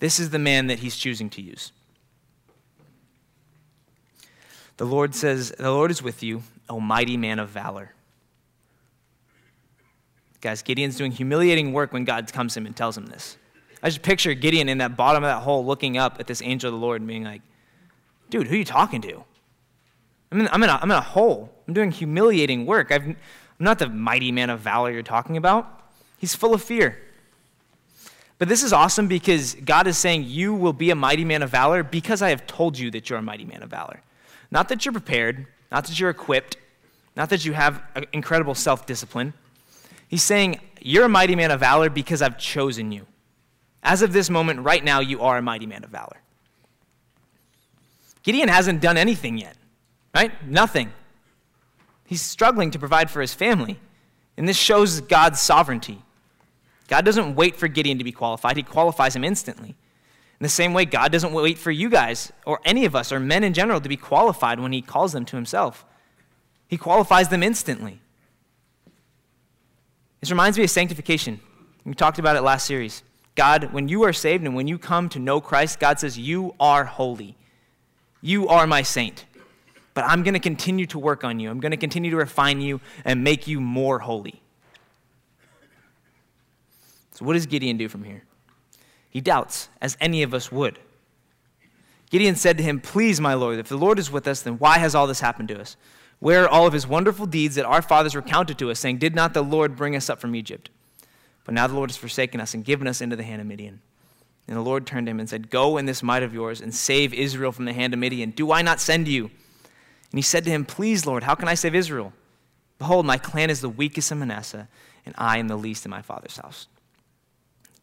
This 0.00 0.18
is 0.20 0.30
the 0.30 0.38
man 0.38 0.66
that 0.66 0.80
he's 0.80 0.96
choosing 0.96 1.30
to 1.30 1.42
use. 1.42 1.72
The 4.76 4.84
Lord 4.84 5.14
says, 5.14 5.52
The 5.58 5.70
Lord 5.70 5.90
is 5.90 6.02
with 6.02 6.22
you, 6.22 6.42
O 6.68 6.80
mighty 6.80 7.16
man 7.16 7.38
of 7.38 7.48
valor. 7.48 7.92
Guys, 10.40 10.62
Gideon's 10.62 10.96
doing 10.96 11.12
humiliating 11.12 11.72
work 11.72 11.92
when 11.92 12.04
God 12.04 12.30
comes 12.32 12.54
to 12.54 12.60
him 12.60 12.66
and 12.66 12.76
tells 12.76 12.98
him 12.98 13.06
this. 13.06 13.38
I 13.82 13.88
just 13.88 14.02
picture 14.02 14.34
Gideon 14.34 14.68
in 14.68 14.78
that 14.78 14.96
bottom 14.96 15.22
of 15.22 15.28
that 15.28 15.42
hole 15.42 15.64
looking 15.64 15.96
up 15.96 16.16
at 16.18 16.26
this 16.26 16.42
angel 16.42 16.68
of 16.68 16.78
the 16.78 16.84
Lord 16.84 17.00
and 17.00 17.08
being 17.08 17.24
like, 17.24 17.42
dude, 18.30 18.46
who 18.46 18.54
are 18.54 18.58
you 18.58 18.64
talking 18.64 19.00
to? 19.02 19.24
I'm 20.32 20.40
in, 20.40 20.48
I'm 20.48 20.62
in, 20.62 20.70
a, 20.70 20.72
I'm 20.82 20.90
in 20.90 20.96
a 20.96 21.00
hole. 21.00 21.50
I'm 21.68 21.74
doing 21.74 21.90
humiliating 21.90 22.66
work. 22.66 22.90
I've, 22.90 23.06
I'm 23.06 23.16
not 23.58 23.78
the 23.78 23.88
mighty 23.88 24.32
man 24.32 24.50
of 24.50 24.60
valor 24.60 24.90
you're 24.90 25.02
talking 25.02 25.36
about. 25.36 25.80
He's 26.18 26.34
full 26.34 26.54
of 26.54 26.62
fear. 26.62 26.98
But 28.44 28.50
this 28.50 28.62
is 28.62 28.74
awesome 28.74 29.08
because 29.08 29.54
God 29.54 29.86
is 29.86 29.96
saying, 29.96 30.24
You 30.24 30.52
will 30.52 30.74
be 30.74 30.90
a 30.90 30.94
mighty 30.94 31.24
man 31.24 31.42
of 31.42 31.48
valor 31.48 31.82
because 31.82 32.20
I 32.20 32.28
have 32.28 32.46
told 32.46 32.78
you 32.78 32.90
that 32.90 33.08
you're 33.08 33.18
a 33.18 33.22
mighty 33.22 33.46
man 33.46 33.62
of 33.62 33.70
valor. 33.70 34.02
Not 34.50 34.68
that 34.68 34.84
you're 34.84 34.92
prepared, 34.92 35.46
not 35.72 35.86
that 35.86 35.98
you're 35.98 36.10
equipped, 36.10 36.58
not 37.16 37.30
that 37.30 37.46
you 37.46 37.54
have 37.54 37.82
uh, 37.96 38.02
incredible 38.12 38.54
self 38.54 38.84
discipline. 38.84 39.32
He's 40.08 40.22
saying, 40.22 40.60
You're 40.82 41.06
a 41.06 41.08
mighty 41.08 41.34
man 41.34 41.52
of 41.52 41.60
valor 41.60 41.88
because 41.88 42.20
I've 42.20 42.36
chosen 42.36 42.92
you. 42.92 43.06
As 43.82 44.02
of 44.02 44.12
this 44.12 44.28
moment, 44.28 44.60
right 44.60 44.84
now, 44.84 45.00
you 45.00 45.22
are 45.22 45.38
a 45.38 45.42
mighty 45.42 45.64
man 45.64 45.82
of 45.82 45.88
valor. 45.88 46.20
Gideon 48.24 48.50
hasn't 48.50 48.82
done 48.82 48.98
anything 48.98 49.38
yet, 49.38 49.56
right? 50.14 50.46
Nothing. 50.46 50.92
He's 52.04 52.20
struggling 52.20 52.72
to 52.72 52.78
provide 52.78 53.10
for 53.10 53.22
his 53.22 53.32
family. 53.32 53.80
And 54.36 54.46
this 54.46 54.58
shows 54.58 55.00
God's 55.00 55.40
sovereignty. 55.40 56.02
God 56.88 57.04
doesn't 57.04 57.34
wait 57.34 57.56
for 57.56 57.68
Gideon 57.68 57.98
to 57.98 58.04
be 58.04 58.12
qualified, 58.12 58.56
He 58.56 58.62
qualifies 58.62 59.16
him 59.16 59.24
instantly. 59.24 59.70
In 60.40 60.44
the 60.44 60.48
same 60.48 60.74
way, 60.74 60.84
God 60.84 61.12
doesn't 61.12 61.32
wait 61.32 61.58
for 61.58 61.70
you 61.70 61.88
guys, 61.88 62.32
or 62.44 62.60
any 62.64 62.84
of 62.84 62.96
us, 62.96 63.12
or 63.12 63.20
men 63.20 63.44
in 63.44 63.54
general, 63.54 63.80
to 63.80 63.88
be 63.88 63.96
qualified 63.96 64.60
when 64.60 64.72
He 64.72 64.82
calls 64.82 65.12
them 65.12 65.24
to 65.26 65.36
Himself. 65.36 65.84
He 66.68 66.76
qualifies 66.76 67.28
them 67.28 67.42
instantly. 67.42 68.00
This 70.20 70.30
reminds 70.30 70.58
me 70.58 70.64
of 70.64 70.70
sanctification. 70.70 71.40
We 71.84 71.94
talked 71.94 72.18
about 72.18 72.36
it 72.36 72.42
last 72.42 72.66
series. 72.66 73.02
God, 73.34 73.72
when 73.72 73.88
you 73.88 74.04
are 74.04 74.12
saved 74.12 74.44
and 74.44 74.54
when 74.54 74.66
you 74.66 74.78
come 74.78 75.08
to 75.10 75.18
know 75.18 75.40
Christ, 75.40 75.80
God 75.80 75.98
says, 75.98 76.18
You 76.18 76.54
are 76.58 76.84
holy. 76.84 77.36
You 78.22 78.48
are 78.48 78.66
my 78.66 78.82
saint. 78.82 79.26
But 79.92 80.04
I'm 80.04 80.22
going 80.22 80.34
to 80.34 80.40
continue 80.40 80.86
to 80.86 80.98
work 80.98 81.24
on 81.24 81.38
you. 81.40 81.50
I'm 81.50 81.60
going 81.60 81.72
to 81.72 81.76
continue 81.76 82.10
to 82.10 82.16
refine 82.16 82.60
you 82.60 82.80
and 83.04 83.22
make 83.22 83.46
you 83.46 83.60
more 83.60 83.98
holy. 83.98 84.40
So, 87.14 87.24
what 87.24 87.34
does 87.34 87.46
Gideon 87.46 87.76
do 87.76 87.88
from 87.88 88.04
here? 88.04 88.24
He 89.08 89.20
doubts, 89.20 89.68
as 89.80 89.96
any 90.00 90.22
of 90.22 90.34
us 90.34 90.50
would. 90.50 90.78
Gideon 92.10 92.36
said 92.36 92.58
to 92.58 92.64
him, 92.64 92.80
Please, 92.80 93.20
my 93.20 93.34
Lord, 93.34 93.58
if 93.58 93.68
the 93.68 93.76
Lord 93.76 93.98
is 93.98 94.10
with 94.10 94.28
us, 94.28 94.42
then 94.42 94.58
why 94.58 94.78
has 94.78 94.94
all 94.94 95.06
this 95.06 95.20
happened 95.20 95.48
to 95.48 95.60
us? 95.60 95.76
Where 96.18 96.44
are 96.44 96.48
all 96.48 96.66
of 96.66 96.72
his 96.72 96.86
wonderful 96.86 97.26
deeds 97.26 97.54
that 97.54 97.64
our 97.64 97.82
fathers 97.82 98.16
recounted 98.16 98.58
to 98.58 98.70
us, 98.70 98.80
saying, 98.80 98.98
Did 98.98 99.14
not 99.14 99.34
the 99.34 99.42
Lord 99.42 99.76
bring 99.76 99.96
us 99.96 100.10
up 100.10 100.20
from 100.20 100.34
Egypt? 100.34 100.70
But 101.44 101.54
now 101.54 101.66
the 101.66 101.74
Lord 101.74 101.90
has 101.90 101.96
forsaken 101.96 102.40
us 102.40 102.54
and 102.54 102.64
given 102.64 102.86
us 102.86 103.00
into 103.00 103.16
the 103.16 103.22
hand 103.22 103.40
of 103.40 103.46
Midian. 103.46 103.80
And 104.48 104.56
the 104.56 104.62
Lord 104.62 104.86
turned 104.86 105.06
to 105.06 105.10
him 105.10 105.20
and 105.20 105.28
said, 105.28 105.50
Go 105.50 105.76
in 105.76 105.86
this 105.86 106.02
might 106.02 106.22
of 106.22 106.34
yours 106.34 106.60
and 106.60 106.74
save 106.74 107.14
Israel 107.14 107.52
from 107.52 107.64
the 107.64 107.72
hand 107.72 107.94
of 107.94 108.00
Midian. 108.00 108.30
Do 108.30 108.52
I 108.52 108.62
not 108.62 108.80
send 108.80 109.08
you? 109.08 109.24
And 109.24 110.18
he 110.18 110.22
said 110.22 110.44
to 110.44 110.50
him, 110.50 110.64
Please, 110.64 111.06
Lord, 111.06 111.22
how 111.22 111.34
can 111.34 111.48
I 111.48 111.54
save 111.54 111.74
Israel? 111.74 112.12
Behold, 112.78 113.06
my 113.06 113.18
clan 113.18 113.50
is 113.50 113.60
the 113.60 113.68
weakest 113.68 114.10
in 114.10 114.18
Manasseh, 114.18 114.68
and 115.06 115.14
I 115.16 115.38
am 115.38 115.48
the 115.48 115.56
least 115.56 115.84
in 115.84 115.90
my 115.90 116.02
father's 116.02 116.36
house. 116.36 116.66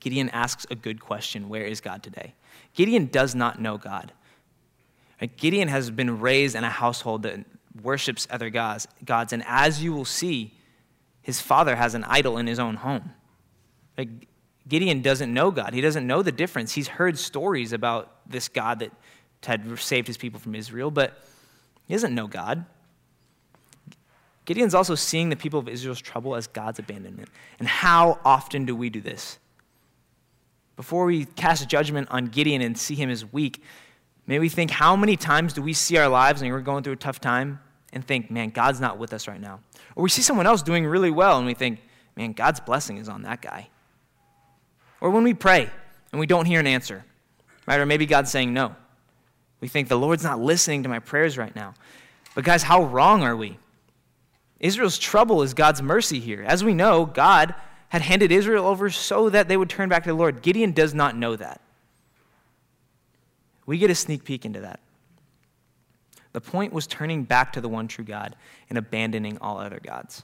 Gideon 0.01 0.29
asks 0.31 0.67
a 0.69 0.75
good 0.75 0.99
question 0.99 1.47
Where 1.47 1.63
is 1.63 1.79
God 1.79 2.03
today? 2.03 2.33
Gideon 2.73 3.05
does 3.05 3.33
not 3.33 3.61
know 3.61 3.77
God. 3.77 4.11
Gideon 5.37 5.67
has 5.67 5.89
been 5.91 6.19
raised 6.19 6.55
in 6.55 6.63
a 6.63 6.69
household 6.69 7.23
that 7.23 7.45
worships 7.81 8.27
other 8.29 8.49
gods, 8.49 8.87
gods. 9.05 9.31
And 9.31 9.43
as 9.45 9.81
you 9.83 9.93
will 9.93 10.05
see, 10.05 10.53
his 11.21 11.39
father 11.39 11.75
has 11.75 11.93
an 11.93 12.03
idol 12.05 12.37
in 12.37 12.47
his 12.47 12.59
own 12.59 12.75
home. 12.75 13.13
Like, 13.97 14.09
Gideon 14.67 15.01
doesn't 15.01 15.31
know 15.31 15.51
God. 15.51 15.73
He 15.73 15.81
doesn't 15.81 16.07
know 16.07 16.23
the 16.23 16.31
difference. 16.31 16.73
He's 16.73 16.87
heard 16.87 17.19
stories 17.19 17.71
about 17.71 18.27
this 18.27 18.47
God 18.47 18.79
that 18.79 18.91
had 19.43 19.77
saved 19.79 20.07
his 20.07 20.17
people 20.17 20.39
from 20.39 20.55
Israel, 20.55 20.89
but 20.89 21.21
he 21.85 21.93
doesn't 21.93 22.15
know 22.15 22.27
God. 22.27 22.65
Gideon's 24.45 24.73
also 24.73 24.95
seeing 24.95 25.29
the 25.29 25.35
people 25.35 25.59
of 25.59 25.69
Israel's 25.69 26.01
trouble 26.01 26.35
as 26.35 26.47
God's 26.47 26.79
abandonment. 26.79 27.29
And 27.59 27.67
how 27.67 28.19
often 28.25 28.65
do 28.65 28.75
we 28.75 28.89
do 28.89 29.01
this? 29.01 29.37
Before 30.75 31.05
we 31.05 31.25
cast 31.25 31.67
judgment 31.67 32.07
on 32.12 32.25
Gideon 32.25 32.62
and 32.62 32.77
see 32.77 32.95
him 32.95 33.10
as 33.10 33.31
weak, 33.31 33.62
May 34.27 34.39
we 34.39 34.49
think 34.49 34.71
how 34.71 34.95
many 34.95 35.17
times 35.17 35.53
do 35.53 35.62
we 35.62 35.73
see 35.73 35.97
our 35.97 36.07
lives 36.07 36.41
and 36.41 36.51
we're 36.51 36.62
going 36.62 36.84
through 36.84 36.93
a 36.93 36.97
tough 36.97 37.19
time 37.19 37.60
and 37.91 38.05
think, 38.05 38.31
man, 38.31 38.49
God's 38.49 38.79
not 38.79 38.97
with 38.97 39.13
us 39.13 39.27
right 39.27 39.41
now. 39.41 39.60
Or 39.95 40.03
we 40.03 40.10
see 40.10 40.21
someone 40.21 40.47
else 40.47 40.62
doing 40.62 40.86
really 40.86 41.12
well 41.12 41.38
and 41.38 41.45
we 41.45 41.53
think, 41.53 41.81
man, 42.15 42.34
God's 42.34 42.60
blessing 42.60 42.97
is 42.97 43.10
on 43.10 43.23
that 43.23 43.41
guy. 43.41 43.67
Or 45.01 45.10
when 45.10 45.23
we 45.23 45.34
pray 45.34 45.69
and 46.12 46.19
we 46.19 46.27
don't 46.27 46.45
hear 46.45 46.60
an 46.60 46.67
answer, 46.67 47.03
right? 47.65 47.79
Or 47.79 47.86
maybe 47.86 48.05
God's 48.05 48.31
saying 48.31 48.53
no. 48.53 48.75
We 49.60 49.67
think 49.67 49.89
the 49.89 49.97
Lord's 49.97 50.23
not 50.23 50.39
listening 50.39 50.84
to 50.84 50.89
my 50.89 50.99
prayers 50.99 51.38
right 51.38 51.55
now. 51.55 51.73
But 52.34 52.45
guys, 52.45 52.63
how 52.63 52.84
wrong 52.86 53.23
are 53.23 53.36
we? 53.36 53.57
Israel's 54.60 54.97
trouble 54.97 55.41
is 55.41 55.53
God's 55.53 55.81
mercy 55.81 56.19
here. 56.19 56.43
As 56.43 56.63
we 56.63 56.73
know, 56.73 57.05
God 57.05 57.53
had 57.91 58.04
handed 58.04 58.32
Israel 58.32 58.67
over 58.67 58.89
so 58.89 59.30
that 59.30 59.49
they 59.49 59.58
would 59.58 59.69
turn 59.69 59.89
back 59.89 60.04
to 60.04 60.10
the 60.10 60.15
Lord. 60.15 60.41
Gideon 60.41 60.71
does 60.71 60.93
not 60.93 61.17
know 61.17 61.36
that. 61.36 61.60
We 63.65 63.77
get 63.77 63.89
a 63.89 63.95
sneak 63.95 64.23
peek 64.23 64.45
into 64.45 64.62
that. 64.62 64.80
The 66.32 66.39
point 66.39 66.71
was 66.71 66.88
turning 66.88 67.25
back 67.25 67.51
to 67.51 67.60
the 67.60 67.67
one 67.67 67.89
true 67.89 68.06
God 68.06 68.38
and 68.69 68.77
abandoning 68.77 69.38
all 69.41 69.58
other 69.58 69.82
gods. 69.84 70.23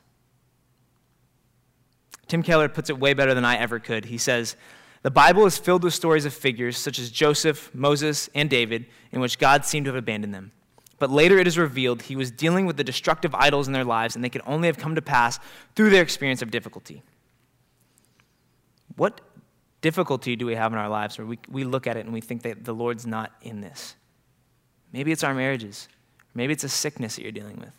Tim 2.29 2.41
Keller 2.41 2.69
puts 2.69 2.89
it 2.89 2.97
way 2.97 3.13
better 3.13 3.33
than 3.33 3.43
I 3.43 3.57
ever 3.57 3.79
could. 3.79 4.05
He 4.05 4.17
says, 4.17 4.55
The 5.01 5.11
Bible 5.11 5.45
is 5.45 5.57
filled 5.57 5.83
with 5.83 5.93
stories 5.93 6.23
of 6.23 6.33
figures 6.33 6.77
such 6.77 6.97
as 6.97 7.11
Joseph, 7.11 7.69
Moses, 7.75 8.29
and 8.33 8.49
David, 8.49 8.85
in 9.11 9.19
which 9.19 9.39
God 9.39 9.65
seemed 9.65 9.87
to 9.87 9.89
have 9.89 10.01
abandoned 10.01 10.33
them. 10.33 10.53
But 10.99 11.11
later 11.11 11.37
it 11.37 11.47
is 11.47 11.57
revealed 11.57 12.03
he 12.03 12.15
was 12.15 12.31
dealing 12.31 12.65
with 12.65 12.77
the 12.77 12.83
destructive 12.85 13.35
idols 13.35 13.67
in 13.67 13.73
their 13.73 13.83
lives, 13.83 14.15
and 14.15 14.23
they 14.23 14.29
could 14.29 14.41
only 14.45 14.67
have 14.67 14.77
come 14.77 14.95
to 14.95 15.01
pass 15.01 15.37
through 15.75 15.89
their 15.89 16.01
experience 16.01 16.41
of 16.41 16.49
difficulty. 16.49 17.03
What 18.97 19.21
difficulty 19.81 20.35
do 20.35 20.45
we 20.45 20.55
have 20.55 20.73
in 20.73 20.79
our 20.79 20.89
lives 20.89 21.17
where 21.17 21.25
we, 21.25 21.39
we 21.49 21.63
look 21.63 21.87
at 21.87 21.95
it 21.95 22.05
and 22.05 22.13
we 22.13 22.19
think 22.19 22.41
that 22.41 22.65
the 22.65 22.73
Lord's 22.73 23.07
not 23.07 23.31
in 23.41 23.61
this? 23.61 23.95
Maybe 24.91 25.11
it's 25.11 25.23
our 25.23 25.33
marriages. 25.33 25.87
Maybe 26.33 26.53
it's 26.53 26.63
a 26.63 26.69
sickness 26.69 27.15
that 27.15 27.23
you're 27.23 27.31
dealing 27.31 27.57
with. 27.59 27.71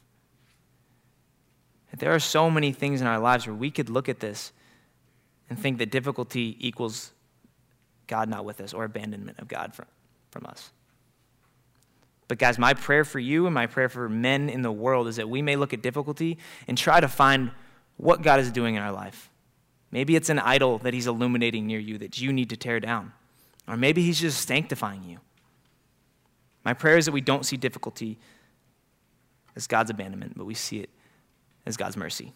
There 1.98 2.14
are 2.14 2.20
so 2.20 2.50
many 2.50 2.72
things 2.72 3.00
in 3.00 3.06
our 3.06 3.18
lives 3.18 3.46
where 3.46 3.56
we 3.56 3.70
could 3.70 3.90
look 3.90 4.08
at 4.08 4.20
this 4.20 4.52
and 5.50 5.58
think 5.58 5.78
that 5.78 5.90
difficulty 5.90 6.56
equals 6.60 7.12
God 8.06 8.28
not 8.28 8.44
with 8.44 8.60
us 8.60 8.72
or 8.72 8.84
abandonment 8.84 9.38
of 9.40 9.48
God 9.48 9.74
from, 9.74 9.86
from 10.30 10.46
us. 10.46 10.70
But, 12.28 12.38
guys, 12.38 12.58
my 12.58 12.74
prayer 12.74 13.04
for 13.04 13.18
you 13.18 13.46
and 13.46 13.54
my 13.54 13.66
prayer 13.66 13.88
for 13.88 14.08
men 14.08 14.48
in 14.48 14.62
the 14.62 14.70
world 14.70 15.08
is 15.08 15.16
that 15.16 15.28
we 15.28 15.40
may 15.40 15.56
look 15.56 15.72
at 15.72 15.82
difficulty 15.82 16.38
and 16.68 16.76
try 16.76 17.00
to 17.00 17.08
find 17.08 17.50
what 17.96 18.22
God 18.22 18.38
is 18.38 18.52
doing 18.52 18.74
in 18.74 18.82
our 18.82 18.92
life. 18.92 19.30
Maybe 19.90 20.16
it's 20.16 20.28
an 20.28 20.38
idol 20.38 20.78
that 20.78 20.92
he's 20.94 21.06
illuminating 21.06 21.66
near 21.66 21.78
you 21.78 21.98
that 21.98 22.20
you 22.20 22.32
need 22.32 22.50
to 22.50 22.56
tear 22.56 22.80
down. 22.80 23.12
Or 23.66 23.76
maybe 23.76 24.02
he's 24.02 24.20
just 24.20 24.46
sanctifying 24.46 25.04
you. 25.04 25.18
My 26.64 26.74
prayer 26.74 26.98
is 26.98 27.06
that 27.06 27.12
we 27.12 27.20
don't 27.20 27.46
see 27.46 27.56
difficulty 27.56 28.18
as 29.56 29.66
God's 29.66 29.90
abandonment, 29.90 30.36
but 30.36 30.44
we 30.44 30.54
see 30.54 30.80
it 30.80 30.90
as 31.64 31.76
God's 31.76 31.96
mercy. 31.96 32.32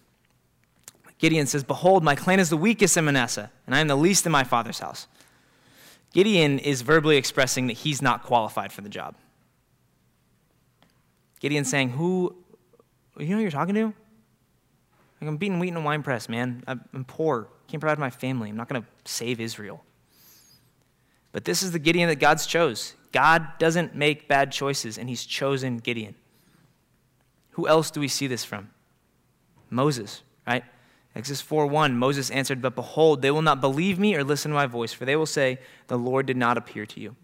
Gideon 1.19 1.47
says, 1.47 1.63
Behold, 1.63 2.03
my 2.03 2.17
clan 2.17 2.41
is 2.41 2.51
the 2.51 2.57
weakest 2.57 2.97
in 2.97 3.05
Manasseh, 3.05 3.51
and 3.67 3.75
I 3.75 3.81
am 3.81 3.89
the 3.89 3.97
least 3.97 4.27
in 4.27 4.33
my 4.33 4.45
father's 4.45 4.81
house. 4.81 5.07
Gideon 6.13 6.59
is 6.59 6.83
verbally 6.83 7.17
expressing 7.17 7.69
that 7.69 7.75
he's 7.75 8.03
not 8.03 8.25
qualified 8.25 8.73
for 8.73 8.81
the 8.81 8.89
job. 8.89 9.15
Gideon's 11.41 11.71
saying, 11.71 11.91
Who, 11.91 12.35
you 13.19 13.29
know 13.29 13.37
who 13.37 13.43
you're 13.43 13.51
talking 13.51 13.75
to? 13.75 13.95
Like, 15.23 15.29
I'm 15.29 15.37
beating 15.37 15.61
wheat 15.61 15.69
in 15.69 15.77
a 15.77 15.81
wine 15.81 16.03
press, 16.03 16.29
man. 16.29 16.65
I'm 16.67 17.05
poor. 17.05 17.47
Can't 17.69 17.81
provide 17.81 18.01
my 18.01 18.11
family. 18.11 18.51
I'm 18.51 18.57
not 18.57 18.69
going 18.69 18.83
to 18.83 18.89
save 19.05 19.39
Israel. 19.39 19.85
But 21.31 21.45
this 21.45 21.63
is 21.63 21.71
the 21.71 21.79
Gideon 21.79 22.09
that 22.09 22.17
God's 22.17 22.45
chose. 22.45 22.97
God 23.13 23.47
doesn't 23.61 23.95
make 23.95 24.27
bad 24.27 24.51
choices, 24.51 24.99
and 24.99 25.09
he's 25.09 25.25
chosen 25.25 25.79
Gideon. 25.79 26.17
Who 27.51 27.69
else 27.69 27.93
do 27.93 28.01
we 28.01 28.09
see 28.09 28.27
this 28.27 28.45
from? 28.45 28.71
Moses, 29.71 30.23
right? 30.45 30.65
Exodus 31.15 31.41
4:1 31.41 31.97
Moses 31.97 32.29
answered, 32.31 32.61
"But 32.61 32.75
behold, 32.75 33.23
they 33.23 33.31
will 33.31 33.43
not 33.43 33.61
believe 33.61 34.01
me 34.01 34.17
or 34.17 34.25
listen 34.25 34.51
to 34.51 34.57
my 34.57 34.67
voice, 34.67 34.93
for 34.93 35.05
they 35.05 35.15
will 35.15 35.25
say, 35.25 35.61
the 35.87 35.97
Lord 35.97 36.27
did 36.27 36.37
not 36.37 36.59
appear 36.59 36.85
to 36.85 37.01
you." 37.01 37.15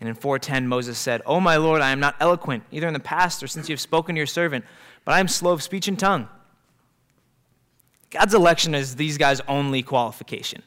And 0.00 0.08
in 0.08 0.14
4:10 0.14 0.68
Moses 0.68 0.98
said, 0.98 1.20
"Oh 1.26 1.40
my 1.40 1.56
Lord, 1.56 1.82
I 1.82 1.90
am 1.90 2.00
not 2.00 2.16
eloquent, 2.18 2.64
either 2.70 2.86
in 2.86 2.94
the 2.94 2.98
past 2.98 3.42
or 3.42 3.46
since 3.46 3.68
you 3.68 3.74
have 3.74 3.80
spoken 3.80 4.14
to 4.14 4.18
your 4.18 4.26
servant, 4.26 4.64
but 5.04 5.12
I 5.12 5.20
am 5.20 5.28
slow 5.28 5.52
of 5.52 5.62
speech 5.62 5.86
and 5.86 5.98
tongue." 5.98 6.30
God's 8.10 8.34
election 8.34 8.74
is 8.74 8.96
these 8.96 9.18
guys' 9.18 9.40
only 9.48 9.82
qualification. 9.82 10.62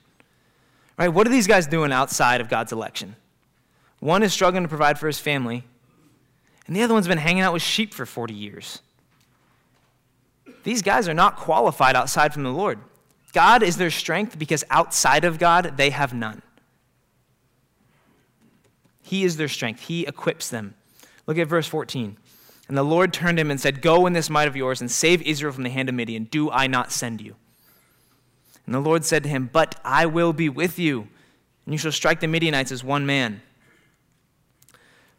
Right? 0.97 1.07
What 1.07 1.25
are 1.25 1.29
these 1.29 1.47
guys 1.47 1.67
doing 1.67 1.91
outside 1.91 2.41
of 2.41 2.49
God's 2.49 2.71
election? 2.71 3.15
One 3.99 4.23
is 4.23 4.33
struggling 4.33 4.63
to 4.63 4.69
provide 4.69 4.99
for 4.99 5.07
his 5.07 5.19
family, 5.19 5.63
and 6.67 6.75
the 6.75 6.81
other 6.83 6.93
one's 6.93 7.07
been 7.07 7.17
hanging 7.17 7.41
out 7.41 7.53
with 7.53 7.61
sheep 7.61 7.93
for 7.93 8.05
40 8.05 8.33
years. 8.33 8.81
These 10.63 10.81
guys 10.81 11.07
are 11.07 11.13
not 11.13 11.37
qualified 11.37 11.95
outside 11.95 12.33
from 12.33 12.43
the 12.43 12.51
Lord. 12.51 12.79
God 13.33 13.63
is 13.63 13.77
their 13.77 13.91
strength 13.91 14.37
because 14.37 14.63
outside 14.69 15.23
of 15.23 15.39
God, 15.39 15.77
they 15.77 15.89
have 15.91 16.13
none. 16.13 16.41
He 19.01 19.23
is 19.23 19.37
their 19.37 19.47
strength, 19.47 19.81
He 19.81 20.05
equips 20.05 20.49
them. 20.49 20.75
Look 21.25 21.37
at 21.37 21.47
verse 21.47 21.67
14. 21.67 22.17
And 22.69 22.77
the 22.77 22.83
Lord 22.83 23.11
turned 23.11 23.37
to 23.37 23.41
him 23.41 23.49
and 23.49 23.59
said, 23.59 23.81
Go 23.81 24.05
in 24.05 24.13
this 24.13 24.29
might 24.29 24.47
of 24.47 24.55
yours 24.55 24.79
and 24.79 24.89
save 24.89 25.23
Israel 25.23 25.51
from 25.51 25.63
the 25.63 25.71
hand 25.71 25.89
of 25.89 25.95
Midian. 25.95 26.25
Do 26.25 26.51
I 26.51 26.67
not 26.67 26.91
send 26.91 27.19
you? 27.19 27.35
And 28.67 28.75
the 28.75 28.79
Lord 28.79 29.03
said 29.03 29.23
to 29.23 29.29
him, 29.29 29.49
But 29.51 29.75
I 29.83 30.05
will 30.05 30.33
be 30.33 30.49
with 30.49 30.77
you, 30.77 31.07
and 31.65 31.73
you 31.73 31.79
shall 31.79 31.91
strike 31.91 32.19
the 32.19 32.27
Midianites 32.27 32.71
as 32.71 32.83
one 32.83 33.07
man. 33.07 33.41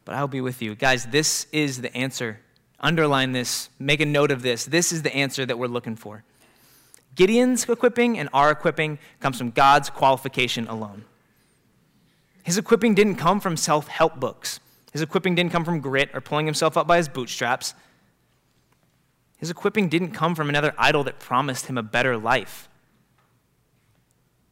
But 0.04 0.14
I 0.14 0.20
will 0.20 0.28
be 0.28 0.40
with 0.40 0.62
you. 0.62 0.76
Guys, 0.76 1.06
this 1.06 1.48
is 1.50 1.80
the 1.80 1.94
answer. 1.94 2.38
Underline 2.78 3.32
this, 3.32 3.68
make 3.80 4.00
a 4.00 4.06
note 4.06 4.30
of 4.30 4.42
this. 4.42 4.64
This 4.64 4.92
is 4.92 5.02
the 5.02 5.14
answer 5.14 5.44
that 5.44 5.58
we're 5.58 5.66
looking 5.66 5.96
for. 5.96 6.22
Gideon's 7.16 7.68
equipping 7.68 8.16
and 8.16 8.28
our 8.32 8.52
equipping 8.52 9.00
comes 9.18 9.36
from 9.36 9.50
God's 9.50 9.90
qualification 9.90 10.68
alone. 10.68 11.04
His 12.44 12.56
equipping 12.56 12.94
didn't 12.94 13.16
come 13.16 13.40
from 13.40 13.56
self 13.56 13.88
help 13.88 14.20
books. 14.20 14.60
His 14.92 15.02
equipping 15.02 15.34
didn't 15.34 15.52
come 15.52 15.64
from 15.64 15.80
grit 15.80 16.10
or 16.14 16.20
pulling 16.20 16.46
himself 16.46 16.76
up 16.76 16.86
by 16.86 16.96
his 16.96 17.08
bootstraps. 17.08 17.74
His 19.38 19.50
equipping 19.50 19.88
didn't 19.88 20.10
come 20.10 20.34
from 20.34 20.48
another 20.48 20.74
idol 20.76 21.04
that 21.04 21.18
promised 21.18 21.66
him 21.66 21.78
a 21.78 21.82
better 21.82 22.16
life. 22.18 22.68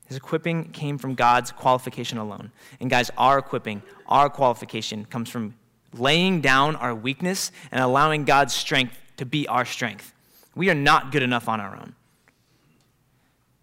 His 0.06 0.16
equipping 0.16 0.70
came 0.70 0.96
from 0.96 1.14
God's 1.14 1.52
qualification 1.52 2.16
alone. 2.16 2.50
And 2.80 2.88
guys, 2.88 3.10
our 3.18 3.38
equipping, 3.38 3.82
our 4.06 4.30
qualification 4.30 5.04
comes 5.04 5.28
from 5.28 5.54
laying 5.92 6.40
down 6.40 6.76
our 6.76 6.94
weakness 6.94 7.52
and 7.70 7.82
allowing 7.82 8.24
God's 8.24 8.54
strength 8.54 8.96
to 9.18 9.26
be 9.26 9.46
our 9.48 9.66
strength. 9.66 10.14
We 10.54 10.70
are 10.70 10.74
not 10.74 11.12
good 11.12 11.22
enough 11.22 11.48
on 11.48 11.60
our 11.60 11.76
own. 11.76 11.94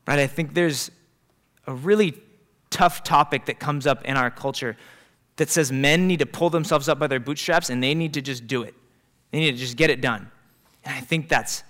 Right? 0.07 0.19
I 0.19 0.27
think 0.27 0.53
there's 0.53 0.91
a 1.65 1.73
really 1.73 2.21
tough 2.69 3.03
topic 3.03 3.45
that 3.45 3.59
comes 3.59 3.87
up 3.87 4.05
in 4.05 4.17
our 4.17 4.29
culture 4.29 4.77
that 5.37 5.49
says 5.49 5.71
men 5.71 6.07
need 6.07 6.19
to 6.19 6.25
pull 6.25 6.49
themselves 6.49 6.87
up 6.87 6.99
by 6.99 7.07
their 7.07 7.19
bootstraps 7.19 7.69
and 7.69 7.83
they 7.83 7.93
need 7.93 8.13
to 8.13 8.21
just 8.21 8.47
do 8.47 8.63
it. 8.63 8.73
They 9.31 9.39
need 9.39 9.51
to 9.51 9.57
just 9.57 9.77
get 9.77 9.89
it 9.89 10.01
done. 10.01 10.31
And 10.83 10.95
I 10.95 11.01
think 11.01 11.27
that's 11.27 11.63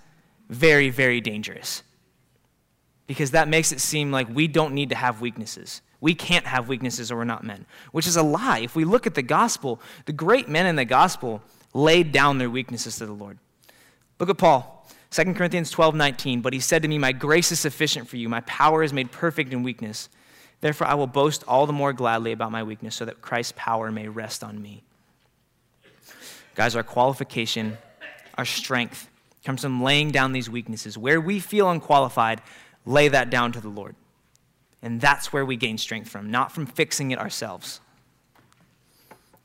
very, 0.48 0.90
very 0.90 1.20
dangerous 1.20 1.82
because 3.06 3.32
that 3.32 3.48
makes 3.48 3.72
it 3.72 3.80
seem 3.80 4.10
like 4.12 4.28
we 4.28 4.46
don't 4.48 4.74
need 4.74 4.90
to 4.90 4.94
have 4.94 5.20
weaknesses. 5.20 5.82
We 6.00 6.14
can't 6.14 6.46
have 6.46 6.68
weaknesses 6.68 7.10
or 7.10 7.16
we're 7.16 7.24
not 7.24 7.44
men, 7.44 7.66
which 7.92 8.06
is 8.06 8.16
a 8.16 8.22
lie. 8.22 8.58
If 8.58 8.76
we 8.76 8.84
look 8.84 9.06
at 9.06 9.14
the 9.14 9.22
gospel, 9.22 9.80
the 10.04 10.12
great 10.12 10.48
men 10.48 10.66
in 10.66 10.76
the 10.76 10.84
gospel 10.84 11.42
laid 11.72 12.12
down 12.12 12.38
their 12.38 12.50
weaknesses 12.50 12.96
to 12.98 13.06
the 13.06 13.12
Lord. 13.12 13.38
Look 14.18 14.30
at 14.30 14.38
Paul, 14.38 14.86
2 15.10 15.34
Corinthians 15.34 15.70
12 15.70 15.94
19. 15.94 16.40
But 16.40 16.52
he 16.52 16.60
said 16.60 16.82
to 16.82 16.88
me, 16.88 16.98
My 16.98 17.12
grace 17.12 17.50
is 17.50 17.60
sufficient 17.60 18.08
for 18.08 18.16
you, 18.16 18.28
my 18.28 18.40
power 18.42 18.82
is 18.82 18.92
made 18.92 19.10
perfect 19.10 19.52
in 19.52 19.62
weakness. 19.62 20.08
Therefore, 20.60 20.86
I 20.86 20.94
will 20.94 21.06
boast 21.06 21.44
all 21.46 21.66
the 21.66 21.72
more 21.72 21.92
gladly 21.92 22.32
about 22.32 22.50
my 22.50 22.62
weakness 22.62 22.94
so 22.94 23.04
that 23.04 23.20
Christ's 23.20 23.52
power 23.56 23.90
may 23.92 24.08
rest 24.08 24.42
on 24.42 24.60
me. 24.60 24.82
Guys, 26.54 26.74
our 26.74 26.82
qualification, 26.82 27.76
our 28.38 28.46
strength 28.46 29.08
comes 29.44 29.62
from 29.62 29.82
laying 29.82 30.10
down 30.10 30.32
these 30.32 30.50
weaknesses. 30.50 30.96
Where 30.96 31.20
we 31.20 31.38
feel 31.38 31.70
unqualified, 31.70 32.40
lay 32.84 33.08
that 33.08 33.30
down 33.30 33.52
to 33.52 33.60
the 33.60 33.68
Lord. 33.68 33.94
And 34.82 35.00
that's 35.00 35.32
where 35.32 35.44
we 35.44 35.56
gain 35.56 35.78
strength 35.78 36.08
from, 36.08 36.30
not 36.30 36.52
from 36.52 36.66
fixing 36.66 37.10
it 37.10 37.18
ourselves. 37.18 37.80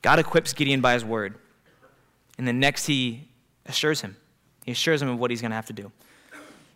God 0.00 0.18
equips 0.18 0.52
Gideon 0.52 0.80
by 0.80 0.94
his 0.94 1.04
word. 1.04 1.34
And 2.38 2.48
then 2.48 2.58
next, 2.58 2.86
he 2.86 3.28
assures 3.66 4.00
him. 4.00 4.16
He 4.64 4.72
assures 4.72 5.02
him 5.02 5.08
of 5.08 5.18
what 5.18 5.30
he's 5.30 5.40
going 5.40 5.50
to 5.50 5.56
have 5.56 5.66
to 5.66 5.72
do. 5.72 5.92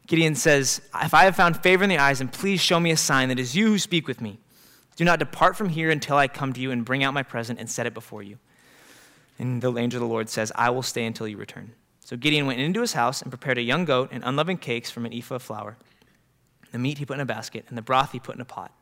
Gideon 0.07 0.35
says, 0.35 0.81
If 1.03 1.15
I 1.15 1.25
have 1.25 1.37
found 1.37 1.63
favor 1.63 1.85
in 1.85 1.91
the 1.91 1.99
eyes, 1.99 2.19
then 2.19 2.29
please 2.29 2.61
show 2.61 2.79
me 2.79 2.91
a 2.91 2.97
sign 2.97 3.29
that 3.29 3.39
it 3.39 3.43
is 3.43 3.57
you 3.57 3.67
who 3.67 3.79
speak 3.79 4.07
with 4.07 4.21
me. 4.21 4.39
Do 4.95 5.05
not 5.05 5.19
depart 5.19 5.57
from 5.57 5.69
here 5.69 5.91
until 5.91 6.17
I 6.17 6.29
come 6.29 6.53
to 6.53 6.61
you 6.61 6.71
and 6.71 6.85
bring 6.85 7.05
out 7.05 7.13
my 7.13 7.23
present 7.23 7.59
and 7.59 7.69
set 7.69 7.87
it 7.87 7.95
before 7.95 8.23
you. 8.23 8.39
And 9.39 9.61
the 9.61 9.77
angel 9.77 10.03
of 10.03 10.09
the 10.09 10.13
Lord 10.13 10.29
says, 10.29 10.51
I 10.55 10.71
will 10.71 10.83
stay 10.83 11.05
until 11.05 11.29
you 11.29 11.37
return. 11.37 11.73
So 12.01 12.17
Gideon 12.17 12.47
went 12.47 12.61
into 12.61 12.81
his 12.81 12.95
house 12.95 13.21
and 13.21 13.31
prepared 13.31 13.59
a 13.59 13.63
young 13.63 13.85
goat 13.85 14.11
and 14.13 14.23
unleavened 14.25 14.61
cakes 14.61 14.91
from 14.91 15.05
an 15.05 15.13
ephah 15.13 15.35
of 15.35 15.43
flour. 15.43 15.77
The 16.73 16.79
meat 16.79 16.99
he 16.99 17.05
put 17.05 17.15
in 17.15 17.21
a 17.21 17.27
basket, 17.27 17.65
and 17.69 17.77
the 17.77 17.83
broth 17.83 18.13
he 18.13 18.21
put 18.21 18.37
in 18.37 18.41
a 18.41 18.47
pot. 18.47 18.73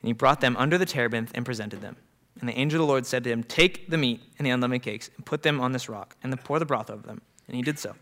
And 0.00 0.08
he 0.08 0.12
brought 0.12 0.40
them 0.40 0.56
under 0.56 0.78
the 0.78 0.86
terebinth 0.86 1.32
and 1.34 1.44
presented 1.44 1.80
them. 1.80 1.96
And 2.40 2.48
the 2.48 2.58
angel 2.58 2.80
of 2.80 2.86
the 2.86 2.90
Lord 2.90 3.04
said 3.04 3.24
to 3.24 3.30
him, 3.30 3.42
Take 3.42 3.90
the 3.90 3.98
meat 3.98 4.22
and 4.38 4.46
the 4.46 4.50
unleavened 4.50 4.82
cakes 4.82 5.10
and 5.16 5.26
put 5.26 5.42
them 5.42 5.60
on 5.60 5.72
this 5.72 5.88
rock, 5.88 6.16
and 6.22 6.38
pour 6.44 6.58
the 6.58 6.64
broth 6.64 6.88
over 6.88 7.06
them. 7.06 7.20
And 7.46 7.56
he 7.56 7.62
did 7.62 7.78
so. 7.78 7.94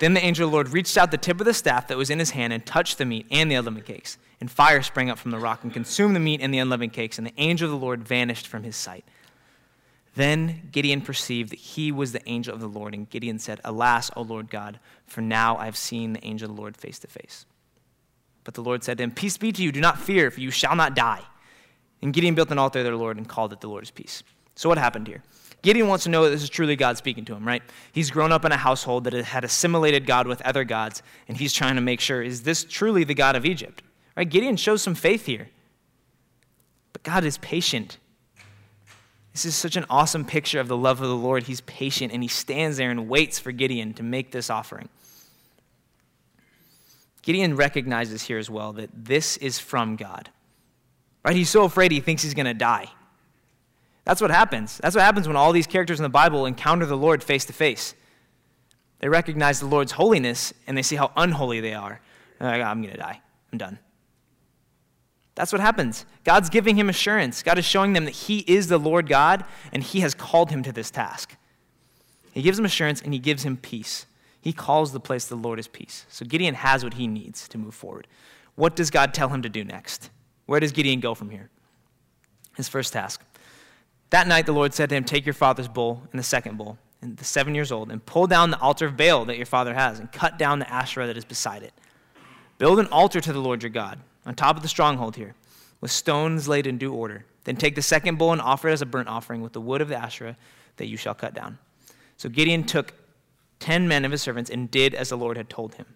Then 0.00 0.14
the 0.14 0.24
angel 0.24 0.46
of 0.46 0.50
the 0.50 0.54
Lord 0.54 0.70
reached 0.70 0.96
out 0.96 1.10
the 1.10 1.18
tip 1.18 1.40
of 1.40 1.46
the 1.46 1.54
staff 1.54 1.88
that 1.88 1.98
was 1.98 2.08
in 2.08 2.18
his 2.18 2.30
hand 2.30 2.54
and 2.54 2.64
touched 2.64 2.96
the 2.96 3.04
meat 3.04 3.26
and 3.30 3.50
the 3.50 3.54
unleavened 3.54 3.84
cakes. 3.84 4.16
And 4.40 4.50
fire 4.50 4.82
sprang 4.82 5.10
up 5.10 5.18
from 5.18 5.30
the 5.30 5.38
rock 5.38 5.62
and 5.62 5.72
consumed 5.72 6.16
the 6.16 6.20
meat 6.20 6.40
and 6.40 6.52
the 6.52 6.58
unleavened 6.58 6.94
cakes, 6.94 7.18
and 7.18 7.26
the 7.26 7.34
angel 7.36 7.66
of 7.66 7.78
the 7.78 7.84
Lord 7.84 8.02
vanished 8.02 8.48
from 8.48 8.62
his 8.62 8.76
sight. 8.76 9.04
Then 10.16 10.70
Gideon 10.72 11.02
perceived 11.02 11.50
that 11.50 11.58
he 11.58 11.92
was 11.92 12.12
the 12.12 12.26
angel 12.26 12.54
of 12.54 12.60
the 12.60 12.66
Lord, 12.66 12.94
and 12.94 13.10
Gideon 13.10 13.38
said, 13.38 13.60
Alas, 13.62 14.10
O 14.16 14.22
Lord 14.22 14.50
God, 14.50 14.80
for 15.06 15.20
now 15.20 15.58
I 15.58 15.66
have 15.66 15.76
seen 15.76 16.14
the 16.14 16.24
angel 16.24 16.48
of 16.48 16.56
the 16.56 16.62
Lord 16.62 16.78
face 16.78 16.98
to 17.00 17.06
face. 17.06 17.44
But 18.42 18.54
the 18.54 18.62
Lord 18.62 18.82
said 18.82 18.96
to 18.98 19.04
him, 19.04 19.10
Peace 19.10 19.36
be 19.36 19.52
to 19.52 19.62
you, 19.62 19.70
do 19.70 19.82
not 19.82 19.98
fear, 19.98 20.30
for 20.30 20.40
you 20.40 20.50
shall 20.50 20.74
not 20.74 20.94
die. 20.96 21.22
And 22.00 22.14
Gideon 22.14 22.34
built 22.34 22.50
an 22.50 22.58
altar 22.58 22.82
to 22.82 22.90
the 22.90 22.96
Lord 22.96 23.18
and 23.18 23.28
called 23.28 23.52
it 23.52 23.60
the 23.60 23.68
Lord's 23.68 23.90
peace. 23.90 24.22
So 24.54 24.70
what 24.70 24.78
happened 24.78 25.06
here? 25.06 25.22
Gideon 25.62 25.88
wants 25.88 26.04
to 26.04 26.10
know 26.10 26.24
that 26.24 26.30
this 26.30 26.42
is 26.42 26.48
truly 26.48 26.74
God 26.74 26.96
speaking 26.96 27.24
to 27.26 27.34
him, 27.34 27.46
right? 27.46 27.62
He's 27.92 28.10
grown 28.10 28.32
up 28.32 28.44
in 28.44 28.52
a 28.52 28.56
household 28.56 29.04
that 29.04 29.12
had 29.12 29.44
assimilated 29.44 30.06
God 30.06 30.26
with 30.26 30.40
other 30.42 30.64
gods, 30.64 31.02
and 31.28 31.36
he's 31.36 31.52
trying 31.52 31.74
to 31.74 31.80
make 31.80 32.00
sure 32.00 32.22
is 32.22 32.42
this 32.42 32.64
truly 32.64 33.04
the 33.04 33.14
God 33.14 33.36
of 33.36 33.44
Egypt? 33.44 33.82
Right? 34.16 34.28
Gideon 34.28 34.56
shows 34.56 34.82
some 34.82 34.94
faith 34.94 35.26
here. 35.26 35.48
But 36.92 37.02
God 37.02 37.24
is 37.24 37.38
patient. 37.38 37.98
This 39.32 39.44
is 39.44 39.54
such 39.54 39.76
an 39.76 39.86
awesome 39.88 40.24
picture 40.24 40.60
of 40.60 40.68
the 40.68 40.76
love 40.76 41.00
of 41.00 41.08
the 41.08 41.16
Lord. 41.16 41.44
He's 41.44 41.60
patient 41.62 42.12
and 42.12 42.22
he 42.22 42.28
stands 42.28 42.78
there 42.78 42.90
and 42.90 43.08
waits 43.08 43.38
for 43.38 43.52
Gideon 43.52 43.94
to 43.94 44.02
make 44.02 44.32
this 44.32 44.50
offering. 44.50 44.88
Gideon 47.22 47.54
recognizes 47.54 48.22
here 48.22 48.38
as 48.38 48.50
well 48.50 48.72
that 48.72 48.90
this 48.92 49.36
is 49.36 49.58
from 49.58 49.96
God. 49.96 50.30
Right? 51.24 51.36
He's 51.36 51.50
so 51.50 51.64
afraid 51.64 51.92
he 51.92 52.00
thinks 52.00 52.22
he's 52.22 52.34
going 52.34 52.46
to 52.46 52.54
die. 52.54 52.88
That's 54.04 54.20
what 54.20 54.30
happens. 54.30 54.78
That's 54.78 54.96
what 54.96 55.04
happens 55.04 55.26
when 55.26 55.36
all 55.36 55.52
these 55.52 55.66
characters 55.66 55.98
in 55.98 56.02
the 56.02 56.08
Bible 56.08 56.46
encounter 56.46 56.86
the 56.86 56.96
Lord 56.96 57.22
face 57.22 57.44
to 57.46 57.52
face. 57.52 57.94
They 59.00 59.08
recognize 59.08 59.60
the 59.60 59.66
Lord's 59.66 59.92
holiness 59.92 60.52
and 60.66 60.76
they 60.76 60.82
see 60.82 60.96
how 60.96 61.10
unholy 61.16 61.60
they 61.60 61.74
are. 61.74 62.00
Like, 62.38 62.62
I'm 62.62 62.82
going 62.82 62.94
to 62.94 63.00
die. 63.00 63.20
I'm 63.52 63.58
done. 63.58 63.78
That's 65.34 65.52
what 65.52 65.60
happens. 65.60 66.04
God's 66.24 66.50
giving 66.50 66.76
him 66.76 66.88
assurance. 66.88 67.42
God 67.42 67.58
is 67.58 67.64
showing 67.64 67.92
them 67.92 68.04
that 68.04 68.14
he 68.14 68.40
is 68.40 68.68
the 68.68 68.78
Lord 68.78 69.08
God 69.08 69.44
and 69.72 69.82
he 69.82 70.00
has 70.00 70.14
called 70.14 70.50
him 70.50 70.62
to 70.64 70.72
this 70.72 70.90
task. 70.90 71.36
He 72.32 72.42
gives 72.42 72.58
him 72.58 72.64
assurance 72.64 73.00
and 73.00 73.12
he 73.12 73.18
gives 73.18 73.42
him 73.42 73.56
peace. 73.56 74.06
He 74.40 74.52
calls 74.52 74.92
the 74.92 75.00
place 75.00 75.26
the 75.26 75.36
Lord 75.36 75.58
is 75.58 75.68
peace. 75.68 76.06
So 76.08 76.24
Gideon 76.24 76.54
has 76.54 76.84
what 76.84 76.94
he 76.94 77.06
needs 77.06 77.48
to 77.48 77.58
move 77.58 77.74
forward. 77.74 78.06
What 78.54 78.76
does 78.76 78.90
God 78.90 79.14
tell 79.14 79.28
him 79.28 79.42
to 79.42 79.48
do 79.48 79.64
next? 79.64 80.10
Where 80.46 80.60
does 80.60 80.72
Gideon 80.72 81.00
go 81.00 81.14
from 81.14 81.30
here? 81.30 81.48
His 82.56 82.68
first 82.68 82.92
task 82.92 83.22
that 84.10 84.26
night 84.26 84.46
the 84.46 84.52
Lord 84.52 84.74
said 84.74 84.88
to 84.90 84.94
him, 84.94 85.04
Take 85.04 85.26
your 85.26 85.34
father's 85.34 85.68
bull 85.68 86.02
and 86.12 86.18
the 86.18 86.24
second 86.24 86.58
bull, 86.58 86.78
and 87.00 87.16
the 87.16 87.24
seven 87.24 87.54
years 87.54 87.72
old, 87.72 87.90
and 87.90 88.04
pull 88.04 88.26
down 88.26 88.50
the 88.50 88.60
altar 88.60 88.86
of 88.86 88.96
Baal 88.96 89.24
that 89.26 89.36
your 89.36 89.46
father 89.46 89.74
has, 89.74 89.98
and 89.98 90.10
cut 90.12 90.38
down 90.38 90.58
the 90.58 90.72
Asherah 90.72 91.06
that 91.06 91.16
is 91.16 91.24
beside 91.24 91.62
it. 91.62 91.72
Build 92.58 92.78
an 92.78 92.86
altar 92.88 93.20
to 93.20 93.32
the 93.32 93.40
Lord 93.40 93.62
your 93.62 93.70
God 93.70 93.98
on 94.26 94.34
top 94.34 94.56
of 94.56 94.62
the 94.62 94.68
stronghold 94.68 95.16
here, 95.16 95.34
with 95.80 95.90
stones 95.90 96.48
laid 96.48 96.66
in 96.66 96.76
due 96.76 96.92
order. 96.92 97.24
Then 97.44 97.56
take 97.56 97.74
the 97.74 97.82
second 97.82 98.18
bull 98.18 98.32
and 98.32 98.40
offer 98.40 98.68
it 98.68 98.72
as 98.72 98.82
a 98.82 98.86
burnt 98.86 99.08
offering 99.08 99.40
with 99.40 99.54
the 99.54 99.60
wood 99.60 99.80
of 99.80 99.88
the 99.88 99.96
Asherah 99.96 100.36
that 100.76 100.86
you 100.86 100.96
shall 100.96 101.14
cut 101.14 101.32
down. 101.32 101.58
So 102.16 102.28
Gideon 102.28 102.64
took 102.64 102.92
ten 103.60 103.88
men 103.88 104.04
of 104.04 104.10
his 104.10 104.20
servants 104.20 104.50
and 104.50 104.70
did 104.70 104.94
as 104.94 105.08
the 105.08 105.16
Lord 105.16 105.36
had 105.36 105.48
told 105.48 105.76
him. 105.76 105.86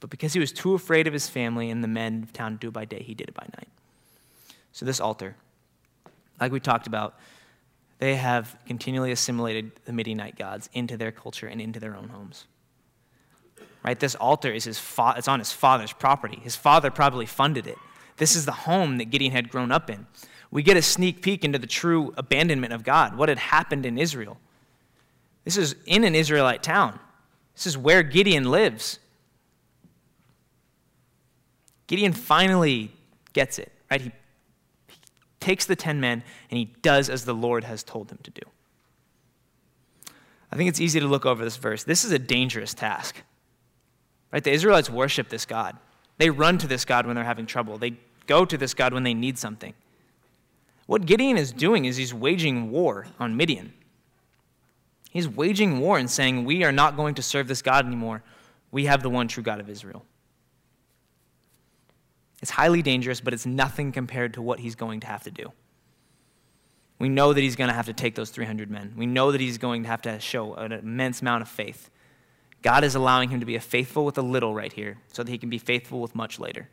But 0.00 0.10
because 0.10 0.32
he 0.32 0.40
was 0.40 0.52
too 0.52 0.74
afraid 0.74 1.06
of 1.06 1.12
his 1.12 1.28
family 1.28 1.70
and 1.70 1.82
the 1.82 1.88
men 1.88 2.24
of 2.24 2.32
town 2.32 2.52
to 2.52 2.58
do 2.58 2.70
by 2.70 2.84
day, 2.84 3.02
he 3.02 3.14
did 3.14 3.28
it 3.28 3.34
by 3.34 3.46
night. 3.56 3.68
So 4.72 4.84
this 4.84 5.00
altar, 5.00 5.36
like 6.40 6.50
we 6.50 6.60
talked 6.60 6.86
about, 6.86 7.14
they 8.02 8.16
have 8.16 8.56
continually 8.66 9.12
assimilated 9.12 9.70
the 9.84 9.92
Midianite 9.92 10.36
gods 10.36 10.68
into 10.72 10.96
their 10.96 11.12
culture 11.12 11.46
and 11.46 11.60
into 11.60 11.78
their 11.78 11.94
own 11.94 12.08
homes. 12.08 12.46
Right? 13.84 13.96
This 13.96 14.16
altar 14.16 14.52
is 14.52 14.64
his 14.64 14.76
fa- 14.76 15.14
it's 15.16 15.28
on 15.28 15.38
his 15.38 15.52
father's 15.52 15.92
property. 15.92 16.40
His 16.42 16.56
father 16.56 16.90
probably 16.90 17.26
funded 17.26 17.68
it. 17.68 17.78
This 18.16 18.34
is 18.34 18.44
the 18.44 18.50
home 18.50 18.98
that 18.98 19.04
Gideon 19.04 19.30
had 19.30 19.50
grown 19.50 19.70
up 19.70 19.88
in. 19.88 20.08
We 20.50 20.64
get 20.64 20.76
a 20.76 20.82
sneak 20.82 21.22
peek 21.22 21.44
into 21.44 21.60
the 21.60 21.68
true 21.68 22.12
abandonment 22.16 22.72
of 22.72 22.82
God, 22.82 23.16
what 23.16 23.28
had 23.28 23.38
happened 23.38 23.86
in 23.86 23.96
Israel. 23.96 24.36
This 25.44 25.56
is 25.56 25.76
in 25.86 26.02
an 26.02 26.16
Israelite 26.16 26.64
town. 26.64 26.98
This 27.54 27.68
is 27.68 27.78
where 27.78 28.02
Gideon 28.02 28.50
lives. 28.50 28.98
Gideon 31.86 32.14
finally 32.14 32.90
gets 33.32 33.60
it, 33.60 33.70
right? 33.88 34.00
He, 34.00 34.10
takes 35.42 35.66
the 35.66 35.76
10 35.76 36.00
men 36.00 36.22
and 36.50 36.58
he 36.58 36.66
does 36.80 37.10
as 37.10 37.24
the 37.24 37.34
Lord 37.34 37.64
has 37.64 37.82
told 37.82 38.10
him 38.10 38.18
to 38.22 38.30
do. 38.30 38.42
I 40.52 40.56
think 40.56 40.68
it's 40.68 40.80
easy 40.80 41.00
to 41.00 41.06
look 41.06 41.26
over 41.26 41.42
this 41.44 41.56
verse. 41.56 41.82
This 41.82 42.04
is 42.04 42.12
a 42.12 42.18
dangerous 42.18 42.74
task. 42.74 43.22
Right? 44.32 44.44
The 44.44 44.52
Israelites 44.52 44.88
worship 44.88 45.28
this 45.28 45.44
God. 45.44 45.76
They 46.18 46.30
run 46.30 46.58
to 46.58 46.66
this 46.66 46.84
God 46.84 47.06
when 47.06 47.16
they're 47.16 47.24
having 47.24 47.46
trouble. 47.46 47.76
They 47.76 47.96
go 48.26 48.44
to 48.44 48.56
this 48.56 48.72
God 48.72 48.94
when 48.94 49.02
they 49.02 49.14
need 49.14 49.38
something. 49.38 49.74
What 50.86 51.06
Gideon 51.06 51.36
is 51.36 51.52
doing 51.52 51.86
is 51.86 51.96
he's 51.96 52.14
waging 52.14 52.70
war 52.70 53.06
on 53.18 53.36
Midian. 53.36 53.72
He's 55.10 55.28
waging 55.28 55.80
war 55.80 55.98
and 55.98 56.10
saying, 56.10 56.44
We 56.44 56.64
are 56.64 56.72
not 56.72 56.96
going 56.96 57.14
to 57.16 57.22
serve 57.22 57.48
this 57.48 57.62
God 57.62 57.86
anymore. 57.86 58.22
We 58.70 58.86
have 58.86 59.02
the 59.02 59.10
one 59.10 59.28
true 59.28 59.42
God 59.42 59.60
of 59.60 59.68
Israel. 59.68 60.04
It's 62.42 62.50
highly 62.50 62.82
dangerous, 62.82 63.20
but 63.20 63.32
it's 63.32 63.46
nothing 63.46 63.92
compared 63.92 64.34
to 64.34 64.42
what 64.42 64.58
he's 64.58 64.74
going 64.74 65.00
to 65.00 65.06
have 65.06 65.22
to 65.22 65.30
do. 65.30 65.52
We 66.98 67.08
know 67.08 67.32
that 67.32 67.40
he's 67.40 67.56
going 67.56 67.68
to 67.68 67.74
have 67.74 67.86
to 67.86 67.92
take 67.92 68.16
those 68.16 68.30
300 68.30 68.70
men. 68.70 68.94
We 68.96 69.06
know 69.06 69.32
that 69.32 69.40
he's 69.40 69.58
going 69.58 69.84
to 69.84 69.88
have 69.88 70.02
to 70.02 70.20
show 70.20 70.54
an 70.54 70.72
immense 70.72 71.20
amount 71.20 71.42
of 71.42 71.48
faith. 71.48 71.88
God 72.62 72.84
is 72.84 72.94
allowing 72.94 73.30
him 73.30 73.40
to 73.40 73.46
be 73.46 73.58
faithful 73.58 74.04
with 74.04 74.18
a 74.18 74.22
little 74.22 74.54
right 74.54 74.72
here 74.72 74.98
so 75.12 75.22
that 75.22 75.30
he 75.30 75.38
can 75.38 75.50
be 75.50 75.58
faithful 75.58 76.00
with 76.00 76.14
much 76.14 76.38
later. 76.38 76.68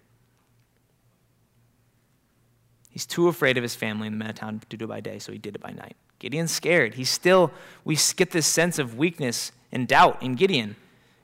He's 2.90 3.06
too 3.06 3.28
afraid 3.28 3.58
of 3.58 3.64
his 3.64 3.76
family 3.76 4.08
in 4.08 4.14
the 4.14 4.18
men 4.18 4.30
of 4.30 4.36
town 4.36 4.62
to 4.70 4.78
do 4.78 4.86
it 4.86 4.88
by 4.88 5.00
day, 5.00 5.20
so 5.20 5.32
he 5.32 5.38
did 5.38 5.56
it 5.56 5.62
by 5.62 5.72
night. 5.72 5.96
Gideon's 6.18 6.52
scared. 6.52 6.96
He's 6.96 7.10
still, 7.10 7.52
we 7.86 7.98
get 8.16 8.32
this 8.32 8.46
sense 8.48 8.78
of 8.78 8.98
weakness 8.98 9.52
and 9.72 9.88
doubt 9.88 10.22
in 10.22 10.36
Gideon. 10.36 10.76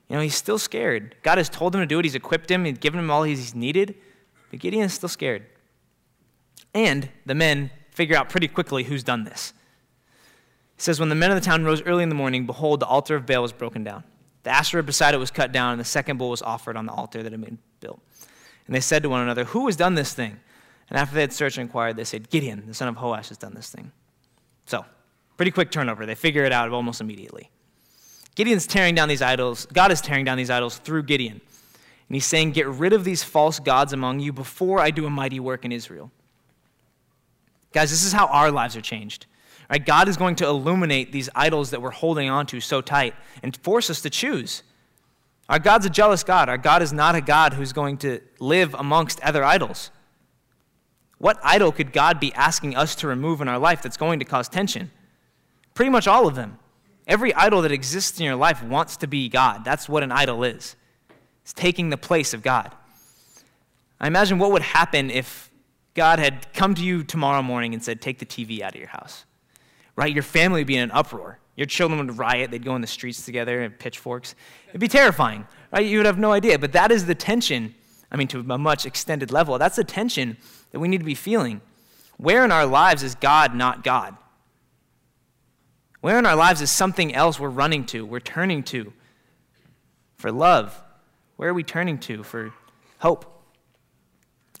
You 0.08 0.16
know, 0.16 0.22
he's 0.22 0.36
still 0.36 0.58
scared. 0.58 1.16
God 1.22 1.38
has 1.38 1.48
told 1.48 1.74
him 1.74 1.80
to 1.80 1.86
do 1.86 1.98
it, 1.98 2.04
he's 2.04 2.14
equipped 2.14 2.50
him, 2.50 2.64
he's 2.64 2.78
given 2.78 3.00
him 3.00 3.10
all 3.10 3.24
he's 3.24 3.54
needed, 3.54 3.96
but 4.50 4.60
Gideon 4.60 4.84
is 4.84 4.94
still 4.94 5.08
scared. 5.08 5.46
And 6.74 7.08
the 7.24 7.34
men 7.34 7.70
figure 7.90 8.16
out 8.16 8.28
pretty 8.28 8.48
quickly 8.48 8.84
who's 8.84 9.02
done 9.02 9.24
this. 9.24 9.52
It 10.76 10.82
says, 10.82 11.00
When 11.00 11.08
the 11.08 11.14
men 11.14 11.30
of 11.30 11.36
the 11.36 11.44
town 11.44 11.64
rose 11.64 11.82
early 11.82 12.02
in 12.02 12.08
the 12.08 12.14
morning, 12.14 12.46
behold, 12.46 12.80
the 12.80 12.86
altar 12.86 13.16
of 13.16 13.26
Baal 13.26 13.42
was 13.42 13.52
broken 13.52 13.82
down. 13.82 14.04
The 14.42 14.50
Asherah 14.50 14.82
beside 14.82 15.14
it 15.14 15.18
was 15.18 15.30
cut 15.30 15.52
down, 15.52 15.72
and 15.72 15.80
the 15.80 15.84
second 15.84 16.18
bull 16.18 16.30
was 16.30 16.42
offered 16.42 16.76
on 16.76 16.86
the 16.86 16.92
altar 16.92 17.22
that 17.22 17.32
had 17.32 17.40
been 17.40 17.58
built. 17.80 18.00
And 18.66 18.76
they 18.76 18.80
said 18.80 19.02
to 19.02 19.08
one 19.08 19.22
another, 19.22 19.44
Who 19.44 19.66
has 19.66 19.76
done 19.76 19.94
this 19.94 20.12
thing? 20.12 20.38
And 20.88 20.98
after 20.98 21.14
they 21.14 21.22
had 21.22 21.32
searched 21.32 21.58
and 21.58 21.62
inquired, 21.62 21.96
they 21.96 22.04
said, 22.04 22.30
Gideon, 22.30 22.64
the 22.66 22.74
son 22.74 22.88
of 22.88 22.96
Joash, 22.96 23.28
has 23.28 23.38
done 23.38 23.54
this 23.54 23.70
thing. 23.70 23.90
So, 24.66 24.84
pretty 25.36 25.50
quick 25.50 25.70
turnover. 25.70 26.06
They 26.06 26.14
figure 26.14 26.44
it 26.44 26.52
out 26.52 26.70
almost 26.70 27.00
immediately. 27.00 27.50
Gideon's 28.34 28.66
tearing 28.66 28.94
down 28.94 29.08
these 29.08 29.22
idols. 29.22 29.66
God 29.72 29.90
is 29.90 30.00
tearing 30.00 30.24
down 30.24 30.36
these 30.36 30.50
idols 30.50 30.78
through 30.78 31.04
Gideon. 31.04 31.40
And 32.08 32.14
he's 32.14 32.26
saying, 32.26 32.52
Get 32.52 32.66
rid 32.66 32.92
of 32.92 33.04
these 33.04 33.22
false 33.22 33.58
gods 33.58 33.92
among 33.92 34.20
you 34.20 34.32
before 34.32 34.80
I 34.80 34.90
do 34.90 35.06
a 35.06 35.10
mighty 35.10 35.40
work 35.40 35.64
in 35.64 35.72
Israel. 35.72 36.10
Guys, 37.72 37.90
this 37.90 38.04
is 38.04 38.12
how 38.12 38.26
our 38.26 38.50
lives 38.50 38.76
are 38.76 38.80
changed. 38.80 39.26
Right? 39.68 39.84
God 39.84 40.08
is 40.08 40.16
going 40.16 40.36
to 40.36 40.46
illuminate 40.46 41.12
these 41.12 41.28
idols 41.34 41.70
that 41.70 41.82
we're 41.82 41.90
holding 41.90 42.30
on 42.30 42.46
to 42.46 42.60
so 42.60 42.80
tight 42.80 43.14
and 43.42 43.56
force 43.56 43.90
us 43.90 44.00
to 44.02 44.10
choose. 44.10 44.62
Our 45.48 45.58
God's 45.58 45.86
a 45.86 45.90
jealous 45.90 46.24
God. 46.24 46.48
Our 46.48 46.58
God 46.58 46.82
is 46.82 46.92
not 46.92 47.14
a 47.14 47.20
God 47.20 47.54
who's 47.54 47.72
going 47.72 47.98
to 47.98 48.20
live 48.40 48.74
amongst 48.74 49.20
other 49.20 49.44
idols. 49.44 49.90
What 51.18 51.38
idol 51.42 51.72
could 51.72 51.92
God 51.92 52.20
be 52.20 52.32
asking 52.34 52.76
us 52.76 52.94
to 52.96 53.08
remove 53.08 53.40
in 53.40 53.48
our 53.48 53.58
life 53.58 53.82
that's 53.82 53.96
going 53.96 54.18
to 54.18 54.24
cause 54.24 54.48
tension? 54.48 54.90
Pretty 55.74 55.90
much 55.90 56.06
all 56.06 56.26
of 56.26 56.34
them. 56.34 56.58
Every 57.06 57.32
idol 57.34 57.62
that 57.62 57.72
exists 57.72 58.18
in 58.18 58.26
your 58.26 58.36
life 58.36 58.62
wants 58.62 58.96
to 58.98 59.06
be 59.06 59.28
God. 59.28 59.64
That's 59.64 59.88
what 59.88 60.02
an 60.02 60.12
idol 60.12 60.42
is. 60.44 60.76
It's 61.46 61.52
taking 61.52 61.90
the 61.90 61.96
place 61.96 62.34
of 62.34 62.42
God. 62.42 62.72
I 64.00 64.08
imagine 64.08 64.40
what 64.40 64.50
would 64.50 64.62
happen 64.62 65.10
if 65.10 65.48
God 65.94 66.18
had 66.18 66.52
come 66.52 66.74
to 66.74 66.82
you 66.82 67.04
tomorrow 67.04 67.40
morning 67.40 67.72
and 67.72 67.80
said, 67.80 68.00
Take 68.00 68.18
the 68.18 68.26
TV 68.26 68.62
out 68.62 68.74
of 68.74 68.80
your 68.80 68.88
house, 68.88 69.24
right? 69.94 70.12
Your 70.12 70.24
family 70.24 70.62
would 70.62 70.66
be 70.66 70.74
in 70.74 70.82
an 70.82 70.90
uproar. 70.90 71.38
Your 71.54 71.68
children 71.68 72.04
would 72.04 72.18
riot. 72.18 72.50
They'd 72.50 72.64
go 72.64 72.74
in 72.74 72.80
the 72.80 72.88
streets 72.88 73.24
together 73.24 73.62
and 73.62 73.78
pitchforks. 73.78 74.34
It'd 74.70 74.80
be 74.80 74.88
terrifying, 74.88 75.46
right? 75.70 75.86
You 75.86 75.98
would 75.98 76.06
have 76.06 76.18
no 76.18 76.32
idea. 76.32 76.58
But 76.58 76.72
that 76.72 76.90
is 76.90 77.06
the 77.06 77.14
tension, 77.14 77.76
I 78.10 78.16
mean, 78.16 78.26
to 78.26 78.40
a 78.40 78.58
much 78.58 78.84
extended 78.84 79.30
level. 79.30 79.56
That's 79.56 79.76
the 79.76 79.84
tension 79.84 80.38
that 80.72 80.80
we 80.80 80.88
need 80.88 80.98
to 80.98 81.04
be 81.04 81.14
feeling. 81.14 81.60
Where 82.16 82.44
in 82.44 82.50
our 82.50 82.66
lives 82.66 83.04
is 83.04 83.14
God 83.14 83.54
not 83.54 83.84
God? 83.84 84.16
Where 86.00 86.18
in 86.18 86.26
our 86.26 86.34
lives 86.34 86.60
is 86.60 86.72
something 86.72 87.14
else 87.14 87.38
we're 87.38 87.50
running 87.50 87.86
to, 87.86 88.04
we're 88.04 88.18
turning 88.18 88.64
to 88.64 88.92
for 90.16 90.32
love? 90.32 90.82
Where 91.36 91.50
are 91.50 91.54
we 91.54 91.62
turning 91.62 91.98
to 92.00 92.22
for 92.22 92.52
hope? 92.98 93.32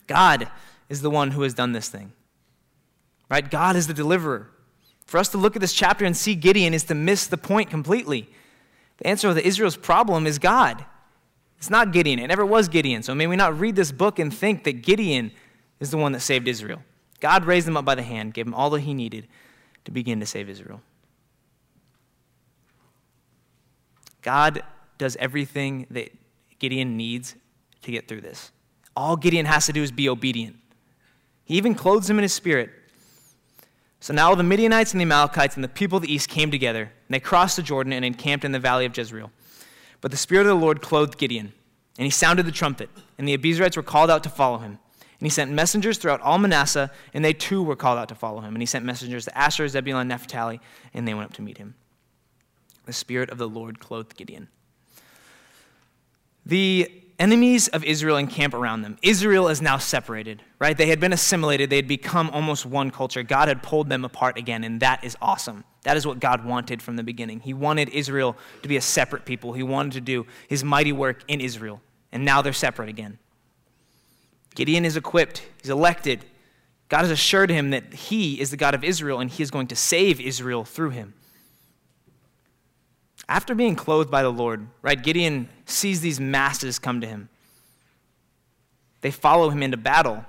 God 0.06 0.48
is 0.88 1.02
the 1.02 1.10
one 1.10 1.32
who 1.32 1.42
has 1.42 1.54
done 1.54 1.72
this 1.72 1.88
thing. 1.88 2.12
Right? 3.28 3.50
God 3.50 3.76
is 3.76 3.86
the 3.86 3.94
deliverer. 3.94 4.50
For 5.06 5.18
us 5.18 5.28
to 5.30 5.38
look 5.38 5.56
at 5.56 5.60
this 5.60 5.72
chapter 5.72 6.04
and 6.04 6.16
see 6.16 6.34
Gideon 6.34 6.74
is 6.74 6.84
to 6.84 6.94
miss 6.94 7.26
the 7.26 7.38
point 7.38 7.70
completely. 7.70 8.28
The 8.98 9.06
answer 9.06 9.32
to 9.32 9.46
Israel's 9.46 9.76
problem 9.76 10.26
is 10.26 10.38
God. 10.38 10.84
It's 11.58 11.70
not 11.70 11.92
Gideon. 11.92 12.18
It 12.18 12.26
never 12.26 12.44
was 12.44 12.68
Gideon. 12.68 13.02
So 13.02 13.14
may 13.14 13.26
we 13.26 13.36
not 13.36 13.58
read 13.58 13.76
this 13.76 13.92
book 13.92 14.18
and 14.18 14.32
think 14.32 14.64
that 14.64 14.82
Gideon 14.82 15.32
is 15.80 15.90
the 15.90 15.96
one 15.96 16.12
that 16.12 16.20
saved 16.20 16.48
Israel. 16.48 16.82
God 17.20 17.44
raised 17.44 17.66
him 17.66 17.76
up 17.76 17.84
by 17.84 17.94
the 17.94 18.02
hand, 18.02 18.34
gave 18.34 18.46
him 18.46 18.54
all 18.54 18.70
that 18.70 18.80
he 18.80 18.94
needed 18.94 19.26
to 19.84 19.90
begin 19.90 20.20
to 20.20 20.26
save 20.26 20.48
Israel. 20.48 20.82
God 24.22 24.62
does 24.98 25.16
everything 25.16 25.86
that 25.90 26.10
Gideon 26.58 26.96
needs 26.96 27.36
to 27.82 27.90
get 27.90 28.08
through 28.08 28.22
this. 28.22 28.50
All 28.94 29.16
Gideon 29.16 29.46
has 29.46 29.66
to 29.66 29.72
do 29.72 29.82
is 29.82 29.92
be 29.92 30.08
obedient. 30.08 30.56
He 31.44 31.56
even 31.56 31.74
clothes 31.74 32.08
him 32.08 32.18
in 32.18 32.22
his 32.22 32.32
spirit. 32.32 32.70
So 34.00 34.12
now 34.12 34.34
the 34.34 34.42
Midianites 34.42 34.92
and 34.92 35.00
the 35.00 35.04
Amalekites 35.04 35.54
and 35.54 35.64
the 35.64 35.68
people 35.68 35.96
of 35.96 36.02
the 36.02 36.12
east 36.12 36.28
came 36.28 36.50
together, 36.50 36.82
and 36.82 37.14
they 37.14 37.20
crossed 37.20 37.56
the 37.56 37.62
Jordan 37.62 37.92
and 37.92 38.04
encamped 38.04 38.44
in 38.44 38.52
the 38.52 38.58
valley 38.58 38.84
of 38.84 38.96
Jezreel. 38.96 39.30
But 40.00 40.10
the 40.10 40.16
Spirit 40.16 40.42
of 40.42 40.58
the 40.58 40.64
Lord 40.64 40.82
clothed 40.82 41.18
Gideon, 41.18 41.52
and 41.98 42.04
he 42.04 42.10
sounded 42.10 42.46
the 42.46 42.52
trumpet, 42.52 42.90
and 43.18 43.26
the 43.26 43.36
Abiezrites 43.36 43.76
were 43.76 43.82
called 43.82 44.10
out 44.10 44.22
to 44.24 44.28
follow 44.28 44.58
him. 44.58 44.78
And 45.18 45.26
he 45.26 45.30
sent 45.30 45.50
messengers 45.50 45.96
throughout 45.96 46.20
all 46.20 46.38
Manasseh, 46.38 46.90
and 47.14 47.24
they 47.24 47.32
too 47.32 47.62
were 47.62 47.76
called 47.76 47.98
out 47.98 48.08
to 48.10 48.14
follow 48.14 48.40
him. 48.40 48.54
And 48.54 48.60
he 48.60 48.66
sent 48.66 48.84
messengers 48.84 49.24
to 49.24 49.38
Asher, 49.38 49.66
Zebulun, 49.66 50.02
and 50.02 50.08
Naphtali, 50.10 50.60
and 50.92 51.08
they 51.08 51.14
went 51.14 51.30
up 51.30 51.32
to 51.34 51.42
meet 51.42 51.56
him. 51.56 51.74
The 52.84 52.92
Spirit 52.92 53.30
of 53.30 53.38
the 53.38 53.48
Lord 53.48 53.80
clothed 53.80 54.16
Gideon. 54.16 54.48
The 56.46 56.90
enemies 57.18 57.66
of 57.68 57.82
Israel 57.82 58.16
encamp 58.16 58.54
around 58.54 58.82
them. 58.82 58.98
Israel 59.02 59.48
is 59.48 59.60
now 59.60 59.78
separated, 59.78 60.42
right? 60.60 60.76
They 60.76 60.86
had 60.86 61.00
been 61.00 61.12
assimilated, 61.12 61.70
they 61.70 61.76
had 61.76 61.88
become 61.88 62.30
almost 62.30 62.64
one 62.64 62.92
culture. 62.92 63.24
God 63.24 63.48
had 63.48 63.64
pulled 63.64 63.88
them 63.88 64.04
apart 64.04 64.38
again, 64.38 64.62
and 64.62 64.80
that 64.80 65.02
is 65.02 65.16
awesome. 65.20 65.64
That 65.82 65.96
is 65.96 66.06
what 66.06 66.20
God 66.20 66.44
wanted 66.44 66.80
from 66.80 66.94
the 66.94 67.02
beginning. 67.02 67.40
He 67.40 67.52
wanted 67.52 67.88
Israel 67.88 68.36
to 68.62 68.68
be 68.68 68.76
a 68.76 68.80
separate 68.80 69.24
people, 69.24 69.54
He 69.54 69.64
wanted 69.64 69.92
to 69.92 70.00
do 70.00 70.26
His 70.48 70.62
mighty 70.62 70.92
work 70.92 71.24
in 71.26 71.40
Israel, 71.40 71.80
and 72.12 72.24
now 72.24 72.42
they're 72.42 72.52
separate 72.52 72.88
again. 72.88 73.18
Gideon 74.54 74.84
is 74.84 74.96
equipped, 74.96 75.42
he's 75.60 75.70
elected. 75.70 76.24
God 76.88 77.00
has 77.00 77.10
assured 77.10 77.50
him 77.50 77.70
that 77.70 77.92
he 77.92 78.40
is 78.40 78.52
the 78.52 78.56
God 78.56 78.72
of 78.72 78.84
Israel 78.84 79.18
and 79.18 79.28
he 79.28 79.42
is 79.42 79.50
going 79.50 79.66
to 79.66 79.76
save 79.76 80.20
Israel 80.20 80.64
through 80.64 80.90
him. 80.90 81.14
After 83.28 83.54
being 83.54 83.74
clothed 83.74 84.10
by 84.10 84.22
the 84.22 84.30
Lord, 84.30 84.66
right, 84.82 85.00
Gideon 85.00 85.48
sees 85.64 86.00
these 86.00 86.20
masses 86.20 86.78
come 86.78 87.00
to 87.00 87.06
him. 87.06 87.28
They 89.00 89.10
follow 89.10 89.50
him 89.50 89.62
into 89.62 89.76
battle. 89.76 90.24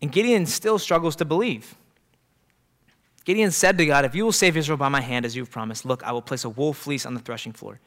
And 0.00 0.12
Gideon 0.12 0.46
still 0.46 0.78
struggles 0.78 1.16
to 1.16 1.24
believe. 1.24 1.74
Gideon 3.24 3.50
said 3.50 3.78
to 3.78 3.86
God, 3.86 4.04
If 4.04 4.14
you 4.14 4.24
will 4.24 4.32
save 4.32 4.56
Israel 4.56 4.76
by 4.76 4.88
my 4.88 5.00
hand, 5.00 5.24
as 5.24 5.36
you've 5.36 5.50
promised, 5.50 5.84
look, 5.84 6.02
I 6.02 6.12
will 6.12 6.22
place 6.22 6.44
a 6.44 6.48
wool 6.50 6.72
fleece 6.72 7.06
on 7.06 7.14
the 7.14 7.20
threshing 7.20 7.52
floor. 7.52 7.78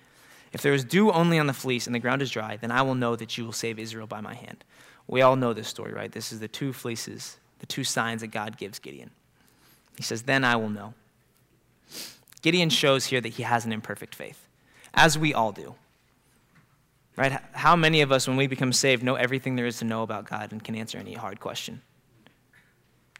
If 0.53 0.61
there 0.61 0.73
is 0.73 0.85
dew 0.85 1.11
only 1.11 1.37
on 1.37 1.47
the 1.47 1.53
fleece 1.53 1.85
and 1.85 1.93
the 1.93 1.99
ground 1.99 2.21
is 2.21 2.31
dry, 2.31 2.57
then 2.57 2.71
I 2.71 2.81
will 2.81 2.95
know 2.95 3.15
that 3.15 3.37
you 3.37 3.43
will 3.43 3.51
save 3.51 3.77
Israel 3.77 4.07
by 4.07 4.21
my 4.21 4.33
hand. 4.33 4.63
We 5.07 5.21
all 5.21 5.35
know 5.35 5.53
this 5.53 5.67
story, 5.67 5.91
right? 5.91 6.11
This 6.11 6.31
is 6.31 6.39
the 6.39 6.47
two 6.47 6.71
fleeces, 6.71 7.37
the 7.59 7.65
two 7.65 7.83
signs 7.83 8.21
that 8.21 8.27
God 8.27 8.57
gives 8.57 8.79
Gideon. 8.79 9.11
He 9.97 10.03
says, 10.03 10.23
Then 10.23 10.43
I 10.43 10.55
will 10.55 10.69
know. 10.69 10.93
Gideon 12.45 12.69
shows 12.69 13.07
here 13.07 13.21
that 13.21 13.29
he 13.29 13.41
has 13.41 13.65
an 13.65 13.73
imperfect 13.73 14.13
faith, 14.13 14.47
as 14.93 15.17
we 15.17 15.33
all 15.33 15.51
do. 15.51 15.73
Right? 17.17 17.39
How 17.53 17.75
many 17.75 18.01
of 18.01 18.11
us, 18.11 18.27
when 18.27 18.37
we 18.37 18.45
become 18.45 18.71
saved, 18.71 19.01
know 19.01 19.15
everything 19.15 19.55
there 19.55 19.65
is 19.65 19.79
to 19.79 19.85
know 19.85 20.03
about 20.03 20.29
God 20.29 20.51
and 20.51 20.63
can 20.63 20.75
answer 20.75 20.99
any 20.99 21.15
hard 21.15 21.39
question? 21.39 21.81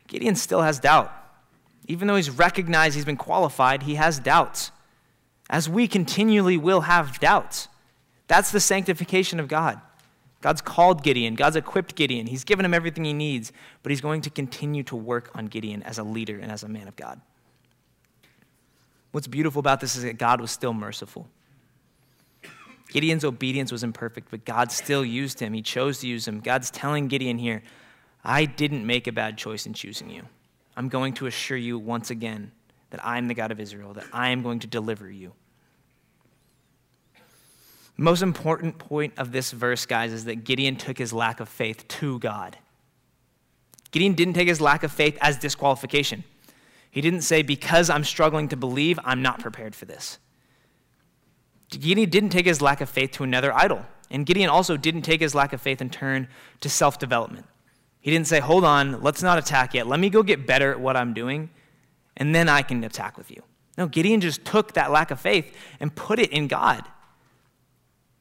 Gideon 0.05 0.36
still 0.36 0.61
has 0.61 0.80
doubt. 0.80 1.11
Even 1.88 2.07
though 2.07 2.17
he's 2.17 2.30
recognized 2.30 2.93
he's 2.93 3.03
been 3.03 3.17
qualified, 3.17 3.82
he 3.82 3.95
has 3.95 4.19
doubts. 4.19 4.69
As 5.49 5.67
we 5.67 5.88
continually 5.88 6.55
will 6.55 6.82
have 6.82 7.19
doubts. 7.19 7.67
That's 8.28 8.51
the 8.51 8.59
sanctification 8.59 9.39
of 9.39 9.47
God. 9.47 9.82
God's 10.41 10.61
called 10.61 11.01
Gideon, 11.01 11.34
God's 11.34 11.55
equipped 11.55 11.95
Gideon, 11.95 12.28
He's 12.28 12.43
given 12.43 12.63
him 12.63 12.76
everything 12.76 13.05
he 13.05 13.13
needs, 13.13 13.51
but 13.82 13.91
He's 13.91 14.01
going 14.01 14.21
to 14.21 14.30
continue 14.30 14.84
to 14.84 14.95
work 14.95 15.32
on 15.34 15.47
Gideon 15.47 15.82
as 15.82 15.97
a 15.97 16.03
leader 16.03 16.38
and 16.38 16.51
as 16.51 16.61
a 16.61 16.69
man 16.69 16.88
of 16.88 16.95
God. 16.95 17.19
What's 19.16 19.28
beautiful 19.28 19.61
about 19.61 19.80
this 19.80 19.95
is 19.95 20.03
that 20.03 20.18
God 20.18 20.41
was 20.41 20.51
still 20.51 20.74
merciful. 20.74 21.30
Gideon's 22.91 23.24
obedience 23.24 23.72
was 23.72 23.82
imperfect, 23.82 24.30
but 24.30 24.43
God 24.43 24.74
still 24.74 25.05
used 25.05 25.39
him. 25.39 25.53
He 25.53 25.61
chose 25.61 25.99
to 25.99 26.07
use 26.09 26.28
him. 26.28 26.41
God's 26.41 26.70
telling 26.70 27.07
Gideon 27.07 27.38
here, 27.38 27.63
I 28.26 28.43
didn't 28.43 28.86
make 28.86 29.07
a 29.07 29.13
bad 29.13 29.38
choice 29.38 29.66
in 29.66 29.74
choosing 29.74 30.09
you. 30.09 30.24
I'm 30.76 30.89
going 30.89 31.13
to 31.13 31.28
assure 31.28 31.55
you 31.55 31.80
once 31.80 32.09
again 32.09 32.51
that 32.89 32.99
I'm 33.05 33.30
the 33.30 33.34
God 33.34 33.53
of 33.53 33.59
Israel, 33.61 33.93
that 33.93 34.03
I 34.11 34.32
am 34.32 34.43
going 34.43 34.59
to 34.59 34.68
deliver 34.68 35.09
you. 35.09 35.32
The 37.95 38.03
most 38.03 38.22
important 38.22 38.80
point 38.80 39.13
of 39.16 39.32
this 39.32 39.53
verse, 39.53 39.86
guys, 39.86 40.11
is 40.11 40.26
that 40.26 40.43
Gideon 40.43 40.76
took 40.76 40.97
his 40.97 41.13
lack 41.13 41.39
of 41.39 41.47
faith 41.47 41.88
to 41.88 42.20
God. 42.20 42.57
Gideon 43.91 44.13
didn't 44.13 44.34
take 44.34 44.49
his 44.49 44.59
lack 44.59 44.84
of 44.84 44.91
faith 44.91 45.18
as 45.22 45.38
disqualification. 45.38 46.26
He 46.95 47.01
didn't 47.01 47.23
say, 47.23 47.41
because 47.41 47.89
I'm 47.89 48.05
struggling 48.05 48.47
to 48.47 48.55
believe, 48.55 48.97
I'm 49.03 49.21
not 49.21 49.41
prepared 49.41 49.75
for 49.75 49.83
this. 49.83 50.17
Gideon 51.69 52.09
didn't 52.09 52.29
take 52.29 52.45
his 52.45 52.61
lack 52.61 52.79
of 52.79 52.89
faith 52.89 53.11
to 53.11 53.25
another 53.25 53.53
idol. 53.53 53.85
And 54.09 54.25
Gideon 54.25 54.49
also 54.49 54.77
didn't 54.77 55.01
take 55.01 55.19
his 55.19 55.35
lack 55.35 55.51
of 55.51 55.59
faith 55.59 55.81
and 55.81 55.91
turn 55.91 56.29
to 56.61 56.69
self 56.69 56.97
development. 56.97 57.47
He 57.99 58.11
didn't 58.11 58.27
say, 58.27 58.39
hold 58.39 58.63
on, 58.63 59.01
let's 59.01 59.21
not 59.21 59.37
attack 59.37 59.73
yet. 59.73 59.87
Let 59.87 59.99
me 59.99 60.09
go 60.09 60.23
get 60.23 60.47
better 60.47 60.71
at 60.71 60.79
what 60.79 60.95
I'm 60.95 61.13
doing, 61.13 61.49
and 62.15 62.33
then 62.33 62.47
I 62.47 62.61
can 62.61 62.81
attack 62.85 63.17
with 63.17 63.29
you. 63.29 63.43
No, 63.77 63.87
Gideon 63.87 64.21
just 64.21 64.45
took 64.45 64.71
that 64.75 64.89
lack 64.89 65.11
of 65.11 65.19
faith 65.19 65.53
and 65.81 65.93
put 65.93 66.17
it 66.17 66.31
in 66.31 66.47
God. 66.47 66.81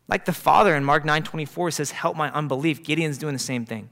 Like 0.09 0.25
the 0.25 0.33
Father 0.33 0.75
in 0.75 0.83
Mark 0.83 1.05
9:24 1.05 1.71
says, 1.71 1.93
"Help 1.93 2.17
my 2.17 2.29
unbelief." 2.33 2.83
Gideon's 2.83 3.19
doing 3.19 3.35
the 3.35 3.39
same 3.39 3.65
thing. 3.65 3.91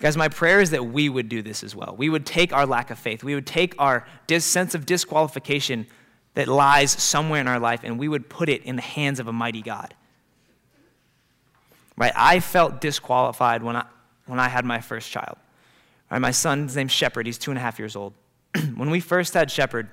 Guys, 0.00 0.16
my 0.16 0.28
prayer 0.28 0.62
is 0.62 0.70
that 0.70 0.86
we 0.86 1.10
would 1.10 1.28
do 1.28 1.42
this 1.42 1.62
as 1.62 1.76
well. 1.76 1.94
We 1.96 2.08
would 2.08 2.24
take 2.24 2.54
our 2.54 2.66
lack 2.66 2.90
of 2.90 2.98
faith, 2.98 3.22
we 3.22 3.34
would 3.34 3.46
take 3.46 3.74
our 3.78 4.06
dis- 4.26 4.44
sense 4.44 4.74
of 4.74 4.86
disqualification 4.86 5.86
that 6.34 6.48
lies 6.48 6.90
somewhere 6.90 7.40
in 7.40 7.48
our 7.48 7.60
life, 7.60 7.80
and 7.84 7.98
we 7.98 8.08
would 8.08 8.28
put 8.28 8.48
it 8.48 8.62
in 8.64 8.76
the 8.76 8.82
hands 8.82 9.20
of 9.20 9.28
a 9.28 9.32
mighty 9.32 9.62
God. 9.62 9.94
Right? 11.96 12.12
I 12.16 12.40
felt 12.40 12.80
disqualified 12.80 13.62
when 13.62 13.76
I, 13.76 13.84
when 14.26 14.40
I 14.40 14.48
had 14.48 14.64
my 14.64 14.80
first 14.80 15.10
child. 15.10 15.36
Right? 16.10 16.20
My 16.20 16.30
son's 16.30 16.74
name's 16.74 16.92
Shepherd. 16.92 17.26
He's 17.26 17.36
two 17.36 17.50
and 17.50 17.58
a 17.58 17.60
half 17.60 17.78
years 17.78 17.94
old. 17.94 18.14
when 18.74 18.90
we 18.90 19.00
first 19.00 19.34
had 19.34 19.50
Shepherd, 19.50 19.88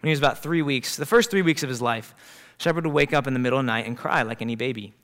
when 0.00 0.08
he 0.08 0.10
was 0.10 0.18
about 0.18 0.42
three 0.42 0.62
weeks, 0.62 0.96
the 0.96 1.06
first 1.06 1.30
three 1.30 1.42
weeks 1.42 1.62
of 1.62 1.68
his 1.68 1.80
life, 1.80 2.12
Shepherd 2.58 2.86
would 2.86 2.94
wake 2.94 3.12
up 3.12 3.28
in 3.28 3.34
the 3.34 3.38
middle 3.38 3.60
of 3.60 3.64
the 3.64 3.68
night 3.68 3.86
and 3.86 3.96
cry 3.96 4.22
like 4.22 4.42
any 4.42 4.56
baby. 4.56 4.94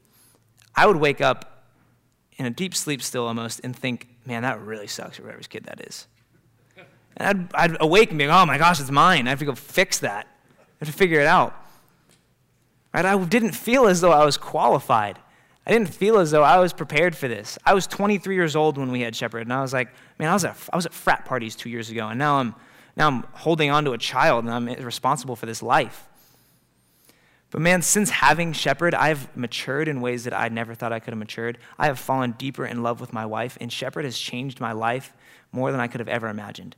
I 0.74 0.86
would 0.86 0.96
wake 0.96 1.20
up 1.20 1.55
in 2.36 2.46
a 2.46 2.50
deep 2.50 2.74
sleep 2.74 3.02
still 3.02 3.26
almost 3.26 3.60
and 3.64 3.74
think, 3.74 4.08
man, 4.24 4.42
that 4.42 4.60
really 4.60 4.86
sucks, 4.86 5.16
whoever's 5.16 5.46
kid 5.46 5.64
that 5.64 5.80
is. 5.80 6.06
And 7.16 7.48
I'd, 7.54 7.72
I'd 7.72 7.76
awake 7.80 8.10
and 8.10 8.18
be 8.18 8.26
like, 8.26 8.42
oh 8.42 8.46
my 8.46 8.58
gosh, 8.58 8.80
it's 8.80 8.90
mine. 8.90 9.26
I 9.26 9.30
have 9.30 9.38
to 9.38 9.44
go 9.44 9.54
fix 9.54 10.00
that. 10.00 10.26
I 10.26 10.84
have 10.84 10.88
to 10.88 10.96
figure 10.96 11.20
it 11.20 11.26
out. 11.26 11.54
Right? 12.92 13.04
I 13.04 13.24
didn't 13.24 13.52
feel 13.52 13.86
as 13.86 14.00
though 14.00 14.12
I 14.12 14.24
was 14.24 14.36
qualified. 14.36 15.18
I 15.66 15.72
didn't 15.72 15.88
feel 15.88 16.18
as 16.18 16.30
though 16.30 16.42
I 16.42 16.58
was 16.58 16.72
prepared 16.72 17.16
for 17.16 17.26
this. 17.26 17.58
I 17.64 17.74
was 17.74 17.86
23 17.86 18.34
years 18.34 18.54
old 18.54 18.78
when 18.78 18.92
we 18.92 19.00
had 19.00 19.16
Shepherd, 19.16 19.42
and 19.42 19.52
I 19.52 19.62
was 19.62 19.72
like, 19.72 19.88
man, 20.18 20.28
I 20.28 20.32
was 20.32 20.44
at, 20.44 20.56
I 20.72 20.76
was 20.76 20.86
at 20.86 20.94
frat 20.94 21.24
parties 21.24 21.56
two 21.56 21.68
years 21.68 21.90
ago, 21.90 22.06
and 22.08 22.18
now 22.18 22.36
I'm, 22.36 22.54
now 22.96 23.08
I'm 23.08 23.22
holding 23.32 23.70
on 23.70 23.84
to 23.86 23.92
a 23.92 23.98
child, 23.98 24.44
and 24.44 24.52
I'm 24.52 24.66
responsible 24.84 25.34
for 25.34 25.46
this 25.46 25.62
life. 25.62 26.06
But 27.50 27.60
man, 27.60 27.82
since 27.82 28.10
having 28.10 28.52
Shepherd, 28.52 28.94
I've 28.94 29.34
matured 29.36 29.88
in 29.88 30.00
ways 30.00 30.24
that 30.24 30.34
I 30.34 30.48
never 30.48 30.74
thought 30.74 30.92
I 30.92 30.98
could 30.98 31.12
have 31.12 31.18
matured. 31.18 31.58
I 31.78 31.86
have 31.86 31.98
fallen 31.98 32.32
deeper 32.32 32.66
in 32.66 32.82
love 32.82 33.00
with 33.00 33.12
my 33.12 33.24
wife, 33.24 33.56
and 33.60 33.72
Shepherd 33.72 34.04
has 34.04 34.18
changed 34.18 34.60
my 34.60 34.72
life 34.72 35.12
more 35.52 35.70
than 35.70 35.80
I 35.80 35.86
could 35.86 36.00
have 36.00 36.08
ever 36.08 36.28
imagined. 36.28 36.76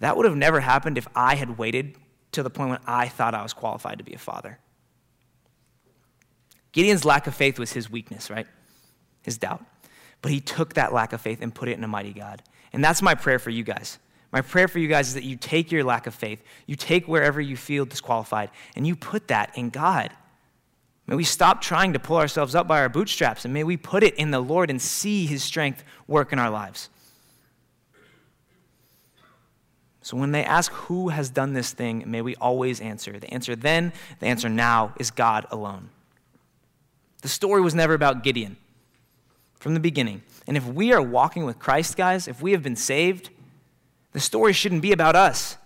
That 0.00 0.16
would 0.16 0.26
have 0.26 0.36
never 0.36 0.60
happened 0.60 0.96
if 0.96 1.08
I 1.14 1.34
had 1.34 1.58
waited 1.58 1.96
to 2.32 2.42
the 2.42 2.50
point 2.50 2.70
when 2.70 2.80
I 2.86 3.08
thought 3.08 3.34
I 3.34 3.42
was 3.42 3.52
qualified 3.52 3.98
to 3.98 4.04
be 4.04 4.14
a 4.14 4.18
father. 4.18 4.58
Gideon's 6.72 7.04
lack 7.04 7.26
of 7.26 7.34
faith 7.34 7.58
was 7.58 7.72
his 7.72 7.90
weakness, 7.90 8.30
right? 8.30 8.46
His 9.22 9.38
doubt. 9.38 9.64
But 10.22 10.30
he 10.30 10.40
took 10.40 10.74
that 10.74 10.92
lack 10.92 11.12
of 11.12 11.20
faith 11.20 11.40
and 11.40 11.54
put 11.54 11.68
it 11.68 11.76
in 11.76 11.82
a 11.82 11.88
mighty 11.88 12.12
God. 12.12 12.42
And 12.72 12.84
that's 12.84 13.02
my 13.02 13.14
prayer 13.14 13.38
for 13.38 13.50
you 13.50 13.64
guys. 13.64 13.98
My 14.30 14.42
prayer 14.42 14.68
for 14.68 14.78
you 14.78 14.88
guys 14.88 15.08
is 15.08 15.14
that 15.14 15.24
you 15.24 15.36
take 15.36 15.72
your 15.72 15.84
lack 15.84 16.06
of 16.06 16.14
faith, 16.14 16.42
you 16.66 16.76
take 16.76 17.08
wherever 17.08 17.40
you 17.40 17.56
feel 17.56 17.86
disqualified, 17.86 18.50
and 18.76 18.86
you 18.86 18.94
put 18.94 19.28
that 19.28 19.56
in 19.56 19.70
God. 19.70 20.10
May 21.06 21.16
we 21.16 21.24
stop 21.24 21.62
trying 21.62 21.94
to 21.94 21.98
pull 21.98 22.18
ourselves 22.18 22.54
up 22.54 22.68
by 22.68 22.80
our 22.80 22.90
bootstraps, 22.90 23.46
and 23.46 23.54
may 23.54 23.64
we 23.64 23.78
put 23.78 24.02
it 24.02 24.14
in 24.16 24.30
the 24.30 24.40
Lord 24.40 24.68
and 24.68 24.80
see 24.80 25.24
his 25.24 25.42
strength 25.42 25.82
work 26.06 26.32
in 26.32 26.38
our 26.38 26.50
lives. 26.50 26.90
So 30.02 30.16
when 30.18 30.32
they 30.32 30.44
ask 30.44 30.70
who 30.72 31.08
has 31.08 31.30
done 31.30 31.54
this 31.54 31.72
thing, 31.72 32.04
may 32.06 32.20
we 32.20 32.36
always 32.36 32.80
answer. 32.80 33.18
The 33.18 33.32
answer 33.32 33.56
then, 33.56 33.92
the 34.20 34.26
answer 34.26 34.50
now 34.50 34.94
is 34.98 35.10
God 35.10 35.46
alone. 35.50 35.88
The 37.22 37.28
story 37.28 37.62
was 37.62 37.74
never 37.74 37.94
about 37.94 38.22
Gideon 38.22 38.58
from 39.58 39.74
the 39.74 39.80
beginning. 39.80 40.22
And 40.46 40.56
if 40.56 40.66
we 40.66 40.92
are 40.92 41.02
walking 41.02 41.44
with 41.44 41.58
Christ, 41.58 41.96
guys, 41.96 42.28
if 42.28 42.40
we 42.40 42.52
have 42.52 42.62
been 42.62 42.76
saved, 42.76 43.30
the 44.12 44.20
story 44.20 44.52
shouldn't 44.52 44.82
be 44.82 44.92
about 44.92 45.16
us. 45.16 45.56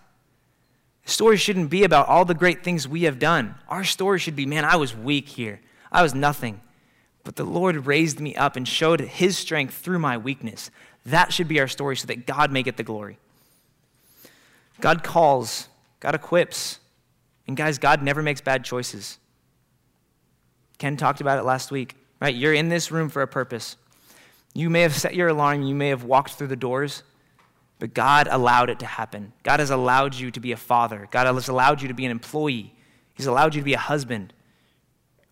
The 1.04 1.10
story 1.10 1.36
shouldn't 1.36 1.70
be 1.70 1.84
about 1.84 2.08
all 2.08 2.24
the 2.24 2.34
great 2.34 2.62
things 2.62 2.86
we 2.86 3.02
have 3.04 3.18
done. 3.18 3.56
Our 3.68 3.84
story 3.84 4.18
should 4.18 4.36
be 4.36 4.46
man, 4.46 4.64
I 4.64 4.76
was 4.76 4.96
weak 4.96 5.28
here, 5.28 5.60
I 5.90 6.02
was 6.02 6.14
nothing. 6.14 6.60
But 7.24 7.36
the 7.36 7.44
Lord 7.44 7.86
raised 7.86 8.20
me 8.20 8.34
up 8.34 8.56
and 8.56 8.66
showed 8.66 9.00
his 9.00 9.38
strength 9.38 9.74
through 9.74 10.00
my 10.00 10.18
weakness. 10.18 10.70
That 11.06 11.32
should 11.32 11.48
be 11.48 11.60
our 11.60 11.68
story 11.68 11.96
so 11.96 12.06
that 12.06 12.26
God 12.26 12.50
may 12.50 12.62
get 12.62 12.76
the 12.76 12.82
glory. 12.82 13.18
God 14.80 15.04
calls, 15.04 15.68
God 16.00 16.14
equips. 16.14 16.80
And 17.46 17.56
guys, 17.56 17.78
God 17.78 18.02
never 18.02 18.22
makes 18.22 18.40
bad 18.40 18.64
choices. 18.64 19.18
Ken 20.78 20.96
talked 20.96 21.20
about 21.20 21.38
it 21.38 21.44
last 21.44 21.70
week, 21.70 21.94
right? 22.20 22.34
You're 22.34 22.54
in 22.54 22.68
this 22.68 22.90
room 22.90 23.08
for 23.08 23.22
a 23.22 23.28
purpose. 23.28 23.76
You 24.54 24.68
may 24.68 24.82
have 24.82 24.94
set 24.94 25.14
your 25.14 25.28
alarm, 25.28 25.62
you 25.62 25.74
may 25.74 25.88
have 25.88 26.04
walked 26.04 26.32
through 26.32 26.48
the 26.48 26.56
doors, 26.56 27.02
but 27.82 27.94
God 27.94 28.28
allowed 28.30 28.70
it 28.70 28.78
to 28.78 28.86
happen. 28.86 29.32
God 29.42 29.58
has 29.58 29.70
allowed 29.70 30.14
you 30.14 30.30
to 30.30 30.38
be 30.38 30.52
a 30.52 30.56
father. 30.56 31.08
God 31.10 31.26
has 31.26 31.48
allowed 31.48 31.82
you 31.82 31.88
to 31.88 31.94
be 31.94 32.04
an 32.04 32.12
employee. 32.12 32.72
He's 33.12 33.26
allowed 33.26 33.56
you 33.56 33.60
to 33.60 33.64
be 33.64 33.74
a 33.74 33.78
husband. 33.78 34.32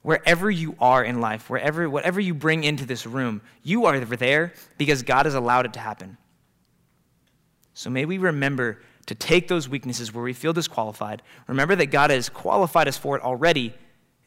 Wherever 0.02 0.50
you 0.50 0.74
are 0.80 1.04
in 1.04 1.20
life, 1.20 1.48
wherever, 1.48 1.88
whatever 1.88 2.18
you 2.18 2.34
bring 2.34 2.64
into 2.64 2.84
this 2.84 3.06
room, 3.06 3.40
you 3.62 3.84
are 3.84 4.00
there 4.00 4.52
because 4.78 5.04
God 5.04 5.26
has 5.26 5.36
allowed 5.36 5.64
it 5.64 5.74
to 5.74 5.78
happen. 5.78 6.16
So 7.72 7.88
may 7.88 8.04
we 8.04 8.18
remember 8.18 8.82
to 9.06 9.14
take 9.14 9.46
those 9.46 9.68
weaknesses 9.68 10.12
where 10.12 10.24
we 10.24 10.32
feel 10.32 10.52
disqualified, 10.52 11.22
remember 11.46 11.76
that 11.76 11.92
God 11.92 12.10
has 12.10 12.28
qualified 12.28 12.88
us 12.88 12.96
for 12.96 13.16
it 13.16 13.22
already, 13.22 13.72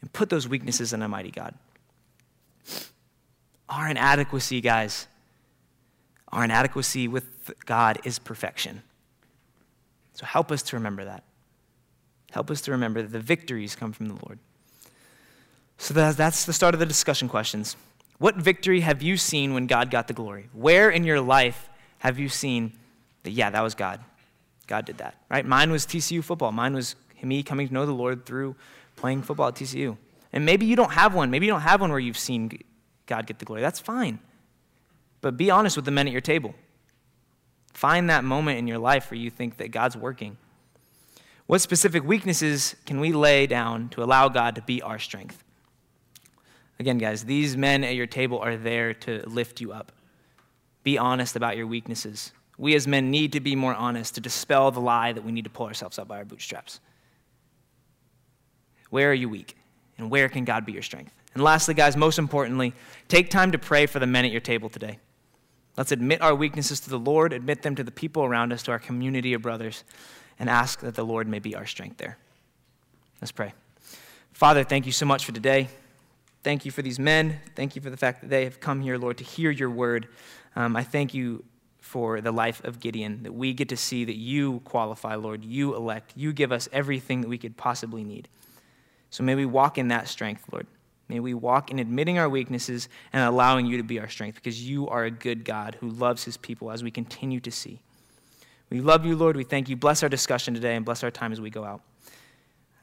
and 0.00 0.10
put 0.14 0.30
those 0.30 0.48
weaknesses 0.48 0.94
in 0.94 1.02
a 1.02 1.08
mighty 1.08 1.30
God. 1.30 1.54
Our 3.68 3.90
inadequacy, 3.90 4.62
guys, 4.62 5.08
our 6.34 6.44
inadequacy 6.44 7.08
with 7.08 7.52
God 7.64 8.00
is 8.04 8.18
perfection. 8.18 8.82
So 10.12 10.26
help 10.26 10.52
us 10.52 10.62
to 10.62 10.76
remember 10.76 11.04
that. 11.04 11.24
Help 12.32 12.50
us 12.50 12.60
to 12.62 12.72
remember 12.72 13.02
that 13.02 13.12
the 13.12 13.20
victories 13.20 13.76
come 13.76 13.92
from 13.92 14.08
the 14.08 14.18
Lord. 14.26 14.38
So 15.78 15.94
that's 15.94 16.44
the 16.44 16.52
start 16.52 16.74
of 16.74 16.80
the 16.80 16.86
discussion 16.86 17.28
questions. 17.28 17.76
What 18.18 18.36
victory 18.36 18.80
have 18.80 19.02
you 19.02 19.16
seen 19.16 19.54
when 19.54 19.66
God 19.66 19.90
got 19.90 20.08
the 20.08 20.14
glory? 20.14 20.48
Where 20.52 20.90
in 20.90 21.04
your 21.04 21.20
life 21.20 21.68
have 21.98 22.18
you 22.18 22.28
seen 22.28 22.72
that, 23.22 23.30
yeah, 23.30 23.50
that 23.50 23.60
was 23.62 23.74
God? 23.74 24.00
God 24.66 24.84
did 24.84 24.98
that, 24.98 25.16
right? 25.28 25.44
Mine 25.44 25.70
was 25.70 25.84
TCU 25.86 26.22
football. 26.22 26.52
Mine 26.52 26.74
was 26.74 26.96
me 27.22 27.42
coming 27.42 27.68
to 27.68 27.74
know 27.74 27.86
the 27.86 27.92
Lord 27.92 28.26
through 28.26 28.54
playing 28.96 29.22
football 29.22 29.48
at 29.48 29.54
TCU. 29.54 29.96
And 30.32 30.44
maybe 30.44 30.66
you 30.66 30.76
don't 30.76 30.92
have 30.92 31.14
one. 31.14 31.30
Maybe 31.30 31.46
you 31.46 31.52
don't 31.52 31.60
have 31.60 31.80
one 31.80 31.90
where 31.90 32.00
you've 32.00 32.18
seen 32.18 32.58
God 33.06 33.26
get 33.26 33.38
the 33.38 33.44
glory. 33.44 33.62
That's 33.62 33.80
fine. 33.80 34.18
But 35.24 35.38
be 35.38 35.50
honest 35.50 35.74
with 35.74 35.86
the 35.86 35.90
men 35.90 36.06
at 36.06 36.12
your 36.12 36.20
table. 36.20 36.54
Find 37.72 38.10
that 38.10 38.24
moment 38.24 38.58
in 38.58 38.66
your 38.66 38.76
life 38.76 39.10
where 39.10 39.18
you 39.18 39.30
think 39.30 39.56
that 39.56 39.70
God's 39.70 39.96
working. 39.96 40.36
What 41.46 41.62
specific 41.62 42.04
weaknesses 42.04 42.76
can 42.84 43.00
we 43.00 43.10
lay 43.10 43.46
down 43.46 43.88
to 43.92 44.02
allow 44.02 44.28
God 44.28 44.54
to 44.56 44.60
be 44.60 44.82
our 44.82 44.98
strength? 44.98 45.42
Again, 46.78 46.98
guys, 46.98 47.24
these 47.24 47.56
men 47.56 47.84
at 47.84 47.94
your 47.94 48.06
table 48.06 48.38
are 48.40 48.58
there 48.58 48.92
to 48.92 49.26
lift 49.26 49.62
you 49.62 49.72
up. 49.72 49.92
Be 50.82 50.98
honest 50.98 51.36
about 51.36 51.56
your 51.56 51.66
weaknesses. 51.66 52.32
We 52.58 52.74
as 52.74 52.86
men 52.86 53.10
need 53.10 53.32
to 53.32 53.40
be 53.40 53.56
more 53.56 53.74
honest 53.74 54.16
to 54.16 54.20
dispel 54.20 54.72
the 54.72 54.80
lie 54.82 55.14
that 55.14 55.24
we 55.24 55.32
need 55.32 55.44
to 55.44 55.50
pull 55.50 55.64
ourselves 55.64 55.98
up 55.98 56.06
by 56.06 56.18
our 56.18 56.26
bootstraps. 56.26 56.80
Where 58.90 59.10
are 59.10 59.14
you 59.14 59.30
weak? 59.30 59.56
And 59.96 60.10
where 60.10 60.28
can 60.28 60.44
God 60.44 60.66
be 60.66 60.72
your 60.72 60.82
strength? 60.82 61.14
And 61.32 61.42
lastly, 61.42 61.72
guys, 61.72 61.96
most 61.96 62.18
importantly, 62.18 62.74
take 63.08 63.30
time 63.30 63.52
to 63.52 63.58
pray 63.58 63.86
for 63.86 64.00
the 64.00 64.06
men 64.06 64.26
at 64.26 64.30
your 64.30 64.42
table 64.42 64.68
today. 64.68 64.98
Let's 65.76 65.92
admit 65.92 66.22
our 66.22 66.34
weaknesses 66.34 66.80
to 66.80 66.90
the 66.90 66.98
Lord, 66.98 67.32
admit 67.32 67.62
them 67.62 67.74
to 67.74 67.84
the 67.84 67.90
people 67.90 68.24
around 68.24 68.52
us, 68.52 68.62
to 68.64 68.70
our 68.70 68.78
community 68.78 69.34
of 69.34 69.42
brothers, 69.42 69.84
and 70.38 70.48
ask 70.48 70.80
that 70.80 70.94
the 70.94 71.04
Lord 71.04 71.26
may 71.26 71.38
be 71.40 71.54
our 71.54 71.66
strength 71.66 71.96
there. 71.96 72.16
Let's 73.20 73.32
pray. 73.32 73.52
Father, 74.32 74.64
thank 74.64 74.86
you 74.86 74.92
so 74.92 75.06
much 75.06 75.24
for 75.24 75.32
today. 75.32 75.68
Thank 76.42 76.64
you 76.64 76.70
for 76.70 76.82
these 76.82 76.98
men. 76.98 77.40
Thank 77.56 77.74
you 77.74 77.82
for 77.82 77.90
the 77.90 77.96
fact 77.96 78.20
that 78.20 78.30
they 78.30 78.44
have 78.44 78.60
come 78.60 78.82
here, 78.82 78.98
Lord, 78.98 79.18
to 79.18 79.24
hear 79.24 79.50
your 79.50 79.70
word. 79.70 80.08
Um, 80.54 80.76
I 80.76 80.84
thank 80.84 81.14
you 81.14 81.44
for 81.80 82.20
the 82.20 82.32
life 82.32 82.62
of 82.64 82.80
Gideon, 82.80 83.22
that 83.22 83.32
we 83.32 83.52
get 83.52 83.68
to 83.68 83.76
see 83.76 84.04
that 84.04 84.16
you 84.16 84.60
qualify, 84.64 85.14
Lord, 85.14 85.44
you 85.44 85.76
elect, 85.76 86.12
you 86.16 86.32
give 86.32 86.50
us 86.50 86.68
everything 86.72 87.20
that 87.20 87.28
we 87.28 87.38
could 87.38 87.56
possibly 87.56 88.02
need. 88.02 88.28
So 89.10 89.22
may 89.22 89.34
we 89.34 89.46
walk 89.46 89.78
in 89.78 89.88
that 89.88 90.08
strength, 90.08 90.44
Lord. 90.50 90.66
May 91.08 91.20
we 91.20 91.34
walk 91.34 91.70
in 91.70 91.78
admitting 91.78 92.18
our 92.18 92.28
weaknesses 92.28 92.88
and 93.12 93.22
allowing 93.22 93.66
you 93.66 93.76
to 93.76 93.82
be 93.82 94.00
our 94.00 94.08
strength 94.08 94.36
because 94.36 94.66
you 94.66 94.88
are 94.88 95.04
a 95.04 95.10
good 95.10 95.44
God 95.44 95.76
who 95.80 95.88
loves 95.88 96.24
his 96.24 96.36
people 96.36 96.70
as 96.70 96.82
we 96.82 96.90
continue 96.90 97.40
to 97.40 97.50
see. 97.50 97.80
We 98.70 98.80
love 98.80 99.04
you, 99.04 99.14
Lord. 99.14 99.36
We 99.36 99.44
thank 99.44 99.68
you. 99.68 99.76
Bless 99.76 100.02
our 100.02 100.08
discussion 100.08 100.54
today 100.54 100.74
and 100.76 100.84
bless 100.84 101.04
our 101.04 101.10
time 101.10 101.32
as 101.32 101.40
we 101.40 101.50
go 101.50 101.64
out. 101.64 101.82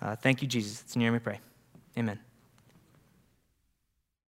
Uh, 0.01 0.15
thank 0.15 0.41
you, 0.41 0.47
Jesus. 0.47 0.82
It's 0.82 0.95
in 0.95 1.01
your 1.01 1.11
name 1.11 1.19
we 1.19 1.24
pray. 1.24 1.39
Amen. 1.97 2.19